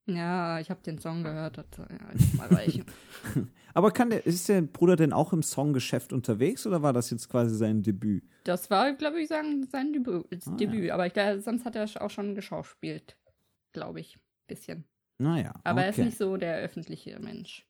Ja, 0.07 0.59
ich 0.59 0.69
habe 0.69 0.81
den 0.81 0.99
Song 0.99 1.23
gehört. 1.23 1.57
Das, 1.57 1.65
ja, 1.77 2.37
mal 2.37 2.51
weich. 2.51 2.81
Aber 3.73 3.91
kann 3.91 4.09
der, 4.09 4.25
ist 4.25 4.49
der 4.49 4.61
Bruder 4.61 4.95
denn 4.95 5.13
auch 5.13 5.31
im 5.31 5.43
Songgeschäft 5.43 6.11
unterwegs 6.11 6.67
oder 6.67 6.81
war 6.81 6.93
das 6.93 7.09
jetzt 7.09 7.29
quasi 7.29 7.55
sein 7.55 7.81
Debüt? 7.81 8.23
Das 8.43 8.69
war, 8.69 8.93
glaube 8.93 9.21
ich, 9.21 9.29
sagen, 9.29 9.65
sein 9.71 9.93
Debüt. 9.93 10.25
Ah, 10.45 10.55
Debüt. 10.55 10.91
Aber 10.91 11.07
ich, 11.07 11.13
glaube, 11.13 11.39
sonst 11.39 11.65
hat 11.65 11.75
er 11.75 11.87
auch 12.01 12.09
schon 12.09 12.35
geschauspielt. 12.35 13.15
Glaube 13.71 14.01
ich. 14.01 14.17
Bisschen. 14.47 14.83
Naja. 15.17 15.53
Aber 15.63 15.79
okay. 15.79 15.85
er 15.85 15.89
ist 15.91 15.97
nicht 15.99 16.17
so 16.17 16.35
der 16.35 16.57
öffentliche 16.57 17.17
Mensch. 17.19 17.65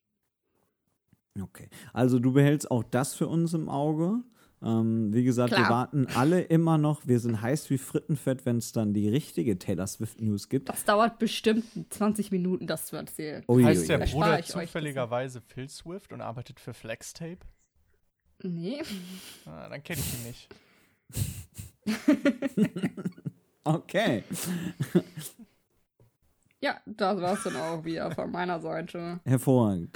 Okay. 1.39 1.69
Also 1.93 2.19
du 2.19 2.33
behältst 2.33 2.69
auch 2.71 2.83
das 2.83 3.13
für 3.13 3.27
uns 3.27 3.53
im 3.53 3.69
Auge. 3.69 4.19
Ähm, 4.63 5.11
wie 5.13 5.23
gesagt, 5.23 5.51
wir 5.51 5.57
Klar. 5.57 5.69
warten 5.69 6.07
alle 6.13 6.41
immer 6.41 6.77
noch. 6.77 7.07
Wir 7.07 7.19
sind 7.19 7.41
heiß 7.41 7.69
wie 7.71 7.77
Frittenfett, 7.79 8.45
wenn 8.45 8.57
es 8.57 8.71
dann 8.71 8.93
die 8.93 9.09
richtige 9.09 9.57
Taylor 9.57 9.87
Swift 9.87 10.21
News 10.21 10.49
gibt. 10.49 10.69
Das 10.69 10.85
dauert 10.85 11.17
bestimmt 11.17 11.65
20 11.89 12.31
Minuten, 12.31 12.67
das 12.67 12.85
zu 12.85 12.95
erzählen. 12.95 13.43
Ui, 13.47 13.63
heißt 13.63 13.81
ui, 13.81 13.87
der 13.87 13.97
Bruder 14.05 14.43
zufälligerweise 14.43 15.41
Phil 15.41 15.67
Swift 15.67 16.13
und 16.13 16.21
arbeitet 16.21 16.59
für 16.59 16.73
Flextape? 16.73 17.39
Nee. 18.43 18.81
Ah, 19.45 19.69
dann 19.69 19.81
kenne 19.81 19.99
ich 20.01 20.13
ihn 20.13 20.27
nicht. 20.27 20.49
Okay. 23.63 24.23
Ja, 26.61 26.79
das 26.85 27.21
war's 27.21 27.43
dann 27.43 27.55
auch 27.57 27.83
wieder 27.85 28.09
von 28.11 28.31
meiner 28.31 28.59
Seite. 28.59 29.19
Hervorragend. 29.23 29.95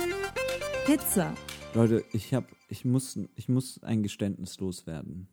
Pizza. 0.86 1.34
Leute, 1.74 2.04
ich 2.14 2.34
hab, 2.34 2.46
ich 2.70 2.86
muss, 2.86 3.20
ich 3.36 3.50
muss 3.50 3.82
ein 3.84 4.04
Geständnis 4.04 4.60
loswerden. 4.60 5.28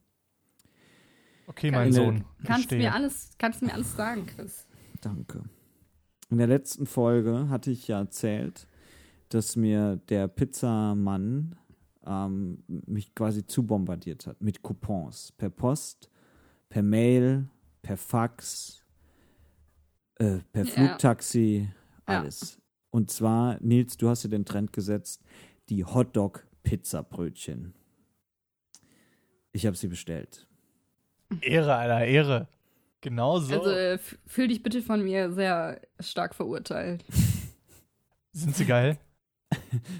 Okay, 1.47 1.71
mein 1.71 1.89
In 1.89 1.95
der- 1.95 2.05
Sohn. 2.05 2.25
Kannst 2.45 2.63
gestehe. 2.69 2.79
mir 2.79 2.95
alles, 2.95 3.31
kannst 3.39 3.63
mir 3.63 3.73
alles 3.73 3.95
sagen, 3.95 4.27
Chris. 4.27 4.67
Danke. 5.01 5.43
In 6.31 6.39
der 6.39 6.47
letzten 6.47 6.87
Folge 6.87 7.49
hatte 7.49 7.71
ich 7.71 7.89
ja 7.89 7.99
erzählt, 7.99 8.67
dass 9.29 9.57
mir 9.57 9.97
der 10.09 10.29
Pizzamann 10.29 11.57
ähm, 12.07 12.65
mich 12.69 13.15
quasi 13.15 13.47
zu 13.47 13.65
bombardiert 13.67 14.27
hat 14.27 14.41
mit 14.41 14.63
Coupons. 14.63 15.33
Per 15.33 15.51
Post, 15.51 16.11
per 16.69 16.83
Mail, 16.83 17.49
per 17.83 17.97
Fax, 17.97 18.85
äh, 20.19 20.39
per 20.53 20.65
Ja. 20.65 20.71
Flugtaxi, 20.71 21.69
Ja. 22.09 22.19
alles. 22.21 22.59
Und 22.93 23.11
zwar, 23.11 23.57
Nils, 23.61 23.97
du 23.97 24.09
hast 24.11 24.23
ja 24.23 24.29
den 24.29 24.45
Trend 24.45 24.73
gesetzt, 24.73 25.25
die 25.71 25.83
Hotdog-Pizza-Brötchen. 25.83 27.73
Ich 29.53 29.65
habe 29.67 29.77
sie 29.77 29.89
bestellt. 29.89 30.47
Ehre, 31.41 31.75
Alter, 31.75 32.05
Ehre. 32.05 32.49
Genau 33.01 33.39
so. 33.39 33.55
Also 33.55 33.71
äh, 33.71 33.99
fühl 34.27 34.49
dich 34.49 34.63
bitte 34.63 34.83
von 34.83 35.03
mir 35.03 35.33
sehr 35.33 35.81
stark 36.01 36.35
verurteilt. 36.35 37.03
Sind 38.33 38.55
sie 38.57 38.67
geil? 38.67 38.99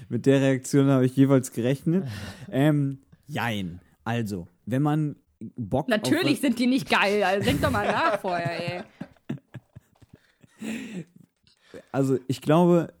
Mit 0.09 0.27
der 0.27 0.41
Reaktion 0.41 0.87
habe 0.87 1.07
ich 1.07 1.15
jeweils 1.15 1.51
gerechnet. 1.51 2.07
ähm, 2.51 2.99
jein. 3.25 3.81
Also, 4.03 4.47
wenn 4.65 4.83
man 4.83 5.15
Bock 5.39 5.89
Natürlich 5.89 6.33
auf 6.35 6.41
sind 6.41 6.59
die 6.59 6.67
nicht 6.67 6.89
geil, 6.89 7.23
also 7.23 7.43
denk 7.43 7.59
doch 7.61 7.71
mal 7.71 7.87
nach 7.87 8.19
vorher, 8.19 8.75
ey. 8.77 8.83
Also, 11.93 12.17
ich 12.27 12.41
glaube, 12.41 12.91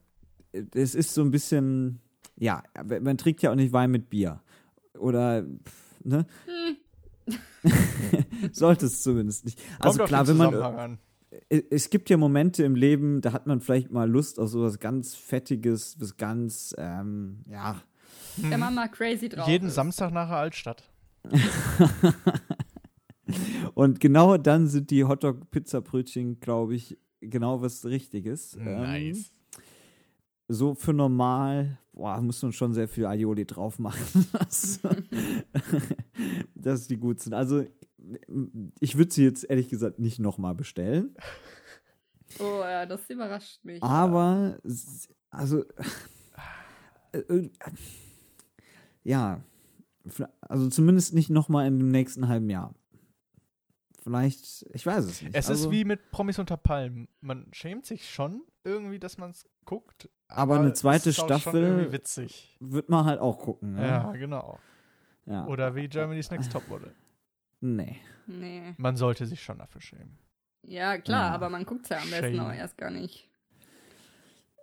es 0.73 0.95
ist 0.95 1.13
so 1.13 1.21
ein 1.21 1.31
bisschen, 1.31 1.99
ja, 2.37 2.63
man 3.01 3.17
trinkt 3.17 3.41
ja 3.41 3.51
auch 3.51 3.55
nicht 3.55 3.73
Wein 3.73 3.91
mit 3.91 4.09
Bier. 4.09 4.41
Oder, 4.97 5.43
pff, 5.43 6.05
ne? 6.05 6.25
Sollte 8.51 8.85
es 8.85 9.01
zumindest 9.03 9.45
nicht. 9.45 9.59
Also 9.79 9.97
Kommt 9.99 10.09
klar, 10.09 10.27
wenn 10.27 10.37
man, 10.37 10.53
an. 10.55 10.99
es- 11.49 11.63
es 11.69 11.89
gibt 11.89 12.09
ja 12.09 12.17
Momente 12.17 12.63
im 12.63 12.75
Leben, 12.75 13.21
da 13.21 13.31
hat 13.33 13.47
man 13.47 13.61
vielleicht 13.61 13.89
mal 13.91 14.09
Lust 14.09 14.39
auf 14.39 14.49
sowas 14.49 14.79
ganz 14.79 15.15
Fettiges, 15.15 15.95
was 15.99 16.17
ganz, 16.17 16.75
ähm, 16.77 17.43
ja, 17.49 17.81
Wenn 18.37 18.59
man 18.59 18.75
mal 18.75 18.89
crazy 18.89 19.29
drauf 19.29 19.47
Jeden 19.47 19.67
ist. 19.69 19.75
Samstag 19.75 20.11
nach 20.11 20.27
der 20.27 20.37
Altstadt. 20.37 20.83
Und 23.73 23.99
genau 24.01 24.37
dann 24.37 24.67
sind 24.67 24.91
die 24.91 25.05
Hotdog-Pizza-Brötchen, 25.05 26.39
glaube 26.41 26.75
ich, 26.75 26.97
genau 27.29 27.61
was 27.61 27.85
Richtiges. 27.85 28.55
Ähm, 28.55 28.63
Nice. 28.81 29.31
so 30.47 30.75
für 30.75 30.93
normal, 30.93 31.77
boah, 31.93 32.21
muss 32.21 32.41
man 32.41 32.51
schon 32.51 32.73
sehr 32.73 32.87
viel 32.87 33.05
Aioli 33.05 33.45
drauf 33.45 33.79
machen, 33.79 34.25
dass, 34.33 34.79
dass 36.55 36.87
die 36.87 36.97
gut 36.97 37.19
sind. 37.21 37.33
Also, 37.33 37.65
ich 38.79 38.97
würde 38.97 39.13
sie 39.13 39.23
jetzt 39.23 39.43
ehrlich 39.49 39.69
gesagt 39.69 39.99
nicht 39.99 40.19
nochmal 40.19 40.55
bestellen. 40.55 41.15
Oh 42.39 42.61
ja, 42.61 42.85
das 42.85 43.09
überrascht 43.09 43.63
mich. 43.63 43.81
Aber, 43.81 44.59
s- 44.63 45.07
also, 45.29 45.63
äh, 47.11 47.19
äh, 47.19 47.49
ja, 49.03 49.43
also 50.41 50.69
zumindest 50.69 51.13
nicht 51.13 51.29
nochmal 51.29 51.67
in 51.67 51.77
dem 51.77 51.91
nächsten 51.91 52.27
halben 52.27 52.49
Jahr. 52.49 52.73
Vielleicht, 54.03 54.65
ich 54.73 54.85
weiß 54.85 55.05
es 55.05 55.21
nicht. 55.21 55.35
Es 55.35 55.49
also, 55.49 55.65
ist 55.67 55.71
wie 55.71 55.85
mit 55.85 56.11
Promis 56.11 56.37
unter 56.37 56.57
Palmen. 56.57 57.07
Man 57.21 57.47
schämt 57.53 57.85
sich 57.85 58.09
schon 58.09 58.41
irgendwie, 58.65 58.99
dass 58.99 59.17
man 59.17 59.31
es 59.31 59.45
guckt. 59.65 60.09
Aber 60.27 60.59
eine 60.59 60.73
zweite 60.73 61.09
es 61.09 61.17
ist 61.17 61.23
auch 61.23 61.29
schon 61.29 61.39
Staffel- 61.39 61.91
witzig. 61.91 62.57
wird 62.59 62.89
man 62.89 63.05
halt 63.05 63.19
auch 63.21 63.39
gucken. 63.39 63.75
Ne? 63.75 63.87
Ja, 63.87 64.11
genau. 64.11 64.59
ja. 65.25 65.45
Oder 65.47 65.75
wie 65.75 65.87
Germany's 65.87 66.29
Next 66.31 66.51
Topmodel. 66.51 66.93
Nee. 67.61 67.97
Nee. 68.27 68.73
Man 68.77 68.97
sollte 68.97 69.25
sich 69.25 69.41
schon 69.41 69.57
dafür 69.59 69.79
schämen. 69.81 70.17
Ja, 70.63 70.97
klar, 70.97 71.27
Ja. 71.29 71.35
aber 71.35 71.49
man 71.49 71.65
guckt 71.65 71.87
ja 71.89 71.97
am 71.97 72.09
besten 72.09 72.35
Shame. 72.35 72.39
auch 72.45 72.53
erst 72.53 72.77
gar 72.77 72.89
nicht. 72.89 73.29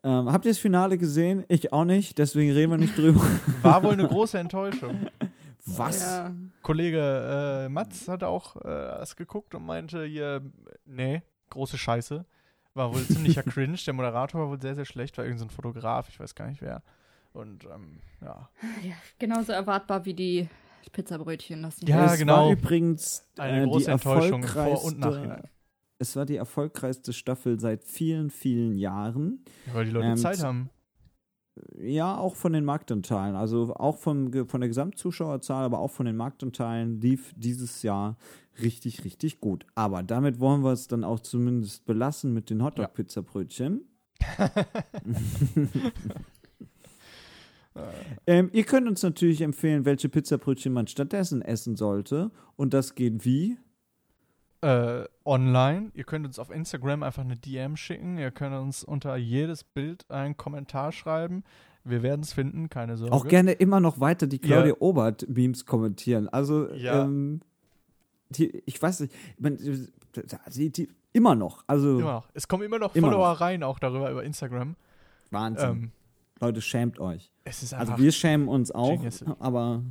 Ähm, 0.03 0.33
habt 0.33 0.45
ihr 0.47 0.51
das 0.51 0.59
Finale 0.59 0.97
gesehen? 0.99 1.45
Ich 1.49 1.73
auch 1.73 1.85
nicht, 1.85 2.17
deswegen 2.19 2.53
reden 2.53 2.73
wir 2.73 2.79
nicht 2.79 2.97
drüber. 2.97 3.21
War 3.63 3.83
wohl 3.83 3.93
eine 3.93 4.07
große 4.09 4.39
Enttäuschung. 4.39 5.09
Was? 5.79 6.03
Ja. 6.03 6.35
Kollege 6.63 7.65
äh, 7.65 7.69
Mats 7.69 8.09
hat 8.09 8.23
auch 8.25 8.57
äh, 8.57 8.69
das 8.69 9.17
geguckt 9.17 9.55
und 9.55 9.65
meinte 9.65 10.05
hier, 10.05 10.43
nee, 10.85 11.23
große 11.51 11.79
Scheiße. 11.79 12.25
War 12.75 12.95
wohl 12.95 13.03
ziemlicher 13.07 13.43
Cringe. 13.43 13.79
Der 13.85 13.95
Moderator 13.95 14.41
war 14.41 14.49
wohl 14.49 14.61
sehr, 14.61 14.75
sehr 14.75 14.85
schlecht, 14.85 15.19
war 15.19 15.25
irgendein 15.25 15.49
so 15.49 15.53
ein 15.53 15.57
Fotograf, 15.57 16.09
ich 16.09 16.21
weiß 16.21 16.35
gar 16.35 16.49
nicht 16.49 16.63
wer. 16.63 16.83
Und 17.33 17.65
ähm, 17.65 18.01
ja. 18.21 18.49
ja, 18.83 18.95
genauso 19.19 19.53
erwartbar 19.53 20.05
wie 20.05 20.15
die 20.15 20.49
Pizzabrötchen. 20.93 21.63
Das 21.63 21.77
Ja, 21.83 22.13
es 22.13 22.19
genau. 22.19 22.47
war 22.47 22.53
übrigens 22.53 23.25
Eine 23.39 23.63
äh, 23.63 23.67
große 23.67 23.87
die 23.87 23.91
Enttäuschung 23.93 24.43
vor 24.43 24.85
und 24.85 24.99
nachhinein. 24.99 25.43
Es 25.99 26.17
war 26.17 26.25
die 26.25 26.37
erfolgreichste 26.37 27.13
Staffel 27.13 27.61
seit 27.61 27.85
vielen, 27.85 28.31
vielen 28.31 28.77
Jahren. 28.77 29.45
Ja, 29.67 29.75
weil 29.75 29.85
die 29.85 29.91
Leute 29.91 30.07
Ähm, 30.09 30.17
Zeit 30.17 30.43
haben. 30.43 30.71
Ja, 31.77 32.17
auch 32.17 32.37
von 32.37 32.53
den 32.53 32.65
Marktanteilen. 32.65 33.37
Also 33.37 33.75
auch 33.75 33.99
vom, 33.99 34.33
von 34.47 34.61
der 34.61 34.69
Gesamtzuschauerzahl, 34.69 35.65
aber 35.65 35.79
auch 35.81 35.91
von 35.91 36.07
den 36.07 36.17
Marktanteilen 36.17 37.01
lief 37.01 37.33
dieses 37.37 37.83
Jahr 37.83 38.17
richtig, 38.63 39.05
richtig 39.05 39.41
gut. 39.41 39.67
Aber 39.75 40.03
damit 40.03 40.41
wollen 40.41 40.63
wir 40.63 40.73
es 40.73 40.89
dann 40.89 41.05
auch 41.05 41.21
zumindest 41.21 41.85
belassen 41.87 42.33
mit 42.33 42.51
den 42.51 42.63
Hotdog-Pizzabrötchen. 42.63 43.85
ähm, 48.27 48.51
ihr 48.53 48.65
könnt 48.65 48.89
uns 48.89 49.03
natürlich 49.03 49.41
empfehlen, 49.41 49.85
welche 49.85 50.09
Pizzabrötchen 50.09 50.73
man 50.73 50.87
stattdessen 50.87 51.43
essen 51.43 51.77
sollte. 51.77 52.31
Und 52.57 52.75
das 52.75 52.95
geht 52.95 53.25
wie? 53.25 53.57
Äh, 54.63 55.05
online. 55.25 55.91
Ihr 55.95 56.05
könnt 56.05 56.27
uns 56.27 56.39
auf 56.39 56.51
Instagram 56.51 57.03
einfach 57.03 57.23
eine 57.23 57.37
DM 57.37 57.77
schicken. 57.77 58.19
Ihr 58.19 58.31
könnt 58.31 58.55
uns 58.55 58.85
unter 58.85 59.17
jedes 59.17 59.65
Bild 59.65 60.11
einen 60.11 60.37
Kommentar 60.37 60.93
schreiben. 60.93 61.45
Wir 61.85 62.03
werden 62.03 62.21
es 62.21 62.33
finden, 62.35 62.69
keine 62.69 62.97
Sorge. 62.99 63.13
Auch 63.15 63.27
gerne 63.27 63.53
immer 63.53 63.81
noch 63.81 64.01
weiter 64.01 64.27
die 64.27 64.39
Claudia 64.39 64.75
Ja. 64.75 64.81
Obert-Memes 64.81 65.65
kommentieren. 65.65 66.29
Also, 66.29 66.71
Ja. 66.75 67.05
ähm, 67.05 67.41
die, 68.29 68.63
ich 68.67 68.81
weiß 68.81 69.01
nicht, 69.01 69.15
man, 69.39 69.57
die, 70.55 70.71
die, 70.71 70.89
immer 71.13 71.35
noch. 71.35 71.65
Also, 71.67 71.99
Immer 71.99 72.13
noch. 72.13 72.29
Es 72.35 72.47
kommen 72.47 72.63
immer 72.65 72.79
noch 72.79 72.95
Immer 72.95 73.09
Follower 73.09 73.33
noch. 73.33 73.41
rein, 73.41 73.63
auch 73.63 73.79
darüber 73.79 74.11
über 74.11 74.23
Instagram. 74.25 74.77
Wahnsinn. 75.31 75.69
Ähm, 75.71 75.93
Leute, 76.41 76.61
schämt 76.61 77.01
euch. 77.01 77.33
es 77.45 77.63
ist 77.63 77.73
einfach. 77.73 77.93
Also, 77.95 78.05
wir 78.05 78.13
schämen 78.13 78.47
uns 78.49 78.71
auch, 78.71 78.91
Genius. 78.97 79.25
aber, 79.41 79.83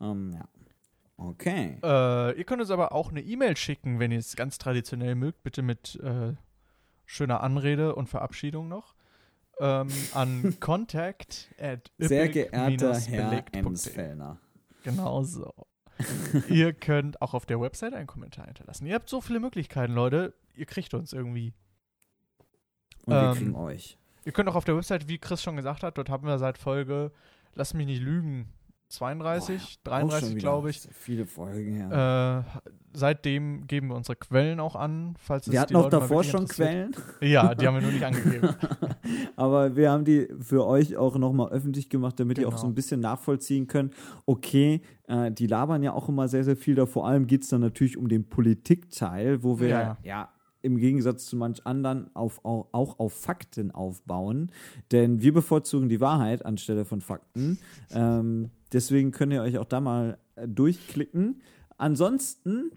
ähm, 0.00 0.32
ja. 0.32 0.44
Okay. 1.20 1.78
äh, 1.82 2.38
ihr 2.38 2.44
könnt 2.44 2.60
uns 2.62 2.70
aber 2.70 2.92
auch 2.92 3.10
eine 3.10 3.20
E-Mail 3.20 3.56
schicken, 3.56 3.98
wenn 3.98 4.12
ihr 4.12 4.18
es 4.20 4.36
ganz 4.36 4.56
traditionell 4.56 5.16
mögt. 5.16 5.42
Bitte 5.42 5.62
mit 5.62 5.96
äh, 5.96 6.34
schöner 7.06 7.42
Anrede 7.42 7.94
und 7.96 8.08
Verabschiedung 8.08 8.68
noch. 8.68 8.94
Ähm, 9.58 9.88
an 10.14 10.56
contact 10.60 11.48
at 11.60 11.90
Sehr 11.98 12.28
geehrter 12.28 12.94
Herr. 13.00 13.44
Emsfellner. 13.52 14.38
Genau 14.84 15.24
so. 15.24 15.52
ihr 16.48 16.72
könnt 16.72 17.20
auch 17.20 17.34
auf 17.34 17.44
der 17.46 17.60
Website 17.60 17.94
einen 17.94 18.06
Kommentar 18.06 18.46
hinterlassen. 18.46 18.86
Ihr 18.86 18.94
habt 18.94 19.08
so 19.08 19.20
viele 19.20 19.40
Möglichkeiten, 19.40 19.94
Leute. 19.94 20.34
Ihr 20.54 20.66
kriegt 20.66 20.94
uns 20.94 21.12
irgendwie. 21.12 21.52
Und 23.06 23.14
wir 23.14 23.22
Ähm, 23.22 23.34
kriegen 23.34 23.54
euch. 23.56 23.98
Ihr 24.24 24.30
könnt 24.32 24.48
auch 24.48 24.54
auf 24.54 24.64
der 24.64 24.76
Website, 24.76 25.08
wie 25.08 25.18
Chris 25.18 25.42
schon 25.42 25.56
gesagt 25.56 25.82
hat, 25.82 25.98
dort 25.98 26.10
haben 26.10 26.26
wir 26.28 26.38
seit 26.38 26.58
Folge, 26.58 27.10
lass 27.54 27.74
mich 27.74 27.86
nicht 27.86 28.02
lügen, 28.02 28.52
32, 28.88 29.54
Auch 29.56 29.68
schon 29.68 29.78
33 29.84 30.30
wieder 30.30 30.38
glaube 30.40 30.70
ich. 30.70 30.88
Viele 30.92 31.26
Folgen 31.26 31.72
her. 31.74 32.44
Äh, 32.54 32.68
seitdem 32.94 33.66
geben 33.66 33.88
wir 33.88 33.96
unsere 33.96 34.16
Quellen 34.16 34.60
auch 34.60 34.74
an, 34.76 35.14
falls 35.18 35.46
es 35.46 35.52
wir 35.52 35.60
hatten 35.60 35.74
die 35.74 35.76
auch 35.76 35.90
davor 35.90 36.24
schon. 36.24 36.46
Quellen. 36.48 36.94
Ja, 37.20 37.54
die 37.54 37.66
haben 37.66 37.74
wir 37.74 37.82
nur 37.82 37.92
nicht 37.92 38.04
angegeben. 38.04 38.48
Aber 39.36 39.76
wir 39.76 39.90
haben 39.90 40.04
die 40.04 40.28
für 40.40 40.66
euch 40.66 40.96
auch 40.96 41.16
nochmal 41.18 41.50
öffentlich 41.50 41.90
gemacht, 41.90 42.18
damit 42.18 42.38
ihr 42.38 42.46
auch 42.48 42.52
Genau. 42.52 42.62
so 42.62 42.66
ein 42.66 42.74
bisschen 42.74 43.00
nachvollziehen 43.00 43.66
könnt. 43.66 43.94
Okay, 44.26 44.80
äh, 45.06 45.30
die 45.32 45.46
labern 45.46 45.82
ja 45.82 45.92
auch 45.92 46.08
immer 46.08 46.28
sehr, 46.28 46.44
sehr 46.44 46.56
viel 46.56 46.74
da. 46.74 46.86
Vor 46.86 47.06
allem 47.06 47.26
geht 47.26 47.42
es 47.42 47.48
dann 47.48 47.60
natürlich 47.60 47.96
um 47.98 48.08
den 48.08 48.28
Politikteil, 48.28 49.42
wo 49.42 49.60
wir 49.60 49.68
Ja. 49.68 49.96
ja, 50.02 50.28
im 50.62 50.76
Gegensatz 50.76 51.26
zu 51.26 51.36
manch 51.36 51.64
anderen 51.66 52.10
auf, 52.16 52.44
auch, 52.44 52.68
auch 52.72 52.98
auf 52.98 53.12
Fakten 53.12 53.70
aufbauen. 53.70 54.50
Denn 54.92 55.20
wir 55.22 55.32
bevorzugen 55.32 55.88
die 55.88 56.00
Wahrheit 56.00 56.44
anstelle 56.44 56.84
von 56.84 57.00
Fakten. 57.00 57.58
ähm, 57.90 58.50
deswegen 58.72 59.10
könnt 59.12 59.32
ihr 59.32 59.42
euch 59.42 59.58
auch 59.58 59.64
da 59.64 59.80
mal 59.80 60.18
äh, 60.36 60.46
durchklicken. 60.48 61.42
Ansonsten 61.76 62.70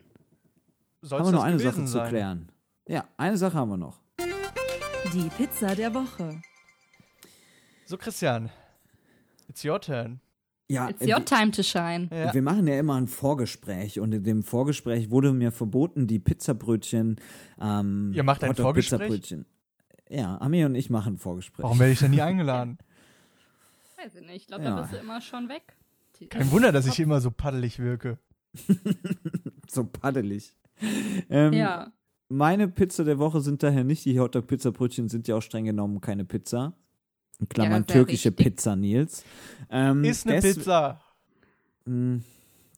Soll's 1.01 1.19
haben 1.21 1.27
wir 1.27 1.31
noch 1.39 1.43
eine 1.43 1.59
Sache 1.59 1.75
zu 1.85 1.87
sein? 1.87 2.09
klären. 2.09 2.51
Ja, 2.87 3.05
eine 3.17 3.37
Sache 3.37 3.55
haben 3.57 3.69
wir 3.69 3.77
noch. 3.77 4.01
Die 5.13 5.29
Pizza 5.37 5.75
der 5.75 5.93
Woche. 5.93 6.41
So, 7.85 7.97
Christian, 7.97 8.49
it's 9.49 9.65
your 9.65 9.79
turn. 9.81 10.19
Ja, 10.69 10.87
It's 10.89 11.01
äh, 11.01 11.13
your 11.13 11.25
time 11.25 11.51
to 11.51 11.63
shine. 11.63 12.07
Ja. 12.13 12.33
Wir 12.33 12.41
machen 12.41 12.65
ja 12.65 12.79
immer 12.79 12.95
ein 12.95 13.07
Vorgespräch 13.07 13.99
und 13.99 14.13
in 14.13 14.23
dem 14.23 14.41
Vorgespräch 14.41 15.09
wurde 15.11 15.33
mir 15.33 15.51
verboten, 15.51 16.07
die 16.07 16.17
Pizzabrötchen. 16.19 17.19
Ähm, 17.59 18.13
Ihr 18.15 18.23
macht 18.23 18.41
ein 18.45 18.55
Vorgespräch? 18.55 18.99
Pizzabrötchen. 19.01 19.45
Ja, 20.07 20.39
Ami 20.39 20.63
und 20.63 20.75
ich 20.75 20.89
machen 20.89 21.15
ein 21.15 21.17
Vorgespräch. 21.17 21.63
Warum 21.63 21.77
werde 21.79 21.91
ich 21.91 21.99
denn 21.99 22.11
nie 22.11 22.21
eingeladen? 22.21 22.77
Weiß 23.97 24.15
ich 24.15 24.21
nicht. 24.21 24.35
Ich 24.35 24.47
glaube, 24.47 24.63
Ja. 24.63 24.75
da 24.75 24.81
bist 24.81 24.93
du 24.93 24.97
immer 24.97 25.19
schon 25.19 25.49
weg. 25.49 25.75
Kein 26.29 26.51
Wunder, 26.51 26.71
dass 26.71 26.87
ich 26.87 26.99
immer 26.99 27.21
so 27.21 27.31
paddelig 27.31 27.79
wirke. 27.79 28.17
so 29.69 29.83
paddelig. 29.85 30.53
Ähm, 31.29 31.53
Ja. 31.53 31.91
Meine 32.29 32.69
Pizza 32.69 33.03
der 33.03 33.19
Woche 33.19 33.41
sind 33.41 33.61
daher 33.61 33.83
nicht 33.83 34.05
die 34.05 34.17
Hotdog 34.17 34.47
Pizzabrötchen, 34.47 35.09
sind 35.09 35.27
ja 35.27 35.35
auch 35.35 35.41
streng 35.41 35.65
genommen 35.65 35.99
keine 35.99 36.23
Pizza. 36.23 36.73
In 37.41 37.49
Klammern 37.49 37.85
wär 37.87 37.93
türkische 37.93 38.29
richtig. 38.29 38.45
Pizza, 38.55 38.75
Nils. 38.77 39.25
Ähm, 39.69 40.03
Ist 40.05 40.25
eine 40.27 40.39
Pizza. 40.39 41.01
Mh, 41.85 42.21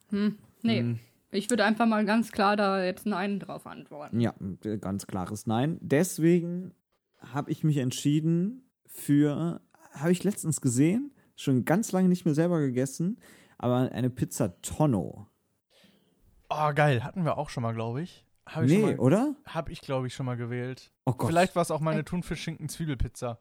Hm. 0.09 0.37
Nee. 0.63 0.79
Hm. 0.79 0.99
Ich 1.31 1.49
würde 1.49 1.65
einfach 1.65 1.85
mal 1.85 2.05
ganz 2.05 2.31
klar 2.31 2.55
da 2.55 2.83
jetzt 2.83 3.05
Nein 3.05 3.39
drauf 3.39 3.67
antworten. 3.67 4.19
Ja, 4.19 4.33
äh, 4.63 4.77
ganz 4.77 5.05
klares 5.05 5.45
Nein. 5.45 5.77
Deswegen 5.81 6.71
habe 7.19 7.51
ich 7.51 7.63
mich 7.63 7.77
entschieden 7.77 8.63
für, 8.87 9.61
habe 9.91 10.11
ich 10.11 10.23
letztens 10.23 10.61
gesehen, 10.61 11.11
schon 11.35 11.65
ganz 11.65 11.91
lange 11.91 12.09
nicht 12.09 12.25
mehr 12.25 12.33
selber 12.33 12.59
gegessen, 12.59 13.19
aber 13.57 13.91
eine 13.91 14.09
Pizza 14.09 14.59
Tonno. 14.61 15.27
Oh, 16.49 16.73
geil. 16.73 17.03
Hatten 17.03 17.23
wir 17.25 17.37
auch 17.37 17.49
schon 17.49 17.63
mal, 17.63 17.73
glaube 17.73 18.01
ich. 18.03 18.25
Habe 18.45 18.65
ich, 18.65 18.71
Nee, 18.71 18.81
schon 18.81 18.89
mal- 18.91 18.99
oder? 18.99 19.35
hab 19.45 19.69
ich 19.69 19.81
glaube 19.81 20.07
ich, 20.07 20.13
schon 20.13 20.25
mal 20.25 20.35
gewählt. 20.37 20.91
Oh 21.05 21.13
Gott. 21.13 21.29
Vielleicht 21.29 21.55
war 21.55 21.61
es 21.61 21.71
auch 21.71 21.79
meine 21.79 22.03
Thunfisch-Schinken-Zwiebelpizza. 22.03 23.39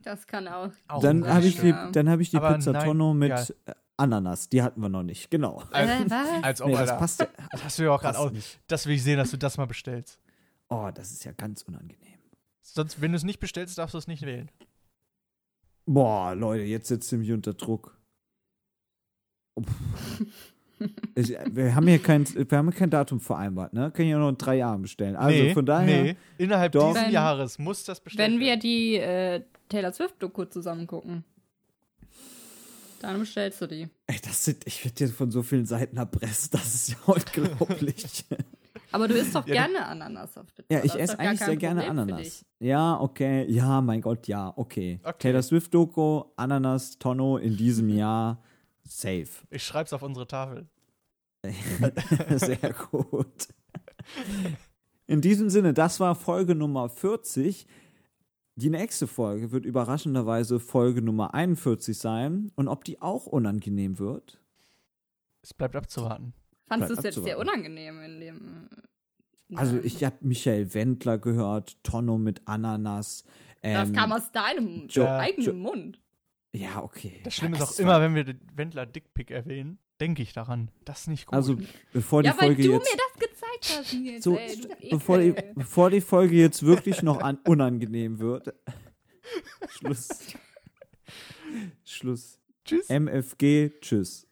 Das 0.00 0.26
kann 0.28 0.46
auch. 0.46 0.70
Auch 0.86 1.02
dann 1.02 1.26
habe 1.26 1.44
ich, 1.46 1.60
die, 1.60 1.74
dann 1.92 2.08
hab 2.08 2.20
ich 2.20 2.30
die 2.30 2.36
Aber 2.36 2.54
Pizza 2.54 2.72
nein, 2.72 2.86
Tonno 2.86 3.14
mit 3.14 3.30
ja. 3.30 3.42
äh, 3.66 3.74
Ananas. 3.96 4.48
Die 4.48 4.62
hatten 4.62 4.80
wir 4.80 4.88
noch 4.88 5.02
nicht, 5.02 5.28
genau. 5.28 5.64
Als, 5.72 5.90
Äh, 6.10 6.14
als 6.42 6.62
ob, 6.62 6.68
Nee, 6.68 6.74
das 6.76 6.96
passt 6.96 7.20
ja. 7.20 7.26
Das 7.50 7.64
hast 7.64 7.78
du 7.80 7.82
ja 7.82 7.90
auch 7.90 8.00
gerade 8.00 8.16
aus. 8.18 8.30
nicht. 8.32 8.60
Das 8.68 8.86
will 8.86 8.94
ich 8.94 9.02
sehen, 9.02 9.18
dass 9.18 9.32
du 9.32 9.36
das 9.38 9.58
mal 9.58 9.66
bestellst. 9.66 10.20
Oh, 10.68 10.88
das 10.94 11.10
ist 11.10 11.24
ja 11.24 11.32
ganz 11.32 11.62
unangenehm. 11.62 12.18
Sonst, 12.62 13.00
wenn 13.00 13.10
du 13.10 13.16
es 13.16 13.24
nicht 13.24 13.40
bestellst, 13.40 13.76
darfst 13.76 13.94
du 13.94 13.98
es 13.98 14.06
nicht 14.06 14.22
wählen. 14.24 14.50
Boah, 15.90 16.34
Leute, 16.34 16.64
jetzt 16.64 16.88
setzt 16.88 17.10
ihr 17.12 17.18
mich 17.18 17.32
unter 17.32 17.54
Druck. 17.54 17.96
Ich, 21.14 21.30
wir 21.50 21.74
haben 21.74 21.88
hier 21.88 21.98
kein, 21.98 22.24
wir 22.28 22.58
haben 22.58 22.70
kein 22.70 22.90
Datum 22.90 23.20
vereinbart, 23.20 23.72
ne? 23.72 23.90
Können 23.90 24.10
ja 24.10 24.18
noch 24.18 24.28
in 24.28 24.36
drei 24.36 24.56
Jahren 24.56 24.82
bestellen. 24.82 25.16
Also 25.16 25.42
nee, 25.42 25.54
von 25.54 25.64
daher. 25.66 26.02
nee, 26.04 26.16
innerhalb 26.36 26.72
Doch. 26.72 26.90
dieses 26.92 27.06
Wenn- 27.06 27.12
Jahres 27.12 27.58
muss 27.58 27.84
das 27.84 28.00
bestellt 28.00 28.30
Wenn 28.30 28.38
wir 28.38 28.56
die 28.58 28.96
äh, 28.96 29.42
Taylor 29.70 29.92
Swift-Doku 29.92 30.44
zusammen 30.44 30.86
gucken, 30.86 31.24
dann 33.00 33.18
bestellst 33.18 33.60
du 33.62 33.66
die. 33.66 33.88
Ey, 34.06 34.16
das 34.22 34.44
sind, 34.44 34.66
ich 34.66 34.84
werde 34.84 34.94
hier 34.98 35.08
von 35.08 35.30
so 35.30 35.42
vielen 35.42 35.64
Seiten 35.66 35.96
erpresst, 35.96 36.52
das 36.52 36.74
ist 36.74 36.90
ja 36.90 36.96
unglaublich. 37.06 38.24
Aber 38.92 39.08
du 39.08 39.14
isst 39.14 39.34
doch 39.34 39.46
Ja, 39.46 39.54
gerne 39.66 39.86
Ananas 39.86 40.36
auf 40.38 40.46
Pizza. 40.54 40.72
Ja, 40.72 40.84
ich 40.84 40.94
esse 40.94 41.18
eigentlich 41.18 41.40
sehr 41.40 41.56
gerne 41.56 41.82
Problem 41.82 42.08
Ananas. 42.08 42.44
Ja, 42.58 43.00
okay. 43.00 43.44
Ja, 43.50 43.80
mein 43.80 44.00
Gott, 44.00 44.26
ja, 44.28 44.52
okay. 44.56 45.00
Okay. 45.02 45.16
Taylor 45.18 45.42
Swift-Doku, 45.42 46.24
Ananas, 46.36 46.98
Tonno 46.98 47.36
in 47.36 47.56
diesem 47.56 47.88
Jahr, 47.96 48.42
safe. 48.84 49.28
Ich 49.50 49.62
schreib's 49.64 49.92
auf 49.92 50.02
unsere 50.02 50.26
Tafel. 50.26 50.66
Sehr 52.36 52.74
gut. 52.90 53.48
In 55.06 55.20
diesem 55.20 55.50
Sinne, 55.50 55.72
das 55.72 56.00
war 56.00 56.14
Folge 56.14 56.54
Nummer 56.54 56.88
40. 56.88 57.66
Die 58.56 58.70
nächste 58.70 59.06
Folge 59.06 59.52
wird 59.52 59.64
überraschenderweise 59.64 60.58
Folge 60.58 61.00
Nummer 61.00 61.32
41 61.32 61.96
sein. 61.96 62.50
Und 62.56 62.68
ob 62.68 62.84
die 62.84 63.00
auch 63.00 63.26
unangenehm 63.26 63.98
wird? 63.98 64.40
Es 65.42 65.54
bleibt 65.54 65.76
abzuwarten. 65.76 66.32
Fandest 66.68 66.90
du 66.92 66.94
es 66.98 67.04
jetzt 67.04 67.24
sehr 67.24 67.38
unangenehm 67.38 68.00
in 68.02 68.20
dem. 68.20 68.68
Also 69.54 69.76
Nein. 69.76 69.82
ich 69.84 70.04
habe 70.04 70.16
Michael 70.20 70.74
Wendler 70.74 71.18
gehört, 71.18 71.82
Tonno 71.82 72.18
mit 72.18 72.42
Ananas. 72.46 73.24
Das 73.62 73.88
ähm, 73.88 73.94
kam 73.94 74.12
aus 74.12 74.30
deinem 74.30 74.86
Jo- 74.88 75.06
eigenen 75.06 75.46
Jo- 75.46 75.54
Mund. 75.54 76.00
Ja, 76.52 76.82
okay. 76.82 77.20
Das 77.24 77.34
Schlimme 77.34 77.56
ist 77.56 77.62
auch 77.62 77.78
immer, 77.78 78.00
wenn 78.00 78.14
wir 78.14 78.24
den 78.24 78.40
Wendler 78.54 78.86
Dickpick 78.86 79.30
erwähnen, 79.30 79.78
denke 80.00 80.22
ich 80.22 80.32
daran. 80.32 80.70
Das 80.84 81.00
ist 81.00 81.06
nicht 81.08 81.26
gut. 81.26 81.34
Also 81.34 81.58
bevor 81.92 82.22
die 82.22 82.28
Ja, 82.28 82.34
weil 82.38 82.48
Folge 82.48 82.62
du 82.64 82.72
jetzt 82.72 82.90
mir 82.92 82.98
das 82.98 83.28
gezeigt 83.28 83.78
hast, 83.80 83.92
Nils. 83.94 84.24
so, 84.24 84.36
ey, 84.36 84.56
du 84.60 84.68
bevor, 84.90 85.18
die, 85.18 85.34
bevor 85.54 85.90
die 85.90 86.00
Folge 86.00 86.36
jetzt 86.36 86.62
wirklich 86.64 87.02
noch 87.02 87.20
an, 87.20 87.38
unangenehm 87.46 88.18
wird. 88.18 88.54
Schluss. 89.70 90.08
Schluss. 91.84 92.38
Tschüss. 92.64 92.88
MFG. 92.90 93.70
Tschüss. 93.80 94.27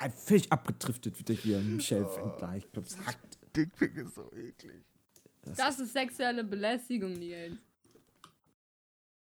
Oh, 0.00 0.08
völlig 0.10 0.50
abgedriftet 0.52 1.18
wieder 1.18 1.34
hier, 1.34 1.58
Michel 1.58 2.04
Wendler. 2.04 2.56
Ich 2.56 2.70
glaube, 2.72 2.88
es 2.88 2.98
hackt. 2.98 3.38
Dickpick 3.56 3.96
ist 3.96 4.14
so 4.14 4.32
eklig. 4.32 4.84
Das 5.56 5.78
ist 5.78 5.92
sexuelle 5.92 6.44
Belästigung, 6.44 7.12
Nils. 7.12 7.58